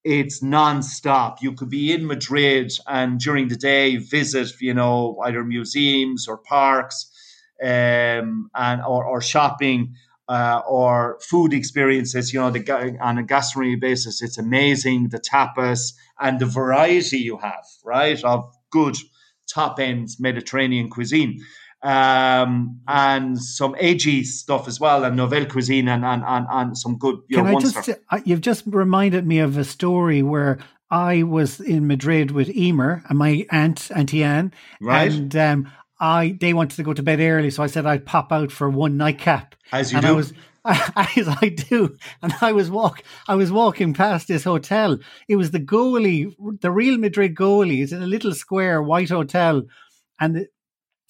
it's 0.03 0.41
non-stop. 0.41 1.43
You 1.43 1.51
could 1.53 1.69
be 1.69 1.93
in 1.93 2.07
Madrid 2.07 2.71
and 2.87 3.19
during 3.19 3.49
the 3.49 3.55
day 3.55 3.97
visit, 3.97 4.49
you 4.59 4.73
know, 4.73 4.95
either 5.25 5.43
museums 5.43 6.27
or 6.27 6.37
parks, 6.37 6.97
um, 7.61 8.49
and 8.67 8.81
or, 8.91 9.05
or 9.05 9.21
shopping. 9.21 9.95
Uh, 10.29 10.61
or 10.77 11.19
food 11.19 11.53
experiences, 11.53 12.33
you 12.33 12.39
know, 12.39 12.49
the, 12.49 12.97
on 13.01 13.17
a 13.17 13.23
gastronomy 13.23 13.75
basis, 13.75 14.21
it's 14.21 14.37
amazing 14.37 15.09
the 15.09 15.19
tapas 15.19 15.93
and 16.17 16.39
the 16.39 16.45
variety 16.45 17.17
you 17.17 17.37
have, 17.37 17.65
right, 17.83 18.23
of 18.23 18.39
good 18.71 18.95
top 19.53 19.79
end 19.79 20.07
Mediterranean 20.19 20.89
cuisine 20.89 21.43
um, 21.83 22.79
and 22.87 23.39
some 23.39 23.75
agey 23.75 24.25
stuff 24.25 24.67
as 24.67 24.79
well, 24.79 25.03
and 25.03 25.17
nouvelle 25.17 25.45
cuisine, 25.45 25.89
and 25.89 26.05
and 26.05 26.23
and, 26.25 26.47
and 26.49 26.77
some 26.77 26.97
good. 26.97 27.19
You 27.27 27.37
Can 27.37 27.45
know, 27.45 27.57
I 27.57 27.61
just? 27.61 27.89
Uh, 27.89 28.19
you've 28.23 28.41
just 28.41 28.63
reminded 28.65 29.27
me 29.27 29.39
of 29.39 29.57
a 29.57 29.65
story 29.65 30.23
where 30.23 30.59
I 30.89 31.23
was 31.23 31.59
in 31.59 31.85
Madrid 31.87 32.31
with 32.31 32.49
Emer 32.55 33.03
and 33.09 33.17
my 33.17 33.45
aunt 33.51 33.91
Auntie 33.95 34.23
Anne, 34.23 34.53
right? 34.79 35.11
And 35.11 35.35
um, 35.35 35.71
I 35.99 36.37
they 36.39 36.53
wanted 36.53 36.77
to 36.77 36.83
go 36.83 36.93
to 36.93 37.03
bed 37.03 37.19
early, 37.19 37.49
so 37.49 37.63
I 37.63 37.67
said 37.67 37.85
I'd 37.85 38.05
pop 38.05 38.31
out 38.31 38.51
for 38.51 38.69
one 38.69 38.95
nightcap. 38.95 39.55
As 39.73 39.91
you 39.91 39.97
and 39.97 40.05
do. 40.05 40.13
I 40.13 40.15
was, 40.15 40.33
as 40.65 41.27
I 41.41 41.49
do, 41.49 41.97
and 42.21 42.33
I 42.39 42.53
was 42.53 42.71
walk, 42.71 43.03
I 43.27 43.35
was 43.35 43.51
walking 43.51 43.93
past 43.93 44.29
this 44.29 44.45
hotel. 44.45 44.97
It 45.27 45.35
was 45.35 45.51
the 45.51 45.59
goalie, 45.59 46.33
the 46.61 46.71
Real 46.71 46.97
Madrid 46.97 47.35
goalie. 47.35 47.83
It's 47.83 47.91
in 47.91 48.01
a 48.01 48.07
little 48.07 48.33
square 48.33 48.81
white 48.81 49.09
hotel, 49.09 49.63
and 50.21 50.47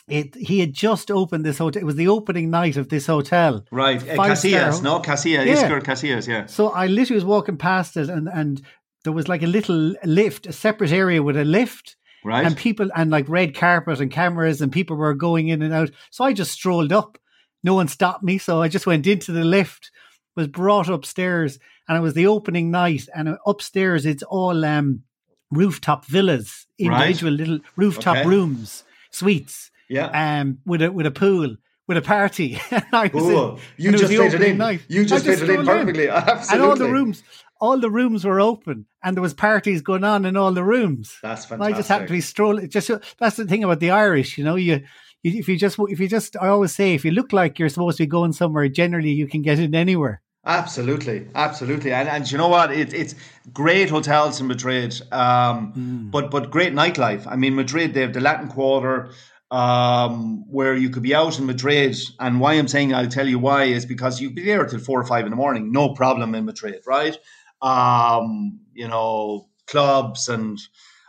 it, 0.07 0.35
he 0.35 0.59
had 0.59 0.73
just 0.73 1.09
opened 1.09 1.45
this 1.45 1.57
hotel. 1.59 1.81
It 1.81 1.85
was 1.85 1.95
the 1.95 2.07
opening 2.09 2.49
night 2.49 2.75
of 2.77 2.89
this 2.89 3.05
hotel. 3.07 3.65
Right, 3.71 4.01
uh, 4.01 4.15
Casillas, 4.15 4.83
no 4.83 4.99
Casillas, 4.99 5.45
Yeah. 5.45 5.69
Iker 5.69 5.81
Casillas, 5.81 6.27
yeah. 6.27 6.45
So 6.47 6.69
I 6.69 6.87
literally 6.87 7.15
was 7.15 7.25
walking 7.25 7.57
past 7.57 7.95
it, 7.97 8.09
and 8.09 8.27
and 8.27 8.61
there 9.03 9.13
was 9.13 9.27
like 9.27 9.43
a 9.43 9.47
little 9.47 9.95
lift, 10.03 10.45
a 10.47 10.53
separate 10.53 10.91
area 10.91 11.21
with 11.23 11.37
a 11.37 11.45
lift. 11.45 11.95
Right, 12.25 12.45
and 12.45 12.55
people 12.55 12.89
and 12.95 13.11
like 13.11 13.27
red 13.27 13.53
carpet 13.53 13.99
and 13.99 14.09
cameras 14.11 14.61
and 14.61 14.71
people 14.71 14.95
were 14.95 15.13
going 15.13 15.49
in 15.49 15.61
and 15.61 15.73
out. 15.73 15.91
So 16.11 16.23
I 16.23 16.31
just 16.33 16.51
strolled 16.51 16.93
up. 16.93 17.17
No 17.63 17.73
one 17.75 17.87
stopped 17.87 18.23
me, 18.23 18.37
so 18.37 18.61
I 18.61 18.67
just 18.69 18.85
went 18.87 19.07
into 19.07 19.31
the 19.31 19.43
lift. 19.43 19.91
Was 20.35 20.47
brought 20.47 20.89
upstairs, 20.89 21.59
and 21.87 21.97
it 21.97 22.01
was 22.01 22.13
the 22.13 22.27
opening 22.27 22.71
night. 22.71 23.07
And 23.15 23.37
upstairs, 23.45 24.05
it's 24.05 24.23
all 24.23 24.65
um, 24.65 25.03
rooftop 25.51 26.05
villas, 26.05 26.65
Right. 26.79 26.87
individual 27.09 27.33
little 27.33 27.59
rooftop 27.75 28.17
Okay. 28.17 28.27
rooms, 28.27 28.83
suites, 29.11 29.69
yeah. 29.89 30.39
um, 30.41 30.59
with 30.65 30.81
a 30.81 30.91
with 30.91 31.05
a 31.05 31.11
pool, 31.11 31.55
with 31.87 31.97
a 31.97 32.01
party. 32.01 32.59
was 32.71 33.09
in- 33.11 33.11
Cool. 33.11 33.59
You 33.77 33.89
and 33.89 33.95
it 33.95 34.01
was 34.01 34.01
just 34.01 34.11
the 34.11 34.17
fit 34.17 34.25
it 34.25 34.35
opening 34.35 34.51
in. 34.51 34.57
night. 34.57 34.81
You 34.87 35.05
just 35.05 35.25
fit 35.25 35.41
it 35.41 35.49
in 35.49 35.65
perfectly. 35.65 36.09
Absolutely. 36.09 36.47
And 36.53 36.61
all 36.61 36.75
the 36.75 36.91
rooms, 36.91 37.23
all 37.59 37.79
the 37.79 37.89
rooms 37.89 38.25
were 38.25 38.41
open, 38.41 38.85
and 39.03 39.15
there 39.15 39.21
was 39.21 39.33
parties 39.33 39.81
going 39.81 40.03
on 40.03 40.25
in 40.25 40.35
all 40.37 40.51
the 40.51 40.63
rooms. 40.63 41.17
That's 41.21 41.49
And 41.49 41.63
I 41.63 41.71
just 41.71 41.89
happened 41.89 42.09
to 42.09 42.13
be 42.13 42.21
strolling. 42.21 42.69
Just 42.69 42.91
that's 43.19 43.37
the 43.37 43.45
thing 43.45 43.63
about 43.63 43.79
the 43.79 43.91
Irish, 43.91 44.37
you 44.37 44.43
know. 44.43 44.55
You, 44.55 44.81
you 45.23 45.39
if 45.39 45.47
you 45.47 45.57
just 45.57 45.77
if 45.79 45.99
you 45.99 46.07
just 46.07 46.35
I 46.41 46.47
always 46.47 46.75
say 46.75 46.93
if 46.93 47.05
you 47.05 47.11
look 47.11 47.31
like 47.33 47.59
you're 47.59 47.69
supposed 47.69 47.97
to 47.97 48.03
be 48.03 48.07
going 48.07 48.33
somewhere, 48.33 48.67
generally 48.67 49.11
you 49.11 49.27
can 49.27 49.41
get 49.41 49.59
in 49.59 49.73
anywhere. 49.75 50.21
Absolutely, 50.45 51.25
absolutely, 51.35 51.93
and 51.93 52.09
and 52.09 52.29
you 52.29 52.37
know 52.37 52.49
what? 52.49 52.73
It, 52.73 52.93
it's 52.93 53.15
great 53.53 53.89
hotels 53.89 54.41
in 54.41 54.47
Madrid, 54.47 55.01
um, 55.13 56.09
but 56.11 56.29
but 56.29 56.51
great 56.51 56.73
nightlife. 56.73 57.25
I 57.27 57.37
mean, 57.37 57.55
Madrid 57.55 57.93
they 57.93 58.01
have 58.01 58.11
the 58.11 58.19
Latin 58.19 58.49
Quarter, 58.49 59.11
um, 59.53 60.49
where 60.49 60.73
you 60.73 60.89
could 60.89 61.03
be 61.03 61.13
out 61.13 61.37
in 61.37 61.45
Madrid. 61.45 61.95
And 62.19 62.39
why 62.39 62.55
I'm 62.55 62.67
saying 62.67 62.93
I'll 62.93 63.07
tell 63.07 63.27
you 63.27 63.37
why 63.37 63.65
is 63.65 63.85
because 63.85 64.19
you'd 64.19 64.33
be 64.33 64.43
there 64.43 64.65
till 64.65 64.79
four 64.79 64.99
or 64.99 65.05
five 65.05 65.25
in 65.25 65.29
the 65.29 65.35
morning, 65.35 65.71
no 65.71 65.93
problem 65.93 66.33
in 66.33 66.45
Madrid, 66.45 66.81
right? 66.87 67.15
Um, 67.61 68.61
you 68.73 68.87
know, 68.87 69.47
clubs 69.67 70.27
and 70.27 70.59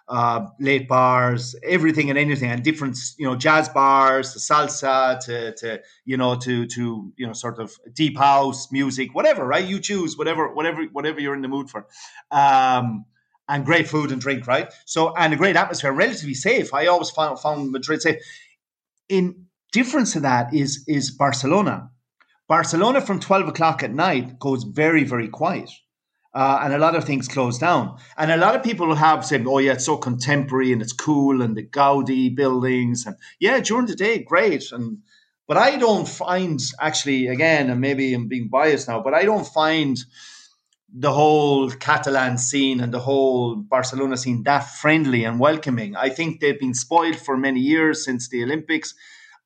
uh, 0.09 0.49
late 0.61 0.87
bars, 0.87 1.57
everything 1.65 2.11
and 2.11 2.19
anything, 2.19 2.51
and 2.51 2.63
different, 2.63 2.99
you 3.17 3.27
know, 3.27 3.35
jazz 3.35 3.71
bars, 3.71 4.35
the 4.35 4.41
salsa, 4.41 5.19
to, 5.25 5.55
to 5.55 5.81
you 6.05 6.19
know, 6.19 6.37
to 6.37 6.67
to 6.67 7.15
you 7.17 7.27
know, 7.27 7.33
sort 7.33 7.59
of 7.59 7.73
deep 7.95 8.19
house 8.19 8.71
music, 8.71 9.15
whatever, 9.15 9.47
right? 9.47 9.65
You 9.65 9.81
choose 9.81 10.19
whatever, 10.19 10.53
whatever, 10.53 10.83
whatever 10.93 11.19
you're 11.19 11.35
in 11.35 11.41
the 11.41 11.49
mood 11.49 11.71
for, 11.71 11.87
um, 12.31 13.07
and 13.49 13.65
great 13.65 13.89
food 13.89 14.11
and 14.13 14.21
drink, 14.21 14.47
right? 14.47 14.73
So 14.87 15.15
and 15.15 15.33
a 15.33 15.37
great 15.37 15.57
atmosphere, 15.57 15.93
relatively 15.93 16.35
safe. 16.35 16.73
I 16.73 16.87
always 16.87 17.11
found 17.11 17.41
found 17.41 17.71
Madrid 17.71 18.03
safe. 18.03 18.23
In 19.09 19.47
difference 19.73 20.13
to 20.15 20.21
that 20.21 20.55
is 20.55 20.85
is 20.87 21.11
Barcelona. 21.11 21.91
Barcelona 22.49 23.01
from 23.01 23.21
twelve 23.21 23.49
o'clock 23.49 23.83
at 23.83 23.93
night 23.93 24.39
goes 24.39 24.65
very 24.65 25.05
very 25.05 25.29
quiet 25.29 25.71
uh, 26.35 26.61
and 26.63 26.75
a 26.75 26.79
lot 26.79 26.97
of 26.97 27.05
things 27.05 27.29
close 27.29 27.59
down. 27.59 27.97
And 28.19 28.31
a 28.31 28.37
lot 28.37 28.57
of 28.57 28.63
people 28.63 28.89
will 28.89 28.97
have 28.97 29.25
said, 29.25 29.47
"Oh 29.47 29.59
yeah, 29.59 29.75
it's 29.75 29.87
so 29.87 29.97
contemporary 29.97 30.73
and 30.73 30.83
it's 30.83 30.93
cool 30.93 31.43
and 31.43 31.57
the 31.57 31.63
Gaudi 31.63 32.35
buildings 32.35 33.07
and 33.07 33.17
yeah, 33.39 33.61
during 33.61 33.87
the 33.87 33.95
day, 33.95 34.19
great." 34.19 34.73
And 34.73 34.99
but 35.47 35.57
I 35.57 35.77
don't 35.77 36.09
find 36.09 36.61
actually, 36.81 37.29
again, 37.29 37.71
and 37.71 37.81
maybe 37.81 38.13
I'm 38.15 38.29
being 38.29 38.49
biased 38.49 38.89
now, 38.89 39.01
but 39.01 39.15
I 39.15 39.23
don't 39.23 39.47
find 39.47 39.97
the 40.97 41.13
whole 41.13 41.71
Catalan 41.71 42.39
scene 42.39 42.81
and 42.81 42.95
the 42.95 43.01
whole 43.01 43.57
Barcelona 43.57 44.17
scene 44.17 44.45
that 44.45 44.61
friendly 44.61 45.25
and 45.25 45.41
welcoming. 45.41 45.97
I 45.97 46.09
think 46.09 46.39
they've 46.39 46.59
been 46.59 46.73
spoiled 46.73 47.17
for 47.17 47.37
many 47.37 47.59
years 47.59 48.05
since 48.05 48.29
the 48.29 48.45
Olympics. 48.45 48.95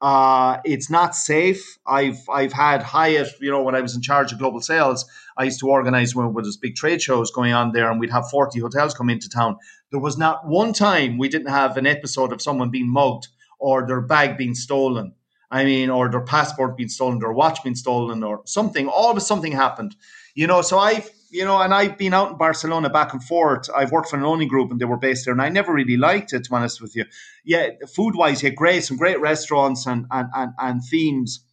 Uh, 0.01 0.59
it's 0.65 0.91
not 0.91 1.17
safe. 1.17 1.79
I've 1.87 2.21
I've 2.31 2.53
had 2.53 2.83
Hyatt, 2.83 3.29
you 3.41 3.51
know, 3.51 3.63
when 3.63 3.75
I 3.75 3.81
was 3.81 3.97
in 3.97 4.03
charge 4.03 4.31
of 4.31 4.39
global 4.39 4.61
sales, 4.61 5.07
I 5.39 5.45
used 5.45 5.59
to 5.61 5.69
organize 5.69 6.15
when 6.15 6.27
there 6.27 6.33
was 6.33 6.57
big 6.59 6.77
trade 6.77 7.01
shows 7.01 7.31
going 7.31 7.55
on 7.55 7.73
there, 7.73 7.91
and 7.91 7.99
we'd 7.99 8.13
have 8.13 8.31
forty 8.31 8.61
hotels 8.61 8.95
come 8.95 9.11
into 9.11 9.29
town. 9.29 9.57
There 9.91 9.99
was 9.99 10.19
not 10.19 10.47
one 10.47 10.73
time 10.75 11.17
we 11.17 11.29
didn't 11.29 11.49
have 11.49 11.77
an 11.79 11.87
episode 11.87 12.33
of 12.33 12.43
someone 12.43 12.71
being 12.71 12.93
mugged 12.93 13.29
or 13.59 13.87
their 13.87 14.03
bag 14.03 14.37
being 14.37 14.55
stolen. 14.55 15.15
I 15.51 15.65
mean, 15.65 15.91
or 15.91 16.11
their 16.11 16.21
passport 16.21 16.77
being 16.77 16.89
stolen, 16.89 17.19
their 17.19 17.33
watch 17.33 17.63
being 17.63 17.75
stolen, 17.75 18.23
or 18.23 18.43
something. 18.45 18.89
Always 18.89 19.27
something 19.27 19.53
happened, 19.53 19.97
you 20.35 20.47
know. 20.47 20.63
So 20.63 20.79
I've, 20.79 21.11
you 21.31 21.45
know, 21.45 21.61
and 21.61 21.73
I've 21.73 21.97
been 21.97 22.15
out 22.15 22.33
in 22.33 22.37
Barcelona 22.37 22.91
back 22.91 23.13
and 23.13 23.25
forth. 23.25 23.69
I've 23.75 23.91
worked 23.91 24.11
for 24.11 24.17
an 24.17 24.25
owning 24.25 24.49
group, 24.49 24.71
and 24.71 24.81
they 24.81 24.85
were 24.85 24.99
based 24.99 25.25
there, 25.25 25.33
and 25.33 25.43
I 25.43 25.49
never 25.49 25.73
really 25.73 25.97
liked 25.97 26.33
it, 26.33 26.45
to 26.45 26.51
be 26.51 26.57
honest 26.57 26.83
with 26.83 26.95
you. 26.95 27.07
Yeah, 27.45 27.71
food 27.95 28.15
wise, 28.15 28.43
yeah, 28.43 28.51
great, 28.51 28.85
some 28.85 28.99
great 28.99 29.21
restaurants 29.21 29.87
and 29.87 30.07
and 30.11 30.29
and, 30.35 30.53
and 30.59 30.83
themes. 30.85 31.45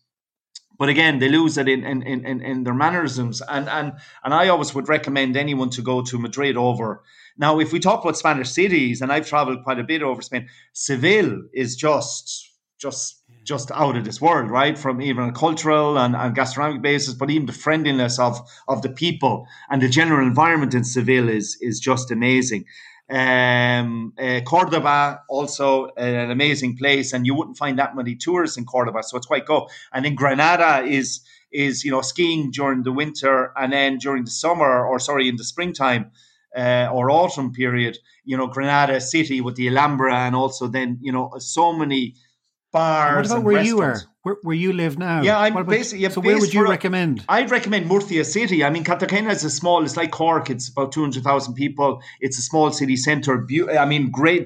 But 0.78 0.90
again, 0.90 1.20
they 1.20 1.30
lose 1.30 1.58
it 1.58 1.70
in, 1.70 1.86
in, 1.86 2.02
in, 2.04 2.42
in 2.42 2.64
their 2.64 2.74
mannerisms. 2.74 3.42
And, 3.48 3.70
and 3.70 3.94
and 4.24 4.34
I 4.34 4.50
always 4.50 4.76
would 4.76 4.90
recommend 4.90 5.38
anyone 5.38 5.70
to 5.70 5.82
go 5.82 6.02
to 6.02 6.20
Madrid 6.20 6.58
over. 6.58 7.02
Now, 7.38 7.60
if 7.60 7.72
we 7.72 7.80
talk 7.80 8.04
about 8.04 8.18
Spanish 8.18 8.52
cities, 8.52 9.02
and 9.02 9.12
I've 9.12 9.28
traveled 9.28 9.64
quite 9.64 9.80
a 9.80 9.84
bit 9.84 10.04
over 10.04 10.22
Spain, 10.22 10.50
Seville 10.74 11.44
is 11.54 11.76
just 11.78 12.52
just 12.78 13.24
just 13.46 13.72
out 13.72 13.96
of 13.96 14.04
this 14.04 14.20
world, 14.20 14.50
right? 14.50 14.78
From 14.78 15.02
even 15.02 15.30
a 15.30 15.32
cultural 15.32 15.98
and, 15.98 16.16
and 16.16 16.36
gastronomic 16.36 16.82
basis, 16.82 17.14
but 17.14 17.30
even 17.30 17.46
the 17.46 17.54
friendliness 17.54 18.20
of 18.20 18.40
of 18.68 18.82
the 18.82 18.90
people 18.90 19.48
and 19.70 19.82
the 19.82 19.88
general 19.88 20.26
environment 20.26 20.74
in 20.74 20.84
Seville 20.84 21.30
is 21.30 21.58
is 21.62 21.80
just 21.80 22.12
amazing. 22.12 22.66
Um, 23.08 24.14
uh, 24.20 24.42
Cordoba 24.42 25.22
also 25.30 25.90
an 25.96 26.32
amazing 26.32 26.76
place, 26.76 27.14
and 27.14 27.26
you 27.26 27.36
wouldn't 27.36 27.58
find 27.58 27.78
that 27.78 27.96
many 27.96 28.16
tourists 28.16 28.58
in 28.58 28.66
Cordoba, 28.66 29.04
so 29.04 29.16
it's 29.16 29.28
quite 29.28 29.46
go. 29.46 29.70
And 29.94 30.04
then 30.04 30.16
Granada 30.16 30.84
is 30.84 31.22
is 31.52 31.84
you 31.86 31.92
know 31.92 32.02
skiing 32.02 32.50
during 32.52 32.82
the 32.82 32.92
winter, 32.92 33.54
and 33.56 33.72
then 33.72 34.00
during 34.00 34.26
the 34.26 34.32
summer, 34.32 34.86
or 34.86 35.00
sorry, 35.00 35.30
in 35.30 35.36
the 35.36 35.44
springtime 35.44 36.12
uh, 36.58 36.90
or 36.92 37.12
autumn 37.12 37.54
period, 37.54 38.00
you 38.24 38.36
know 38.36 38.48
Granada 38.48 39.00
city 39.00 39.40
with 39.40 39.56
the 39.56 39.68
Alhambra, 39.68 40.16
and 40.16 40.36
also 40.36 40.68
then 40.68 40.98
you 41.00 41.12
know 41.12 41.32
so 41.38 41.74
many 41.74 42.16
bars. 42.80 43.16
What 43.16 43.26
about 43.26 43.36
and 43.38 43.46
where 43.46 43.64
you 43.64 43.80
restaurants. 43.82 44.08
Where, 44.24 44.38
where 44.48 44.56
you 44.66 44.74
live 44.74 44.98
now? 44.98 45.22
Yeah, 45.22 45.38
I'm 45.40 45.54
about- 45.54 45.68
basically- 45.68 46.00
yeah, 46.04 46.10
so 46.10 46.22
where 46.22 46.40
would 46.40 46.54
you 46.54 46.64
for 46.66 46.70
recommend? 46.72 47.24
I'd 47.30 47.52
recommend 47.52 47.88
Murcia 47.88 48.24
City. 48.26 48.64
I 48.64 48.70
mean, 48.74 48.84
Cartagena 48.84 49.30
is 49.30 49.44
a 49.44 49.50
small, 49.50 49.84
it's 49.86 49.98
like 50.02 50.12
Cork, 50.12 50.50
it's 50.50 50.68
about 50.70 50.92
200,000 50.92 51.54
people. 51.54 52.02
It's 52.26 52.38
a 52.40 52.42
small 52.42 52.72
city 52.72 52.96
centre. 52.96 53.46
I 53.84 53.86
mean, 53.86 54.10
great 54.12 54.46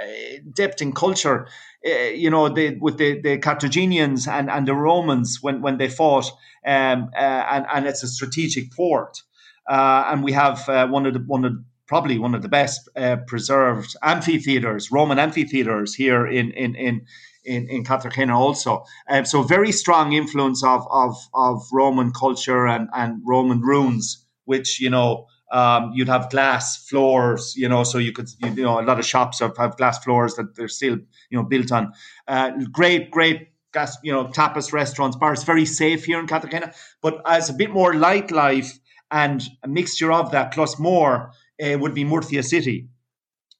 uh, 0.00 0.06
depth 0.54 0.80
in 0.80 0.92
culture. 0.92 1.38
Uh, 1.84 2.10
you 2.24 2.30
know, 2.30 2.48
the, 2.48 2.76
with 2.80 2.98
the, 2.98 3.20
the 3.20 3.38
Carthaginians 3.38 4.28
and, 4.28 4.50
and 4.50 4.68
the 4.68 4.74
Romans 4.74 5.38
when, 5.40 5.60
when 5.62 5.78
they 5.78 5.88
fought, 5.88 6.26
um, 6.66 7.10
uh, 7.16 7.42
and, 7.52 7.66
and 7.72 7.86
it's 7.86 8.02
a 8.02 8.08
strategic 8.08 8.70
port. 8.72 9.22
Uh, 9.68 10.04
and 10.10 10.22
we 10.22 10.32
have 10.32 10.68
uh, 10.68 10.86
one 10.88 11.06
of 11.06 11.14
the 11.14 11.20
one 11.20 11.44
of 11.44 11.52
probably 11.86 12.18
one 12.18 12.34
of 12.34 12.42
the 12.42 12.48
best 12.48 12.88
uh, 12.96 13.16
preserved 13.26 13.94
amphitheaters, 14.02 14.90
Roman 14.92 15.18
amphitheaters 15.18 15.94
here 15.94 16.26
in 16.26 16.50
in 16.52 16.74
in 16.74 17.06
in, 17.50 17.68
in 17.68 17.84
Cartagena 17.84 18.38
also. 18.38 18.84
Um, 19.08 19.24
so 19.24 19.42
very 19.42 19.72
strong 19.72 20.12
influence 20.12 20.62
of 20.64 20.86
of 20.90 21.16
of 21.34 21.56
Roman 21.72 22.12
culture 22.12 22.66
and 22.66 22.88
and 22.94 23.20
Roman 23.26 23.60
ruins, 23.60 24.24
which 24.44 24.80
you 24.80 24.90
know. 24.90 25.26
Um, 25.52 25.90
you'd 25.96 26.06
have 26.06 26.30
glass 26.30 26.86
floors, 26.88 27.54
you 27.56 27.68
know, 27.68 27.82
so 27.82 27.98
you 27.98 28.12
could, 28.12 28.28
you 28.38 28.62
know, 28.62 28.78
a 28.78 28.86
lot 28.86 29.00
of 29.00 29.04
shops 29.04 29.40
have, 29.40 29.56
have 29.56 29.76
glass 29.76 29.98
floors 29.98 30.36
that 30.36 30.54
they're 30.54 30.68
still, 30.68 30.96
you 31.28 31.36
know, 31.36 31.42
built 31.42 31.72
on. 31.72 31.92
Uh, 32.28 32.52
great, 32.70 33.10
great 33.10 33.48
gas, 33.72 33.98
you 34.04 34.12
know, 34.12 34.26
tapas 34.26 34.72
restaurants, 34.72 35.16
bars, 35.16 35.42
very 35.42 35.66
safe 35.66 36.04
here 36.04 36.20
in 36.20 36.28
Cartagena. 36.28 36.72
But 37.02 37.20
as 37.26 37.50
a 37.50 37.52
bit 37.52 37.72
more 37.72 37.94
light 37.94 38.30
life 38.30 38.78
and 39.10 39.42
a 39.64 39.68
mixture 39.68 40.12
of 40.12 40.30
that 40.30 40.52
plus 40.52 40.78
more 40.78 41.32
uh, 41.60 41.76
would 41.80 41.94
be 41.94 42.04
Murcia 42.04 42.44
City. 42.44 42.86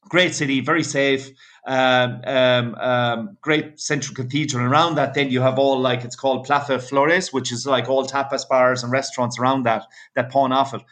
Great 0.08 0.34
city, 0.34 0.60
very 0.60 0.82
safe. 0.82 1.30
Um, 1.66 2.22
um, 2.24 2.74
um, 2.76 3.36
great 3.42 3.78
central 3.78 4.14
cathedral. 4.14 4.64
And 4.64 4.72
around 4.72 4.94
that, 4.94 5.14
then 5.14 5.30
you 5.30 5.40
have 5.42 5.58
all 5.58 5.78
like 5.78 6.04
it's 6.04 6.16
called 6.16 6.46
Plaza 6.46 6.78
Flores, 6.78 7.32
which 7.32 7.52
is 7.52 7.66
like 7.66 7.88
all 7.88 8.06
tapas 8.06 8.48
bars 8.48 8.82
and 8.82 8.90
restaurants 8.90 9.38
around 9.38 9.64
that 9.64 9.84
that 10.14 10.30
pawn 10.30 10.52
off 10.52 10.74
it. 10.74 10.82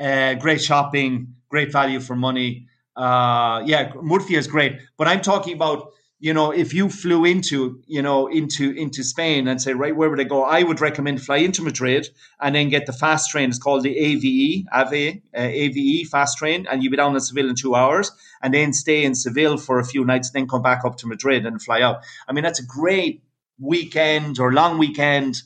Uh, 0.00 0.34
great 0.34 0.62
shopping, 0.62 1.34
great 1.48 1.72
value 1.72 2.00
for 2.00 2.14
money. 2.16 2.66
Uh, 2.96 3.62
yeah, 3.66 3.92
Murcia 4.00 4.34
is 4.34 4.46
great, 4.46 4.78
but 4.96 5.08
I'm 5.08 5.20
talking 5.20 5.54
about 5.54 5.92
you 6.22 6.32
know, 6.32 6.52
if 6.52 6.72
you 6.72 6.88
flew 6.88 7.24
into, 7.24 7.82
you 7.88 8.00
know, 8.00 8.28
into 8.28 8.70
into 8.70 9.02
Spain 9.02 9.48
and 9.48 9.60
say, 9.60 9.72
right, 9.72 9.94
where 9.94 10.08
would 10.08 10.20
I 10.20 10.24
go? 10.24 10.44
I 10.44 10.62
would 10.62 10.80
recommend 10.80 11.20
fly 11.20 11.38
into 11.38 11.62
Madrid 11.62 12.08
and 12.40 12.54
then 12.54 12.68
get 12.68 12.86
the 12.86 12.92
fast 12.92 13.30
train. 13.30 13.48
It's 13.48 13.58
called 13.58 13.82
the 13.82 13.98
AVE, 13.98 14.64
AVE, 14.72 15.20
uh, 15.36 15.40
AVE 15.40 16.08
fast 16.08 16.38
train, 16.38 16.68
and 16.70 16.80
you'd 16.80 16.90
be 16.90 16.96
down 16.96 17.12
in 17.14 17.20
Seville 17.20 17.48
in 17.48 17.56
two 17.56 17.74
hours, 17.74 18.12
and 18.40 18.54
then 18.54 18.72
stay 18.72 19.02
in 19.02 19.16
Seville 19.16 19.58
for 19.58 19.80
a 19.80 19.84
few 19.84 20.04
nights, 20.04 20.28
and 20.28 20.34
then 20.42 20.48
come 20.48 20.62
back 20.62 20.84
up 20.84 20.96
to 20.98 21.08
Madrid 21.08 21.44
and 21.44 21.60
fly 21.60 21.80
out. 21.80 22.04
I 22.28 22.32
mean, 22.32 22.44
that's 22.44 22.60
a 22.60 22.66
great 22.66 23.24
weekend 23.58 24.38
or 24.38 24.52
long 24.52 24.78
weekend 24.78 25.42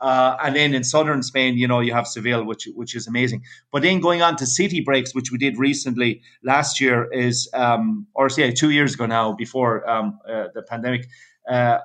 uh, 0.00 0.36
and 0.42 0.56
then 0.56 0.74
in 0.74 0.84
southern 0.84 1.22
Spain, 1.22 1.56
you 1.56 1.68
know, 1.68 1.80
you 1.80 1.92
have 1.92 2.06
Seville, 2.06 2.44
which 2.44 2.68
which 2.74 2.94
is 2.94 3.06
amazing. 3.06 3.42
But 3.72 3.82
then 3.82 4.00
going 4.00 4.22
on 4.22 4.36
to 4.36 4.46
city 4.46 4.80
breaks, 4.80 5.14
which 5.14 5.30
we 5.30 5.38
did 5.38 5.58
recently 5.58 6.22
last 6.42 6.80
year, 6.80 7.10
is 7.12 7.48
um, 7.54 8.06
or 8.14 8.28
yeah, 8.36 8.50
two 8.50 8.70
years 8.70 8.94
ago 8.94 9.06
now, 9.06 9.32
before 9.32 9.88
um, 9.88 10.18
uh, 10.28 10.48
the 10.54 10.62
pandemic, 10.62 11.06
uh, 11.48 11.78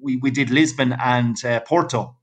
we 0.00 0.16
we 0.16 0.30
did 0.30 0.50
Lisbon 0.50 0.94
and 1.00 1.36
uh, 1.44 1.60
Porto 1.60 2.16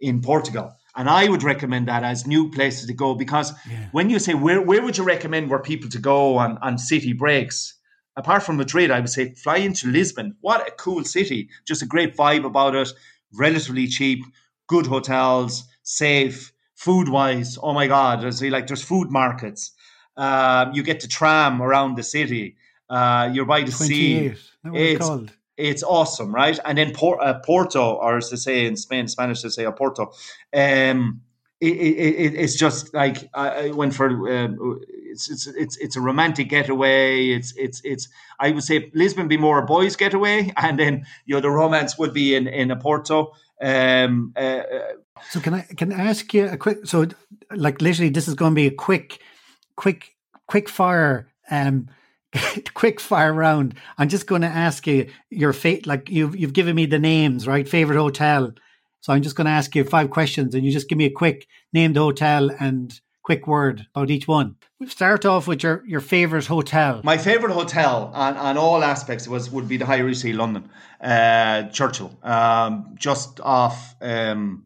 in 0.00 0.20
Portugal. 0.20 0.76
And 0.96 1.08
I 1.08 1.28
would 1.28 1.44
recommend 1.44 1.86
that 1.86 2.02
as 2.02 2.26
new 2.26 2.50
places 2.50 2.86
to 2.86 2.92
go 2.92 3.14
because 3.14 3.52
yeah. 3.70 3.88
when 3.92 4.10
you 4.10 4.18
say 4.18 4.34
where 4.34 4.60
where 4.60 4.82
would 4.82 4.98
you 4.98 5.04
recommend 5.04 5.48
where 5.48 5.60
people 5.60 5.88
to 5.90 5.98
go 5.98 6.36
on, 6.36 6.58
on 6.58 6.78
city 6.78 7.12
breaks, 7.12 7.74
apart 8.16 8.42
from 8.42 8.56
Madrid, 8.56 8.90
I 8.90 8.98
would 8.98 9.08
say 9.08 9.34
fly 9.34 9.58
into 9.58 9.86
Lisbon. 9.86 10.36
What 10.40 10.66
a 10.66 10.72
cool 10.72 11.04
city! 11.04 11.48
Just 11.64 11.82
a 11.82 11.86
great 11.86 12.16
vibe 12.16 12.44
about 12.44 12.74
it, 12.74 12.92
relatively 13.32 13.86
cheap 13.86 14.24
good 14.70 14.86
hotels, 14.86 15.64
safe, 15.82 16.52
food 16.76 17.08
wise. 17.08 17.58
Oh 17.60 17.74
my 17.74 17.88
God, 17.88 18.22
there's 18.22 18.40
like 18.40 18.68
there's 18.68 18.84
food 18.84 19.10
markets. 19.10 19.72
Uh, 20.16 20.70
you 20.72 20.84
get 20.84 21.00
to 21.00 21.08
tram 21.08 21.60
around 21.60 21.96
the 21.96 22.04
city. 22.04 22.56
Uh, 22.88 23.28
you're 23.32 23.46
by 23.46 23.62
the 23.64 23.72
sea. 23.72 24.32
It's, 24.64 25.04
called. 25.04 25.32
it's 25.56 25.82
awesome, 25.82 26.32
right? 26.32 26.58
And 26.64 26.78
then 26.78 26.92
Por- 26.92 27.20
uh, 27.20 27.40
Porto, 27.44 27.94
or 27.94 28.18
as 28.18 28.30
they 28.30 28.36
say 28.36 28.64
in 28.64 28.76
Spain, 28.76 29.08
Spanish 29.08 29.42
they 29.42 29.48
say 29.48 29.66
Porto. 29.72 30.12
Um, 30.54 31.22
it, 31.60 31.74
it, 31.76 32.34
it's 32.42 32.54
just 32.54 32.94
like 32.94 33.28
I 33.34 33.70
went 33.72 33.94
for. 33.94 34.06
Um, 34.08 34.80
it's, 35.10 35.28
it's 35.30 35.46
it's 35.48 35.76
it's 35.78 35.96
a 35.96 36.00
romantic 36.00 36.48
getaway. 36.48 37.30
It's 37.30 37.52
it's 37.56 37.80
it's. 37.84 38.08
I 38.38 38.52
would 38.52 38.62
say 38.62 38.90
Lisbon 38.94 39.26
be 39.26 39.36
more 39.36 39.58
a 39.58 39.66
boys' 39.66 39.96
getaway, 39.96 40.52
and 40.56 40.78
then 40.78 41.04
you 41.26 41.34
know 41.34 41.40
the 41.40 41.50
romance 41.50 41.98
would 41.98 42.14
be 42.14 42.34
in 42.36 42.46
in 42.46 42.70
a 42.70 42.76
Porto. 42.76 43.32
Um, 43.60 44.32
uh, 44.36 44.40
uh, 44.40 44.80
so 45.30 45.40
can 45.40 45.54
I 45.54 45.62
can 45.62 45.92
I 45.92 46.06
ask 46.06 46.32
you 46.32 46.48
a 46.48 46.56
quick? 46.56 46.86
So 46.86 47.06
like 47.54 47.80
literally, 47.80 48.10
this 48.10 48.28
is 48.28 48.34
going 48.34 48.52
to 48.52 48.56
be 48.56 48.66
a 48.66 48.70
quick, 48.70 49.20
quick, 49.76 50.16
quick 50.46 50.68
fire. 50.68 51.30
Um, 51.50 51.88
quick 52.74 53.00
fire 53.00 53.32
round. 53.32 53.74
I'm 53.98 54.08
just 54.08 54.26
going 54.26 54.42
to 54.42 54.48
ask 54.48 54.86
you 54.86 55.10
your 55.30 55.52
fate. 55.52 55.86
Like 55.86 56.08
you've 56.08 56.36
you've 56.36 56.52
given 56.52 56.76
me 56.76 56.86
the 56.86 56.98
names, 56.98 57.46
right? 57.46 57.68
Favorite 57.68 57.98
hotel. 57.98 58.52
So 59.00 59.12
I'm 59.12 59.22
just 59.22 59.34
going 59.34 59.46
to 59.46 59.50
ask 59.50 59.74
you 59.74 59.84
five 59.84 60.10
questions, 60.10 60.54
and 60.54 60.64
you 60.64 60.70
just 60.70 60.88
give 60.88 60.98
me 60.98 61.06
a 61.06 61.10
quick 61.10 61.46
name 61.72 61.92
the 61.92 62.00
hotel 62.00 62.50
and 62.60 62.98
quick 63.22 63.46
word 63.46 63.86
about 63.94 64.10
each 64.10 64.26
one. 64.26 64.56
we 64.78 64.86
start 64.86 65.24
off 65.24 65.46
with 65.46 65.62
your, 65.62 65.82
your 65.86 66.00
favourite 66.00 66.46
hotel. 66.46 67.00
My 67.04 67.18
favourite 67.18 67.52
hotel 67.52 68.10
on, 68.14 68.36
on 68.36 68.56
all 68.56 68.82
aspects 68.82 69.28
was 69.28 69.50
would 69.50 69.68
be 69.68 69.76
the 69.76 69.86
Hyatt 69.86 70.04
Regency 70.04 70.32
London, 70.32 70.70
uh, 71.00 71.64
Churchill, 71.64 72.16
um, 72.22 72.94
just 72.96 73.40
off 73.40 73.94
um, 74.00 74.64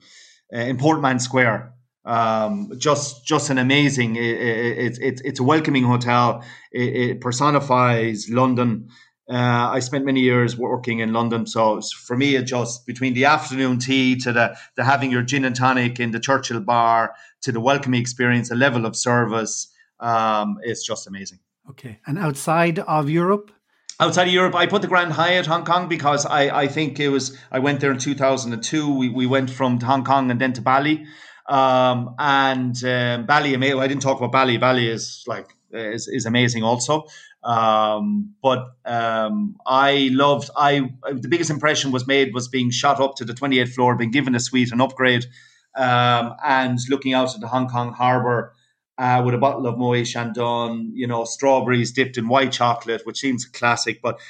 uh, 0.55 0.59
in 0.59 0.77
Portman 0.79 1.19
Square. 1.19 1.73
Um, 2.07 2.71
just 2.77 3.25
just 3.27 3.49
an 3.51 3.59
amazing. 3.59 4.17
It's 4.17 4.99
it, 4.99 5.05
it, 5.05 5.21
it's 5.25 5.41
a 5.41 5.43
welcoming 5.43 5.85
hotel. 5.85 6.45
It, 6.71 6.97
it 6.97 7.21
personifies 7.21 8.29
London. 8.29 8.89
Uh, 9.27 9.71
I 9.73 9.79
spent 9.79 10.05
many 10.05 10.21
years 10.21 10.55
working 10.55 10.99
in 10.99 11.15
London, 11.15 11.47
so 11.47 11.81
for 11.81 12.15
me, 12.15 12.35
it 12.35 12.43
just 12.43 12.85
between 12.85 13.15
the 13.15 13.25
afternoon 13.25 13.79
tea 13.79 14.17
to 14.17 14.35
the, 14.35 14.55
the 14.77 14.85
having 14.85 15.11
your 15.11 15.23
gin 15.23 15.47
and 15.47 15.57
tonic 15.57 15.99
in 15.99 16.11
the 16.11 16.21
Churchill 16.21 16.61
bar 16.61 17.15
to 17.45 17.53
the 17.53 17.61
welcoming 17.61 18.01
experience, 18.01 18.49
the 18.49 18.57
level 18.57 18.87
of 18.87 18.97
service, 18.97 19.73
um, 20.01 20.59
it's 20.63 20.85
just 20.85 21.07
amazing. 21.07 21.39
Okay, 21.71 22.01
and 22.07 22.19
outside 22.19 22.79
of 22.81 23.09
Europe, 23.09 23.51
outside 24.01 24.29
of 24.29 24.35
Europe, 24.35 24.55
I 24.55 24.67
put 24.67 24.83
the 24.83 24.89
Grand 24.89 25.13
Hyatt 25.13 25.47
Hong 25.47 25.65
Kong 25.65 25.89
because 25.89 26.27
I, 26.27 26.63
I 26.63 26.69
think 26.69 27.01
it 27.01 27.09
was 27.09 27.37
I 27.51 27.59
went 27.59 27.81
there 27.81 27.93
in 27.93 27.99
two 27.99 28.15
thousand 28.15 28.53
and 28.53 28.63
two. 28.63 28.95
We 28.95 29.09
we 29.09 29.27
went 29.27 29.51
from 29.51 29.81
Hong 29.81 30.05
Kong 30.05 30.31
and 30.31 30.41
then 30.41 30.53
to 30.55 30.61
Bali, 30.61 31.07
um, 31.49 32.15
and 32.19 32.77
um, 32.85 33.27
Bali. 33.27 33.57
I 33.57 33.87
didn't 33.87 34.03
talk 34.03 34.19
about 34.19 34.33
Bali. 34.33 34.59
Bali 34.59 34.89
is 34.89 35.25
like 35.27 35.55
is, 35.73 36.09
is 36.09 36.27
amazing 36.27 36.63
also. 36.63 37.07
Um, 37.43 38.35
but 38.43 38.71
um, 38.87 39.57
I 39.67 40.09
loved. 40.13 40.51
I 40.57 40.91
the 41.11 41.29
biggest 41.29 41.51
impression 41.51 41.93
was 41.93 42.07
made 42.07 42.33
was 42.33 42.49
being 42.49 42.71
shot 42.71 43.01
up 43.01 43.17
to 43.17 43.25
the 43.25 43.35
28th 43.35 43.75
floor, 43.75 43.97
being 43.97 44.11
given 44.11 44.35
a 44.35 44.41
suite, 44.41 44.73
an 44.73 44.81
upgrade, 44.81 45.27
um, 45.77 46.35
and 46.45 46.79
looking 46.89 47.15
out 47.15 47.35
at 47.35 47.41
the 47.41 47.49
Hong 47.49 47.69
Kong 47.69 47.93
harbour 47.93 48.53
uh, 48.99 49.23
with 49.25 49.35
a 49.35 49.39
bottle 49.39 49.67
of 49.67 49.79
Moet 49.79 50.07
Chandon, 50.07 50.93
you 50.95 51.07
know, 51.07 51.25
strawberries 51.25 51.93
dipped 51.93 52.17
in 52.17 52.29
white 52.29 52.53
chocolate, 52.53 53.03
which 53.05 53.19
seems 53.19 53.45
classic. 53.45 54.01
But 54.03 54.21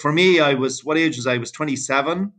for 0.00 0.12
me, 0.12 0.40
I 0.40 0.54
was 0.54 0.84
what 0.84 0.98
age 0.98 1.16
was 1.16 1.26
I? 1.26 1.34
I 1.34 1.38
was 1.38 1.50
27 1.50 2.32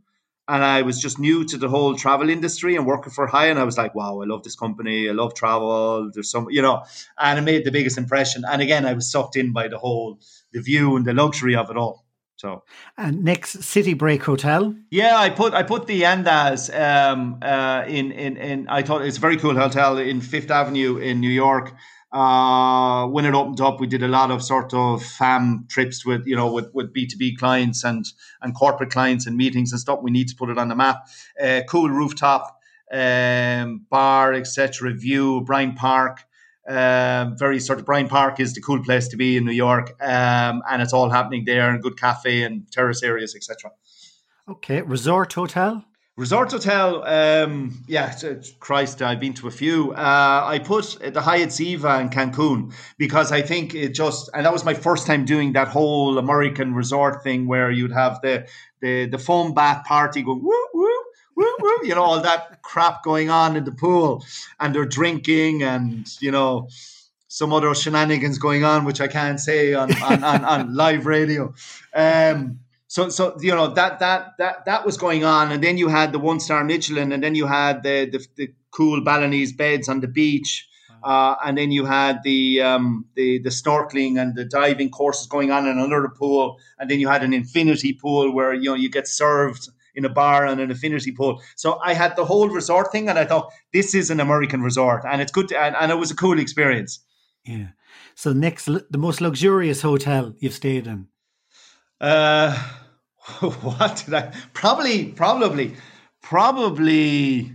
and 0.48 0.64
I 0.64 0.82
was 0.82 1.00
just 1.00 1.18
new 1.18 1.44
to 1.44 1.56
the 1.56 1.68
whole 1.68 1.94
travel 1.94 2.28
industry 2.28 2.74
and 2.76 2.84
working 2.84 3.12
for 3.12 3.26
Hyatt, 3.26 3.52
and 3.52 3.60
I 3.60 3.64
was 3.64 3.78
like, 3.78 3.94
wow, 3.94 4.20
I 4.20 4.26
love 4.26 4.42
this 4.42 4.56
company, 4.56 5.08
I 5.08 5.12
love 5.12 5.34
travel. 5.34 6.10
There's 6.12 6.30
some, 6.30 6.48
you 6.50 6.62
know, 6.62 6.84
and 7.18 7.38
it 7.38 7.42
made 7.42 7.64
the 7.64 7.70
biggest 7.70 7.96
impression. 7.96 8.42
And 8.48 8.60
again, 8.60 8.84
I 8.84 8.92
was 8.92 9.10
sucked 9.10 9.36
in 9.36 9.52
by 9.52 9.68
the 9.68 9.78
whole 9.78 10.18
the 10.52 10.60
view 10.60 10.96
and 10.96 11.06
the 11.06 11.14
luxury 11.14 11.54
of 11.54 11.70
it 11.70 11.76
all. 11.76 12.01
So 12.42 12.64
and 12.98 13.22
next 13.22 13.62
City 13.62 13.94
Break 13.94 14.24
Hotel. 14.24 14.74
Yeah, 14.90 15.16
I 15.16 15.30
put 15.30 15.54
I 15.54 15.62
put 15.62 15.86
the 15.86 16.02
Andaz 16.02 16.68
um, 16.74 17.38
uh, 17.40 17.84
in 17.86 18.10
in 18.10 18.36
in. 18.36 18.66
I 18.68 18.82
thought 18.82 19.02
it's 19.02 19.16
a 19.16 19.20
very 19.20 19.36
cool 19.36 19.54
hotel 19.54 19.96
in 19.96 20.20
Fifth 20.20 20.50
Avenue 20.50 20.96
in 20.96 21.20
New 21.20 21.30
York. 21.30 21.72
Uh, 22.10 23.06
when 23.06 23.26
it 23.26 23.34
opened 23.34 23.60
up, 23.60 23.78
we 23.78 23.86
did 23.86 24.02
a 24.02 24.08
lot 24.08 24.32
of 24.32 24.42
sort 24.42 24.74
of 24.74 25.04
fam 25.04 25.66
trips 25.68 26.04
with 26.04 26.26
you 26.26 26.34
know 26.34 26.52
with, 26.52 26.68
with 26.74 26.92
B 26.92 27.06
two 27.06 27.16
B 27.16 27.36
clients 27.36 27.84
and 27.84 28.04
and 28.40 28.56
corporate 28.56 28.90
clients 28.90 29.24
and 29.28 29.36
meetings 29.36 29.70
and 29.70 29.80
stuff. 29.80 30.00
We 30.02 30.10
need 30.10 30.26
to 30.26 30.34
put 30.34 30.50
it 30.50 30.58
on 30.58 30.66
the 30.66 30.74
map. 30.74 31.06
Uh, 31.40 31.60
cool 31.68 31.90
rooftop 31.90 32.58
um, 32.92 33.86
bar, 33.88 34.32
etc. 34.32 34.92
View 34.94 35.42
Bryant 35.42 35.76
Park. 35.76 36.24
Um, 36.68 37.36
very 37.36 37.58
sort 37.58 37.80
of 37.80 37.86
Bryant 37.86 38.08
Park 38.08 38.38
is 38.38 38.54
the 38.54 38.60
cool 38.60 38.82
place 38.82 39.08
to 39.08 39.16
be 39.16 39.36
in 39.36 39.44
New 39.44 39.52
York, 39.52 39.96
um, 40.00 40.62
and 40.70 40.80
it's 40.80 40.92
all 40.92 41.10
happening 41.10 41.44
there, 41.44 41.70
and 41.70 41.82
good 41.82 41.98
cafe 41.98 42.42
and 42.42 42.70
terrace 42.70 43.02
areas, 43.02 43.34
etc. 43.34 43.72
Okay, 44.48 44.82
resort 44.82 45.32
hotel. 45.32 45.84
Resort 46.18 46.52
hotel, 46.52 47.02
um, 47.04 47.82
yeah, 47.88 48.14
Christ, 48.60 49.00
I've 49.00 49.18
been 49.18 49.32
to 49.34 49.48
a 49.48 49.50
few. 49.50 49.92
Uh, 49.92 50.42
I 50.44 50.58
put 50.58 50.98
the 51.00 51.22
Hyatt 51.22 51.48
Ziva 51.48 52.02
in 52.02 52.10
Cancun 52.10 52.74
because 52.98 53.32
I 53.32 53.40
think 53.40 53.74
it 53.74 53.94
just, 53.94 54.28
and 54.34 54.44
that 54.44 54.52
was 54.52 54.62
my 54.62 54.74
first 54.74 55.06
time 55.06 55.24
doing 55.24 55.54
that 55.54 55.68
whole 55.68 56.18
American 56.18 56.74
resort 56.74 57.22
thing 57.24 57.46
where 57.46 57.70
you'd 57.70 57.92
have 57.92 58.20
the 58.20 58.46
the, 58.82 59.06
the 59.06 59.16
foam 59.16 59.54
bath 59.54 59.86
party 59.86 60.20
going 60.22 60.42
woo 60.42 60.66
woo 60.74 61.01
woo 61.36 61.56
woo, 61.58 61.78
you 61.82 61.94
know, 61.94 62.02
all 62.02 62.20
that 62.20 62.62
crap 62.62 63.02
going 63.02 63.30
on 63.30 63.56
in 63.56 63.64
the 63.64 63.72
pool, 63.72 64.24
and 64.60 64.74
they're 64.74 64.84
drinking, 64.84 65.62
and 65.62 66.06
you 66.20 66.30
know, 66.30 66.68
some 67.28 67.52
other 67.52 67.74
shenanigans 67.74 68.38
going 68.38 68.64
on, 68.64 68.84
which 68.84 69.00
I 69.00 69.08
can't 69.08 69.40
say 69.40 69.74
on 69.74 69.94
on, 70.02 70.24
on, 70.24 70.44
on 70.44 70.74
live 70.82 71.06
radio. 71.06 71.54
Um, 71.94 72.60
so 72.88 73.08
so 73.08 73.36
you 73.40 73.54
know 73.54 73.68
that 73.68 74.00
that 74.00 74.34
that 74.38 74.64
that 74.66 74.84
was 74.84 74.96
going 74.96 75.24
on, 75.24 75.52
and 75.52 75.62
then 75.62 75.78
you 75.78 75.88
had 75.88 76.12
the 76.12 76.18
one 76.18 76.40
star 76.40 76.62
Michelin, 76.64 77.12
and 77.12 77.22
then 77.22 77.34
you 77.34 77.46
had 77.46 77.82
the 77.82 78.06
the, 78.06 78.26
the 78.36 78.54
cool 78.70 79.02
Balinese 79.02 79.52
beds 79.52 79.88
on 79.88 80.00
the 80.00 80.08
beach. 80.08 80.68
Uh, 81.04 81.34
and 81.44 81.58
then 81.58 81.72
you 81.72 81.84
had 81.84 82.22
the, 82.22 82.62
um, 82.62 83.04
the 83.16 83.40
the 83.40 83.50
snorkeling 83.50 84.22
and 84.22 84.36
the 84.36 84.44
diving 84.44 84.88
courses 84.88 85.26
going 85.26 85.50
on 85.50 85.66
in 85.66 85.76
another 85.76 86.08
pool, 86.08 86.58
and 86.78 86.88
then 86.88 87.00
you 87.00 87.08
had 87.08 87.24
an 87.24 87.32
infinity 87.32 87.92
pool 87.92 88.32
where 88.32 88.54
you 88.54 88.70
know 88.70 88.76
you 88.76 88.88
get 88.88 89.08
served 89.08 89.68
in 89.94 90.04
a 90.04 90.08
bar 90.08 90.46
and 90.46 90.60
an 90.60 90.70
affinity 90.70 91.12
pool. 91.12 91.40
So 91.56 91.78
I 91.84 91.94
had 91.94 92.16
the 92.16 92.24
whole 92.24 92.48
resort 92.48 92.92
thing, 92.92 93.08
and 93.08 93.18
I 93.18 93.24
thought 93.24 93.52
this 93.72 93.94
is 93.94 94.10
an 94.10 94.20
American 94.20 94.62
resort, 94.62 95.04
and 95.06 95.20
it's 95.20 95.32
good, 95.32 95.48
to, 95.48 95.58
and, 95.58 95.76
and 95.76 95.90
it 95.92 95.98
was 95.98 96.10
a 96.10 96.16
cool 96.16 96.38
experience. 96.38 97.00
Yeah. 97.44 97.68
So 98.14 98.32
next, 98.32 98.66
the 98.66 98.98
most 98.98 99.20
luxurious 99.20 99.82
hotel 99.82 100.34
you've 100.38 100.52
stayed 100.52 100.86
in. 100.86 101.08
Uh, 102.00 102.56
what 103.40 104.02
did 104.04 104.14
I 104.14 104.34
probably 104.52 105.06
probably 105.06 105.76
probably 106.20 107.54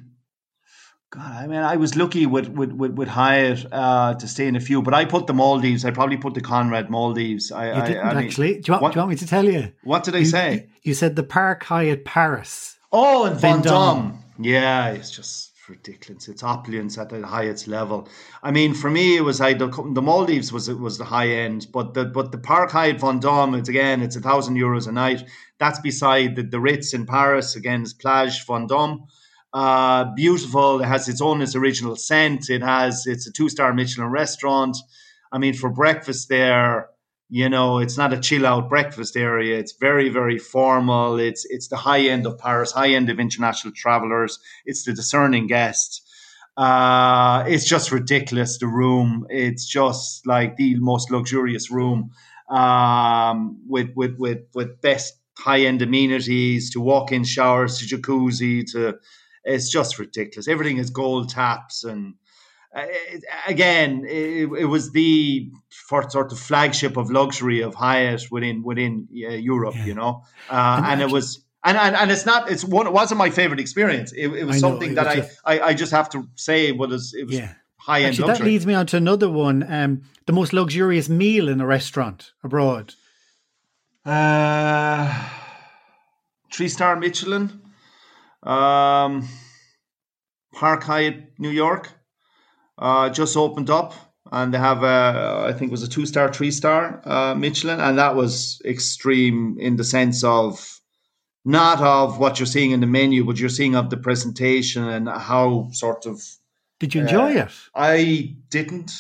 God, 1.10 1.44
I 1.44 1.48
mean, 1.48 1.60
I 1.60 1.78
was 1.78 1.96
lucky 1.96 2.26
with 2.26 2.50
with 2.50 2.74
with, 2.74 2.92
with 2.92 3.08
Hyatt 3.08 3.66
uh, 3.72 4.16
to 4.16 4.28
stay 4.28 4.46
in 4.46 4.58
a 4.58 4.60
few, 4.60 4.82
but 4.82 4.94
I 4.94 5.06
put 5.06 5.26
the 5.26 5.34
Maldives. 5.34 5.86
I 5.86 5.92
probably 5.92 6.18
put 6.18 6.34
the 6.34 6.42
Conrad 6.42 6.90
Maldives. 6.90 7.50
I, 7.50 7.78
you 7.78 7.88
didn't 7.88 8.06
I, 8.06 8.12
I 8.12 8.24
actually. 8.24 8.54
Mean, 8.54 8.62
do, 8.62 8.68
you 8.68 8.72
want, 8.74 8.82
what, 8.84 8.94
do 8.94 8.98
you 8.98 9.02
want 9.02 9.10
me 9.12 9.16
to 9.16 9.28
tell 9.28 9.46
you? 9.46 9.72
What 9.84 10.04
did 10.04 10.16
I 10.16 10.20
you, 10.20 10.26
say? 10.26 10.70
You 10.84 10.94
said 10.94 11.16
the 11.16 11.24
Park 11.24 11.64
Hyatt 11.64 12.04
Paris. 12.04 12.78
Oh, 12.92 13.26
and 13.26 13.40
Vendôme. 13.40 14.18
Yeah, 14.38 14.90
it's 14.90 15.10
just 15.12 15.54
ridiculous. 15.70 16.28
It's 16.28 16.44
opulence 16.44 16.98
at 16.98 17.10
the 17.10 17.26
highest 17.26 17.70
level. 17.70 18.10
I 18.44 18.52
mean, 18.52 18.74
for 18.74 18.90
me, 18.90 19.16
it 19.16 19.22
was 19.22 19.40
I 19.40 19.54
the, 19.54 19.68
the 19.94 20.02
Maldives 20.02 20.52
was 20.52 20.68
it 20.68 20.78
was 20.78 20.98
the 20.98 21.06
high 21.06 21.30
end, 21.30 21.68
but 21.72 21.94
the 21.94 22.04
but 22.04 22.34
the 22.34 22.38
Park 22.38 22.72
Hyatt 22.72 22.98
Vendôme, 22.98 23.58
it's 23.58 23.70
again 23.70 24.02
it's 24.02 24.18
a 24.18 24.22
thousand 24.22 24.58
euros 24.58 24.90
a 24.90 24.92
night. 24.92 25.24
That's 25.58 25.80
beside 25.80 26.36
the, 26.36 26.44
the 26.44 26.60
Ritz 26.60 26.94
in 26.94 27.06
Paris. 27.06 27.56
Again, 27.56 27.86
Place 27.98 28.44
Vendôme. 28.46 29.08
Uh, 29.54 30.06
beautiful. 30.16 30.82
It 30.82 30.86
has 30.86 31.08
its 31.08 31.22
own 31.22 31.42
its 31.42 31.56
original 31.56 31.96
scent. 31.96 32.50
It 32.50 32.62
has 32.62 33.08
it's 33.08 33.28
a 33.28 33.32
two 33.32 33.50
star 33.50 33.74
Michelin 33.74 34.10
restaurant. 34.10 34.78
I 35.32 35.38
mean, 35.38 35.54
for 35.54 35.70
breakfast 35.70 36.30
there, 36.30 36.90
you 37.30 37.50
know, 37.50 37.80
it's 37.80 37.98
not 37.98 38.14
a 38.14 38.20
chill 38.20 38.46
out 38.46 38.70
breakfast 38.70 39.18
area. 39.18 39.58
It's 39.58 39.74
very, 39.74 40.10
very 40.10 40.38
formal. 40.38 41.20
It's 41.20 41.46
it's 41.46 41.68
the 41.70 41.78
high 41.78 42.02
end 42.02 42.26
of 42.26 42.38
Paris, 42.38 42.72
high 42.72 42.90
end 42.90 43.10
of 43.10 43.20
international 43.20 43.74
travelers. 43.74 44.40
It's 44.66 44.84
the 44.84 44.94
discerning 44.94 45.48
guest. 45.48 46.04
Uh, 46.56 47.44
it's 47.48 47.68
just 47.68 47.92
ridiculous. 47.92 48.58
The 48.58 48.68
room. 48.68 49.28
It's 49.30 49.66
just 49.66 50.26
like 50.28 50.58
the 50.58 50.76
most 50.80 51.12
luxurious 51.12 51.72
room 51.72 52.12
um, 52.50 53.60
with 53.68 53.92
with 53.96 54.18
with 54.18 54.44
with 54.54 54.82
best 54.82 55.14
high 55.38 55.62
end 55.62 55.82
amenities 55.82 56.72
to 56.72 56.82
walk 56.82 57.12
in 57.12 57.24
showers 57.24 57.80
to 57.80 57.86
jacuzzi 57.98 58.70
to. 58.74 59.00
It's 59.48 59.70
just 59.70 59.98
ridiculous. 59.98 60.48
Everything 60.48 60.78
is 60.78 60.90
gold 60.90 61.30
taps 61.30 61.84
and 61.84 62.16
uh, 62.76 62.86
again, 63.48 64.06
it, 64.08 64.50
it, 64.60 64.66
was 64.66 64.92
the 64.92 65.50
sort 65.80 66.32
of 66.32 66.38
flagship 66.38 66.98
of 66.98 67.10
luxury 67.10 67.62
of 67.62 67.74
Hyatt 67.74 68.28
within 68.30 68.62
within 68.62 69.08
uh, 69.14 69.30
Europe, 69.30 69.76
yeah. 69.76 69.86
you 69.86 69.94
know, 69.96 70.24
uh, 70.50 70.76
and, 70.78 70.86
and 70.86 71.02
it 71.02 71.12
was. 71.12 71.44
And, 71.64 71.76
and, 71.76 71.96
and 71.96 72.12
it's 72.12 72.26
not 72.26 72.50
it's 72.50 72.64
one 72.64 72.88
it 72.88 72.94
wasn't 72.94 73.18
my 73.18 73.30
favorite 73.30 73.60
experience 73.60 74.14
it, 74.14 74.28
it 74.28 74.46
was 74.46 74.60
something 74.60 74.92
it 74.92 74.96
that 74.96 75.06
was 75.06 75.16
I, 75.16 75.20
just, 75.20 75.42
I 75.44 75.60
I 75.60 75.74
just 75.74 75.92
have 75.92 76.10
to 76.12 76.30
say 76.36 76.72
was 76.72 77.14
it 77.14 77.26
was 77.26 77.36
yeah. 77.36 77.56
high 77.78 78.02
end 78.02 78.14
Actually, 78.14 78.28
that 78.28 78.42
leads 78.42 78.66
me 78.66 78.74
on 78.74 78.86
to 78.86 78.98
another 78.98 79.30
one 79.30 79.70
um 79.70 80.04
the 80.28 80.34
most 80.34 80.54
luxurious 80.54 81.10
meal 81.10 81.50
in 81.50 81.60
a 81.60 81.66
restaurant 81.66 82.32
abroad 82.42 82.94
uh 84.06 85.28
three 86.54 86.70
star 86.70 86.96
Michelin 86.96 87.60
um 88.48 89.28
Park 90.54 90.84
Hyatt 90.84 91.34
New 91.38 91.50
York 91.50 91.92
uh, 92.80 93.10
just 93.10 93.38
opened 93.38 93.70
up 93.70 93.94
and 94.32 94.54
they 94.54 94.58
have 94.58 94.84
a, 94.84 95.46
I 95.48 95.54
think 95.54 95.70
it 95.70 95.72
was 95.72 95.84
a 95.84 95.88
two 95.88 96.06
star, 96.06 96.32
three 96.32 96.52
star 96.52 97.02
uh, 97.06 97.36
Michelin, 97.36 97.80
and 97.80 97.98
that 97.98 98.16
was 98.16 98.62
extreme 98.66 99.58
in 99.60 99.76
the 99.76 99.84
sense 99.84 100.24
of 100.24 100.82
not 101.46 101.82
of 101.82 102.20
what 102.20 102.40
you're 102.40 102.46
seeing 102.46 102.72
in 102.72 102.82
the 102.82 102.88
menu, 102.88 103.24
but 103.24 103.40
you're 103.40 103.50
seeing 103.50 103.76
of 103.76 103.90
the 103.90 103.98
presentation 103.98 104.84
and 104.84 105.08
how 105.08 105.70
sort 105.72 106.06
of. 106.06 106.22
Did 106.80 106.94
you 106.94 107.02
enjoy 107.02 107.40
uh, 107.40 107.46
it? 107.46 107.52
I 107.74 108.36
didn't 108.50 108.92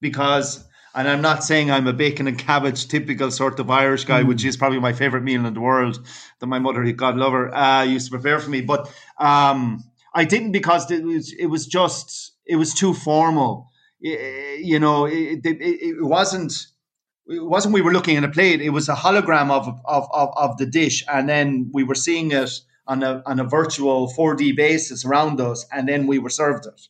because, 0.00 0.64
and 0.94 1.08
I'm 1.08 1.22
not 1.22 1.42
saying 1.42 1.70
I'm 1.70 1.86
a 1.86 1.92
bacon 1.92 2.28
and 2.28 2.38
cabbage 2.38 2.86
typical 2.88 3.30
sort 3.30 3.58
of 3.58 3.68
Irish 3.70 4.04
guy, 4.04 4.22
mm. 4.22 4.28
which 4.28 4.44
is 4.44 4.56
probably 4.56 4.78
my 4.78 4.92
favorite 4.92 5.22
meal 5.22 5.44
in 5.44 5.54
the 5.54 5.60
world 5.60 6.06
that 6.38 6.46
my 6.46 6.58
mother, 6.58 6.90
God 6.92 7.16
love 7.16 7.32
her, 7.32 7.54
uh, 7.54 7.82
used 7.82 8.06
to 8.06 8.18
prepare 8.18 8.38
for 8.38 8.50
me, 8.50 8.60
but 8.60 8.88
um, 9.18 9.82
I 10.14 10.24
didn't 10.24 10.52
because 10.52 10.90
it 10.90 11.04
was 11.04 11.32
it 11.32 11.46
was 11.46 11.66
just 11.66 12.32
it 12.46 12.56
was 12.56 12.72
too 12.72 12.94
formal. 12.94 13.70
You 14.00 14.78
know, 14.78 15.06
it, 15.06 15.44
it, 15.44 15.58
it 15.60 16.04
wasn't. 16.04 16.52
It 17.26 17.42
wasn't 17.42 17.72
we 17.72 17.80
were 17.80 17.92
looking 17.92 18.18
at 18.18 18.24
a 18.24 18.28
plate. 18.28 18.60
It 18.60 18.68
was 18.68 18.90
a 18.90 18.94
hologram 18.94 19.50
of, 19.50 19.66
of, 19.86 20.06
of, 20.12 20.28
of 20.36 20.58
the 20.58 20.66
dish, 20.66 21.02
and 21.10 21.26
then 21.26 21.70
we 21.72 21.82
were 21.82 21.94
seeing 21.94 22.30
it 22.32 22.50
on 22.86 23.02
a 23.02 23.22
on 23.24 23.40
a 23.40 23.44
virtual 23.44 24.12
4D 24.12 24.54
basis 24.54 25.06
around 25.06 25.40
us, 25.40 25.64
and 25.72 25.88
then 25.88 26.06
we 26.06 26.18
were 26.18 26.28
served 26.28 26.66
it. 26.66 26.88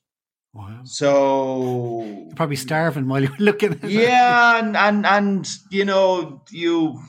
Wow. 0.54 0.80
So 0.84 2.04
you're 2.04 2.36
probably 2.36 2.56
starving 2.56 3.08
while 3.08 3.22
you're 3.22 3.36
looking. 3.38 3.80
Yeah, 3.82 4.58
and, 4.58 4.76
and 4.76 5.04
and 5.04 5.48
you 5.70 5.84
know, 5.84 6.42
you 6.50 7.02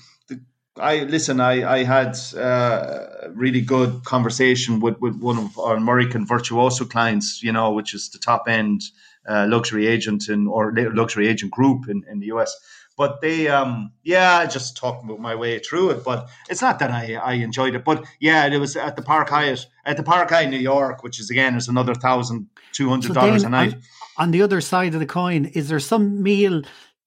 I 0.78 1.04
listen. 1.04 1.40
I 1.40 1.64
I 1.64 1.84
had 1.84 2.18
uh, 2.36 3.06
a 3.24 3.30
really 3.32 3.62
good 3.62 4.04
conversation 4.04 4.80
with, 4.80 5.00
with 5.00 5.16
one 5.22 5.38
of 5.38 5.58
our 5.60 5.76
American 5.76 6.26
virtuoso 6.26 6.86
clients. 6.86 7.44
You 7.44 7.52
know, 7.52 7.72
which 7.72 7.94
is 7.94 8.10
the 8.10 8.20
top 8.20 8.48
end 8.48 8.82
uh, 9.28 9.46
luxury 9.48 9.88
agent 9.88 10.28
in 10.28 10.48
or 10.48 10.74
luxury 10.94 11.28
agent 11.28 11.52
group 11.52 11.88
in, 11.88 12.04
in 12.10 12.20
the 12.20 12.28
US. 12.28 12.56
But 12.98 13.20
they, 13.22 13.48
um, 13.50 13.92
yeah, 14.04 14.38
I 14.38 14.46
just 14.46 14.78
talked 14.78 15.04
about 15.04 15.20
my 15.20 15.36
way 15.36 15.60
through 15.60 15.90
it. 15.92 16.04
But 16.04 16.30
it's 16.50 16.62
not 16.62 16.80
that 16.80 16.92
I, 16.92 17.16
I 17.16 17.34
enjoyed 17.34 17.76
it. 17.76 17.84
But 17.84 18.06
yeah, 18.20 18.46
it 18.46 18.58
was 18.58 18.76
at 18.76 18.96
the 18.96 19.02
Park 19.02 19.30
Hyatt 19.30 19.66
at 19.86 19.98
the 19.98 20.04
Park 20.04 20.30
Hyatt, 20.30 20.50
New 20.50 20.58
York, 20.58 21.04
which 21.04 21.20
is 21.20 21.30
again 21.30 21.56
is 21.56 21.68
another 21.68 21.94
thousand 21.94 22.48
two 22.72 22.90
hundred 22.90 23.14
dollars 23.14 23.42
so 23.42 23.48
a 23.48 23.52
night. 23.52 23.74
On, 23.74 23.82
on 24.18 24.32
the 24.32 24.42
other 24.42 24.62
side 24.62 24.94
of 24.94 25.00
the 25.00 25.06
coin, 25.06 25.46
is 25.46 25.70
there 25.70 25.80
some 25.80 26.24
meal 26.24 26.62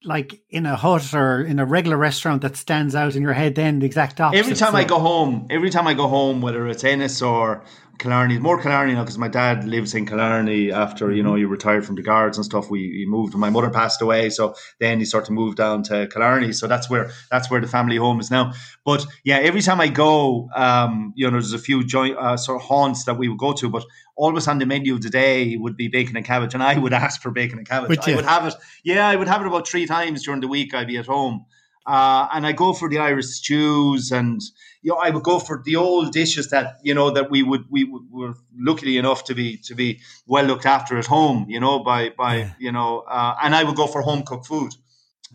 like 0.05 0.41
in 0.51 0.65
a 0.65 0.77
hut 0.77 1.13
or 1.13 1.43
in 1.43 1.59
a 1.59 1.65
regular 1.65 1.97
restaurant 1.97 2.43
that 2.43 2.57
stands 2.57 2.95
out 2.95 3.17
in 3.17 3.23
your 3.23 3.33
head 3.33 3.57
then 3.57 3.81
the 3.81 3.87
exact 3.87 4.21
opposite 4.21 4.39
every 4.39 4.55
time 4.55 4.71
so. 4.71 4.77
i 4.77 4.85
go 4.85 4.99
home 5.01 5.47
every 5.51 5.71
time 5.71 5.89
i 5.89 5.95
go 5.95 6.07
home 6.07 6.41
whether 6.41 6.69
it's 6.69 6.85
ennis 6.85 7.21
or 7.21 7.65
Killarney, 7.99 8.39
more 8.39 8.61
Killarney 8.61 8.95
now 8.95 9.03
because 9.03 9.19
my 9.19 9.29
dad 9.29 9.65
lives 9.65 9.95
in 9.95 10.07
Killarney 10.07 10.71
after 10.73 11.11
you 11.13 11.23
know 11.23 11.31
mm-hmm. 11.31 11.39
he 11.39 11.45
retired 11.45 11.85
from 11.85 11.97
the 11.97 12.03
guards 12.03 12.39
and 12.39 12.45
stuff. 12.45 12.71
We 12.71 12.81
he 12.81 13.07
moved. 13.07 13.35
My 13.35 13.51
mother 13.51 13.71
passed 13.71 14.01
away, 14.01 14.31
so 14.31 14.55
then 14.79 14.99
he 14.99 15.05
sort 15.05 15.25
of 15.25 15.31
moved 15.31 15.57
down 15.57 15.83
to 15.85 16.07
Killarney. 16.07 16.53
So 16.53 16.67
that's 16.67 16.89
where 16.89 17.11
that's 17.31 17.51
where 17.51 17.61
the 17.61 17.67
family 17.67 17.97
home 17.97 18.21
is 18.21 18.31
now. 18.31 18.53
But 18.85 19.05
yeah, 19.25 19.39
every 19.39 19.63
time 19.63 19.81
I 19.81 19.89
go, 19.89 20.49
um, 20.55 21.13
you 21.17 21.27
know, 21.27 21.33
there's 21.33 21.53
a 21.53 21.59
few 21.59 21.85
joint 21.85 22.17
uh, 22.17 22.37
sort 22.37 22.63
of 22.63 22.69
haunts 22.69 23.05
that 23.05 23.19
we 23.19 23.29
would 23.29 23.39
go 23.39 23.53
to, 23.55 23.69
but 23.69 23.85
always 24.17 24.47
on 24.49 24.59
the 24.59 24.67
menu 24.67 24.95
of 24.95 25.03
the 25.03 25.11
day 25.11 25.57
would 25.57 25.77
be 25.77 25.89
bacon 25.89 26.17
and 26.17 26.25
cabbage, 26.25 26.55
and 26.55 26.63
I 26.63 26.79
would 26.79 26.93
ask 27.05 27.21
for 27.21 27.31
bacon 27.31 27.59
and 27.59 27.69
cabbage. 27.69 27.91
Would 27.91 28.09
I 28.09 28.15
would 28.15 28.25
have 28.25 28.47
it. 28.47 28.55
Yeah, 28.85 29.09
I 29.09 29.17
would 29.17 29.29
have 29.29 29.41
it 29.41 29.47
about 29.47 29.67
three 29.67 29.87
times 29.87 30.25
during 30.25 30.41
the 30.41 30.49
week. 30.49 30.75
I'd 30.75 30.87
be 30.87 30.99
at 30.99 31.07
home. 31.07 31.47
Uh, 31.89 32.29
and 32.35 32.47
I 32.47 32.53
go 32.53 32.75
for 32.75 32.91
the 32.91 32.99
Irish 32.99 33.29
stews, 33.29 34.13
and 34.13 34.43
you 34.83 34.93
know 34.93 34.99
I 34.99 35.11
would 35.11 35.23
go 35.23 35.39
for 35.39 35.63
the 35.65 35.77
old 35.77 36.13
dishes 36.13 36.51
that 36.51 36.79
you 36.83 36.95
know 36.95 37.11
that 37.11 37.31
we 37.31 37.43
would 37.43 37.65
we 37.71 37.85
were 38.11 38.35
lucky 38.57 38.99
enough 38.99 39.25
to 39.25 39.35
be 39.35 39.57
to 39.65 39.75
be 39.75 40.01
well 40.27 40.45
looked 40.45 40.67
after 40.67 40.99
at 40.99 41.07
home, 41.07 41.47
you 41.49 41.61
know 41.61 41.81
by 41.81 42.11
by 42.11 42.37
yeah. 42.37 42.51
you 42.59 42.73
know, 42.73 43.01
uh, 43.01 43.35
and 43.43 43.55
I 43.55 43.65
would 43.65 43.77
go 43.77 43.87
for 43.87 44.03
home 44.03 44.23
cooked 44.23 44.47
food. 44.47 44.73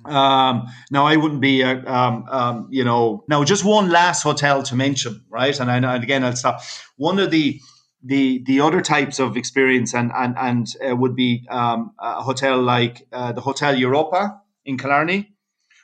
Um, 0.06 0.68
now 0.90 1.06
I 1.06 1.18
wouldn't 1.18 1.40
be, 1.40 1.64
uh, 1.64 1.76
um, 1.86 2.26
um, 2.28 2.68
you 2.72 2.84
know, 2.84 3.24
now 3.30 3.44
just 3.44 3.64
one 3.64 3.90
last 3.90 4.24
hotel 4.24 4.64
to 4.64 4.76
mention, 4.76 5.24
right? 5.30 5.58
And, 5.58 5.70
I, 5.70 5.78
and 5.78 6.04
again, 6.04 6.24
I'll 6.24 6.36
stop. 6.36 6.62
One 6.98 7.20
of 7.20 7.30
the 7.32 7.62
the 8.04 8.44
the 8.46 8.60
other 8.60 8.82
types 8.82 9.20
of 9.20 9.38
experience 9.38 9.94
and 9.94 10.12
and 10.14 10.36
and 10.38 10.68
uh, 10.86 10.96
would 10.96 11.16
be 11.16 11.46
um, 11.50 11.94
a 12.00 12.22
hotel 12.22 12.62
like 12.62 13.08
uh, 13.14 13.32
the 13.32 13.42
Hotel 13.42 13.76
Europa 13.76 14.42
in 14.66 14.78
Killarney 14.78 15.33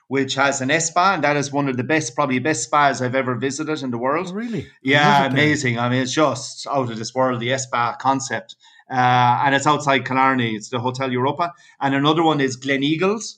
which 0.09 0.33
has 0.33 0.59
an 0.59 0.71
spa, 0.81 1.13
and 1.13 1.23
that 1.23 1.37
is 1.37 1.51
one 1.51 1.69
of 1.69 1.77
the 1.77 1.83
best, 1.83 2.15
probably 2.15 2.39
best 2.39 2.63
spas 2.63 2.99
I've 2.99 3.13
ever 3.13 3.35
visited 3.35 3.83
in 3.83 3.91
the 3.91 3.97
world. 3.99 4.29
Oh, 4.31 4.33
really? 4.33 4.65
Yeah, 4.81 5.25
amazing. 5.25 5.77
I 5.77 5.87
mean, 5.87 6.01
it's 6.01 6.11
just 6.11 6.65
out 6.65 6.91
of 6.91 6.97
this 6.97 7.13
world, 7.13 7.39
the 7.39 7.55
spa 7.59 7.95
concept. 7.95 8.55
Uh, 8.89 9.43
and 9.43 9.53
it's 9.53 9.67
outside 9.67 10.07
Killarney. 10.07 10.55
It's 10.55 10.69
the 10.69 10.79
Hotel 10.79 11.11
Europa. 11.11 11.53
And 11.79 11.93
another 11.93 12.23
one 12.23 12.41
is 12.41 12.57
Gleneagles 12.57 13.35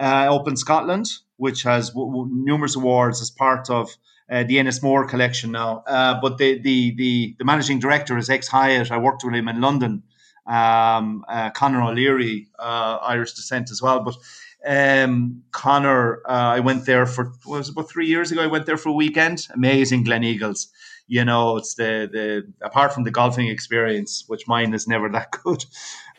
uh, 0.00 0.34
up 0.34 0.48
in 0.48 0.56
Scotland, 0.56 1.06
which 1.36 1.62
has 1.62 1.90
w- 1.90 2.10
w- 2.10 2.28
numerous 2.32 2.74
awards 2.74 3.22
as 3.22 3.30
part 3.30 3.70
of 3.70 3.88
uh, 4.28 4.42
the 4.42 4.56
Ennismore 4.56 5.08
collection 5.08 5.52
now. 5.52 5.84
Uh, 5.86 6.20
but 6.20 6.38
the, 6.38 6.58
the, 6.58 6.96
the, 6.96 7.36
the 7.38 7.44
managing 7.44 7.78
director 7.78 8.18
is 8.18 8.28
ex 8.28 8.48
Hyatt. 8.48 8.90
I 8.90 8.98
worked 8.98 9.22
with 9.24 9.36
him 9.36 9.46
in 9.46 9.60
London. 9.60 10.02
Um, 10.48 11.24
uh, 11.28 11.50
Conor 11.50 11.82
O'Leary, 11.82 12.48
uh, 12.58 12.98
Irish 13.02 13.34
descent 13.34 13.70
as 13.70 13.80
well. 13.80 14.00
But 14.00 14.16
um, 14.66 15.42
Conor, 15.52 16.20
uh, 16.26 16.56
I 16.56 16.60
went 16.60 16.86
there 16.86 17.06
for 17.06 17.32
was 17.46 17.68
about 17.68 17.88
three 17.90 18.06
years 18.06 18.32
ago. 18.32 18.42
I 18.42 18.46
went 18.46 18.66
there 18.66 18.76
for 18.76 18.90
a 18.90 18.92
weekend. 18.94 19.46
Amazing 19.54 20.04
Gleneagles. 20.04 20.66
You 21.06 21.24
know, 21.24 21.56
it's 21.56 21.74
the 21.74 22.08
the 22.10 22.52
apart 22.64 22.92
from 22.92 23.04
the 23.04 23.10
golfing 23.10 23.48
experience, 23.48 24.24
which 24.26 24.46
mine 24.46 24.74
is 24.74 24.86
never 24.88 25.08
that 25.10 25.30
good. 25.30 25.64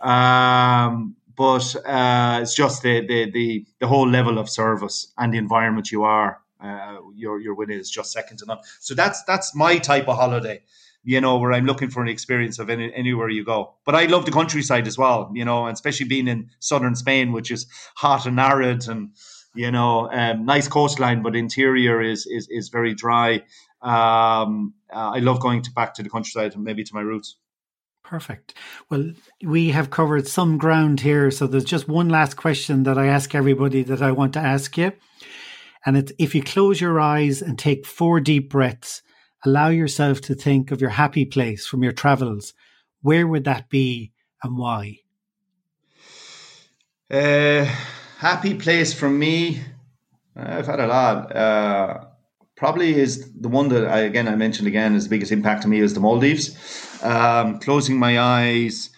Um, 0.01 1.15
but 1.35 1.75
uh, 1.85 2.39
it's 2.41 2.55
just 2.55 2.81
the, 2.83 3.05
the 3.05 3.31
the 3.31 3.65
the 3.79 3.87
whole 3.87 4.09
level 4.09 4.37
of 4.37 4.49
service 4.49 5.11
and 5.17 5.33
the 5.33 5.37
environment 5.37 5.91
you 5.91 6.03
are 6.03 6.41
uh, 6.61 6.97
you're 7.15 7.39
you're 7.39 7.55
with 7.55 7.69
is 7.69 7.89
just 7.89 8.11
second 8.11 8.37
to 8.37 8.45
none. 8.45 8.59
So 8.79 8.93
that's 8.93 9.23
that's 9.23 9.55
my 9.55 9.77
type 9.77 10.07
of 10.07 10.17
holiday 10.17 10.61
you 11.09 11.19
know, 11.19 11.39
where 11.39 11.51
I'm 11.51 11.65
looking 11.65 11.89
for 11.89 12.03
an 12.03 12.07
experience 12.07 12.59
of 12.59 12.69
any, 12.69 12.93
anywhere 12.93 13.29
you 13.29 13.43
go. 13.43 13.73
But 13.83 13.95
I 13.95 14.05
love 14.05 14.25
the 14.25 14.31
countryside 14.31 14.85
as 14.87 14.95
well, 14.95 15.31
you 15.33 15.43
know, 15.43 15.67
especially 15.67 16.05
being 16.05 16.27
in 16.27 16.51
southern 16.59 16.95
Spain, 16.95 17.31
which 17.31 17.49
is 17.49 17.65
hot 17.95 18.27
and 18.27 18.39
arid 18.39 18.87
and, 18.87 19.09
you 19.55 19.71
know, 19.71 20.07
um, 20.11 20.45
nice 20.45 20.67
coastline, 20.67 21.23
but 21.23 21.35
interior 21.35 21.99
is 21.99 22.27
is, 22.27 22.47
is 22.51 22.69
very 22.69 22.93
dry. 22.93 23.41
Um, 23.81 24.75
uh, 24.93 25.13
I 25.15 25.17
love 25.17 25.39
going 25.39 25.63
to 25.63 25.71
back 25.71 25.95
to 25.95 26.03
the 26.03 26.11
countryside 26.11 26.53
and 26.53 26.63
maybe 26.63 26.83
to 26.83 26.93
my 26.93 27.01
roots. 27.01 27.37
Perfect. 28.03 28.53
Well, 28.91 29.11
we 29.43 29.71
have 29.71 29.89
covered 29.89 30.27
some 30.27 30.59
ground 30.59 30.99
here. 30.99 31.31
So 31.31 31.47
there's 31.47 31.65
just 31.65 31.87
one 31.87 32.09
last 32.09 32.35
question 32.35 32.83
that 32.83 32.99
I 32.99 33.07
ask 33.07 33.33
everybody 33.33 33.81
that 33.81 34.03
I 34.03 34.11
want 34.11 34.33
to 34.33 34.39
ask 34.39 34.77
you. 34.77 34.91
And 35.87 35.97
it's 35.97 36.11
if 36.19 36.35
you 36.35 36.43
close 36.43 36.79
your 36.79 36.99
eyes 36.99 37.41
and 37.41 37.57
take 37.57 37.87
four 37.87 38.19
deep 38.19 38.51
breaths, 38.51 39.01
allow 39.45 39.69
yourself 39.69 40.21
to 40.21 40.35
think 40.35 40.71
of 40.71 40.81
your 40.81 40.89
happy 40.91 41.25
place 41.25 41.65
from 41.65 41.83
your 41.83 41.93
travels. 41.93 42.53
where 43.01 43.25
would 43.25 43.45
that 43.45 43.69
be 43.69 44.11
and 44.43 44.57
why? 44.57 44.97
Uh, 47.09 47.63
happy 48.17 48.53
place 48.53 48.93
for 48.93 49.09
me. 49.09 49.61
I've 50.35 50.67
had 50.67 50.79
a 50.79 50.87
lot. 50.87 51.35
Uh, 51.35 52.05
probably 52.55 52.93
is 52.93 53.31
the 53.39 53.47
one 53.47 53.69
that 53.69 53.87
I 53.87 54.01
again 54.01 54.27
I 54.27 54.35
mentioned 54.35 54.67
again 54.67 54.95
is 54.95 55.05
the 55.05 55.09
biggest 55.09 55.31
impact 55.31 55.61
to 55.63 55.67
me 55.67 55.79
is 55.79 55.93
the 55.93 56.01
Maldives. 56.01 56.55
Um, 57.01 57.59
closing 57.59 57.97
my 57.97 58.19
eyes, 58.19 58.89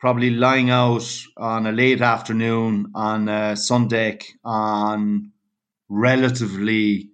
probably 0.00 0.30
lying 0.30 0.70
out 0.70 1.08
on 1.36 1.66
a 1.66 1.72
late 1.72 2.02
afternoon 2.02 2.90
on 2.94 3.28
a 3.28 3.56
sun 3.56 3.88
deck 3.88 4.24
on 4.44 5.30
relatively 5.88 7.10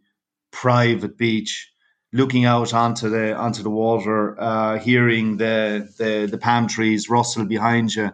private 0.50 1.16
beach, 1.16 1.70
looking 2.12 2.44
out 2.44 2.74
onto 2.74 3.08
the 3.08 3.34
onto 3.34 3.62
the 3.62 3.70
water, 3.70 4.40
uh, 4.40 4.78
hearing 4.78 5.36
the, 5.36 5.88
the 5.98 6.26
the 6.30 6.38
palm 6.38 6.66
trees 6.68 7.08
rustle 7.08 7.44
behind 7.44 7.94
you, 7.94 8.10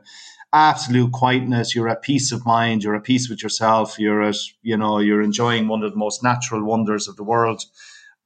absolute 0.53 1.13
quietness. 1.13 1.75
You're 1.75 1.89
at 1.89 2.03
peace 2.03 2.33
of 2.33 2.45
mind. 2.47 2.83
You're 2.83 2.97
at 2.97 3.05
peace 3.05 3.29
with 3.29 3.43
yourself. 3.43 3.99
You're 3.99 4.23
at 4.23 4.37
you 4.63 4.77
know 4.77 4.99
you're 4.99 5.23
enjoying 5.23 5.69
one 5.69 5.83
of 5.83 5.93
the 5.93 5.99
most 5.99 6.23
natural 6.23 6.65
wonders 6.65 7.09
of 7.09 7.17
the 7.17 7.25
world. 7.25 7.63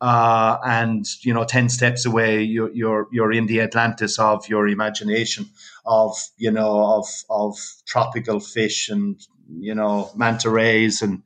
Uh, 0.01 0.57
and 0.65 1.05
you 1.21 1.35
know, 1.35 1.45
ten 1.45 1.69
steps 1.69 2.07
away, 2.07 2.43
you're, 2.43 2.73
you're 2.73 3.07
you're 3.13 3.33
in 3.33 3.47
the 3.47 3.61
Atlantis 3.61 4.19
of 4.19 4.49
your 4.49 4.67
imagination, 4.67 5.45
of 5.85 6.17
you 6.39 6.51
know, 6.51 6.83
of 6.97 7.07
of 7.29 7.59
tropical 7.87 8.41
fish 8.41 8.89
and 8.89 9.21
you 9.59 9.75
know, 9.75 10.11
manta 10.17 10.49
rays 10.49 11.03
and 11.03 11.23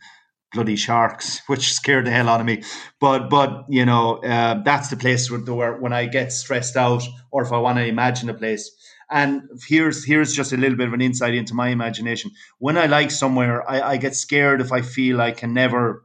bloody 0.54 0.76
sharks, 0.76 1.40
which 1.46 1.72
scared 1.72 2.06
the 2.06 2.10
hell 2.10 2.28
out 2.28 2.40
of 2.40 2.46
me. 2.46 2.62
But 3.00 3.28
but 3.28 3.66
you 3.68 3.84
know, 3.84 4.16
uh, 4.18 4.62
that's 4.62 4.88
the 4.88 4.96
place 4.96 5.30
where, 5.30 5.40
where 5.40 5.76
when 5.76 5.92
I 5.92 6.06
get 6.06 6.32
stressed 6.32 6.76
out, 6.76 7.02
or 7.30 7.42
if 7.42 7.52
I 7.52 7.58
want 7.58 7.78
to 7.78 7.86
imagine 7.86 8.30
a 8.30 8.34
place. 8.34 8.70
And 9.10 9.42
here's 9.68 10.04
here's 10.04 10.32
just 10.32 10.52
a 10.52 10.56
little 10.56 10.78
bit 10.78 10.88
of 10.88 10.94
an 10.94 11.02
insight 11.02 11.34
into 11.34 11.54
my 11.54 11.68
imagination. 11.68 12.30
When 12.58 12.78
I 12.78 12.86
like 12.86 13.10
somewhere, 13.10 13.68
I, 13.70 13.92
I 13.92 13.96
get 13.98 14.16
scared 14.16 14.60
if 14.62 14.72
I 14.72 14.80
feel 14.80 15.20
I 15.20 15.32
can 15.32 15.52
never 15.52 16.04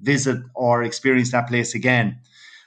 visit 0.00 0.38
or 0.54 0.82
experience 0.82 1.30
that 1.32 1.48
place 1.48 1.74
again. 1.74 2.18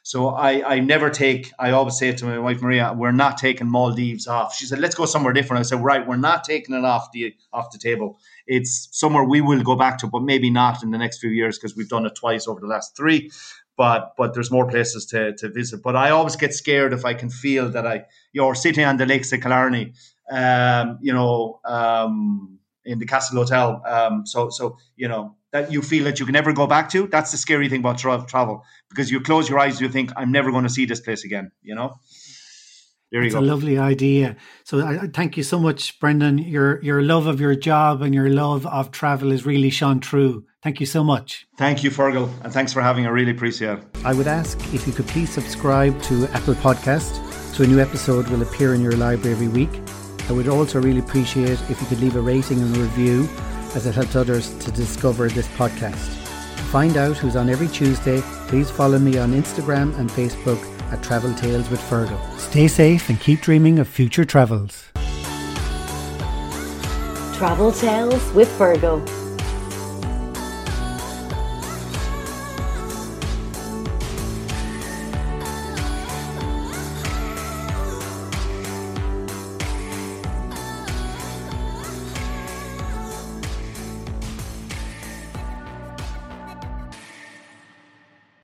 So 0.06 0.28
I, 0.28 0.76
I 0.76 0.80
never 0.82 1.10
take, 1.10 1.52
I 1.58 1.72
always 1.72 1.98
say 1.98 2.12
to 2.12 2.26
my 2.26 2.38
wife 2.38 2.62
Maria, 2.62 2.94
we're 2.94 3.14
not 3.14 3.38
taking 3.38 3.72
Maldives 3.72 4.28
off. 4.28 4.54
She 4.54 4.66
said, 4.66 4.80
let's 4.80 4.96
go 4.96 5.06
somewhere 5.06 5.32
different. 5.32 5.62
I 5.62 5.64
said, 5.64 5.82
right, 5.82 6.06
we're 6.06 6.18
not 6.18 6.44
taking 6.44 6.76
it 6.76 6.84
off 6.84 7.14
the 7.14 7.34
off 7.54 7.72
the 7.72 7.78
table. 7.78 8.20
It's 8.46 8.90
somewhere 8.92 9.24
we 9.24 9.40
will 9.40 9.64
go 9.64 9.78
back 9.78 9.98
to, 10.00 10.08
but 10.08 10.22
maybe 10.22 10.50
not 10.50 10.84
in 10.84 10.92
the 10.92 10.98
next 10.98 11.20
few 11.20 11.30
years 11.30 11.58
because 11.58 11.78
we've 11.78 11.88
done 11.88 12.06
it 12.06 12.16
twice 12.16 12.50
over 12.50 12.60
the 12.60 12.68
last 12.68 12.98
three. 12.98 13.32
But 13.78 14.14
but 14.18 14.34
there's 14.34 14.52
more 14.52 14.68
places 14.68 15.06
to, 15.08 15.34
to 15.38 15.50
visit. 15.50 15.82
But 15.82 15.96
I 15.96 16.10
always 16.10 16.36
get 16.36 16.54
scared 16.54 16.92
if 16.92 17.06
I 17.06 17.14
can 17.14 17.30
feel 17.30 17.70
that 17.70 17.88
I 17.88 18.04
you're 18.34 18.56
sitting 18.56 18.84
on 18.84 18.98
the 18.98 19.06
lakes 19.06 19.32
of 19.32 19.40
Killarney, 19.40 19.94
um, 20.30 21.00
you 21.02 21.14
know, 21.14 21.62
um, 21.64 22.60
in 22.84 23.00
the 23.00 23.06
Castle 23.06 23.38
Hotel. 23.38 23.82
Um, 23.88 24.26
so 24.26 24.50
so 24.50 24.78
you 24.98 25.08
know 25.08 25.38
that 25.54 25.72
you 25.72 25.82
feel 25.82 26.04
that 26.04 26.20
you 26.20 26.26
can 26.26 26.34
never 26.34 26.52
go 26.52 26.68
back 26.68 26.90
to. 26.90 27.08
That's 27.08 27.32
the 27.32 27.38
scary 27.38 27.70
thing 27.70 27.80
about 27.80 28.00
tra- 28.00 28.26
travel 28.28 28.66
because 28.90 29.10
you 29.10 29.22
close 29.22 29.48
your 29.48 29.60
eyes, 29.60 29.80
you 29.80 29.88
think, 29.88 30.12
I'm 30.18 30.32
never 30.32 30.52
going 30.52 30.64
to 30.64 30.70
see 30.70 30.86
this 30.86 31.00
place 31.00 31.24
again, 31.24 31.52
you 31.62 31.76
know? 31.76 31.94
There 33.12 33.24
you 33.24 33.30
go. 33.30 33.40
a 33.40 33.42
lovely 33.42 33.78
idea. 33.78 34.36
So 34.64 34.84
I, 34.84 35.08
thank 35.14 35.38
you 35.38 35.44
so 35.44 35.60
much, 35.60 36.00
Brendan. 36.00 36.40
Your 36.40 36.82
your 36.82 37.04
love 37.04 37.28
of 37.28 37.40
your 37.40 37.54
job 37.54 38.02
and 38.02 38.12
your 38.12 38.28
love 38.28 38.66
of 38.66 38.90
travel 38.90 39.32
is 39.32 39.46
really 39.46 39.70
shone 39.70 40.02
through. 40.02 40.46
Thank 40.64 40.80
you 40.80 40.88
so 40.88 41.04
much. 41.04 41.46
Thank 41.60 41.84
you, 41.84 41.92
Fergal, 41.92 42.28
and 42.44 42.52
thanks 42.52 42.74
for 42.74 42.82
having. 42.82 43.06
I 43.06 43.10
really 43.10 43.30
appreciate 43.30 43.78
it. 43.78 43.84
I 44.04 44.16
would 44.16 44.26
ask 44.26 44.58
if 44.74 44.88
you 44.88 44.94
could 44.94 45.08
please 45.08 45.30
subscribe 45.30 46.02
to 46.04 46.28
Apple 46.30 46.56
Podcast 46.56 47.22
so 47.54 47.64
a 47.64 47.68
new 47.68 47.80
episode 47.80 48.28
will 48.30 48.42
appear 48.42 48.74
in 48.74 48.82
your 48.82 48.94
library 48.94 49.36
every 49.36 49.48
week. 49.48 49.80
I 50.28 50.32
would 50.32 50.48
also 50.48 50.82
really 50.82 51.00
appreciate 51.00 51.62
if 51.70 51.80
you 51.82 51.86
could 51.86 52.00
leave 52.00 52.16
a 52.16 52.22
rating 52.22 52.62
and 52.62 52.76
a 52.76 52.80
review 52.80 53.30
as 53.76 53.86
it 53.86 53.96
helps 53.96 54.16
others 54.16 54.58
to 54.60 54.72
discover 54.72 55.30
this 55.30 55.48
podcast. 55.50 56.20
To 56.58 56.64
find 56.72 56.98
out 56.98 57.18
who's 57.18 57.36
on 57.36 57.50
every 57.50 57.68
Tuesday, 57.68 58.22
please 58.48 58.70
follow 58.70 59.00
me 59.00 59.18
on 59.18 59.34
Instagram 59.34 59.98
and 59.98 60.10
Facebook 60.10 60.62
at 60.92 61.04
Travel 61.04 61.34
Tales 61.34 61.70
with 61.70 61.80
Fergal. 61.82 62.20
Stay 62.38 62.68
safe 62.68 63.10
and 63.10 63.20
keep 63.20 63.42
dreaming 63.42 63.80
of 63.80 63.88
future 63.88 64.26
travels. 64.26 64.92
Travel 67.36 67.72
Tales 67.72 68.32
with 68.34 68.50
Fergal. 68.58 69.23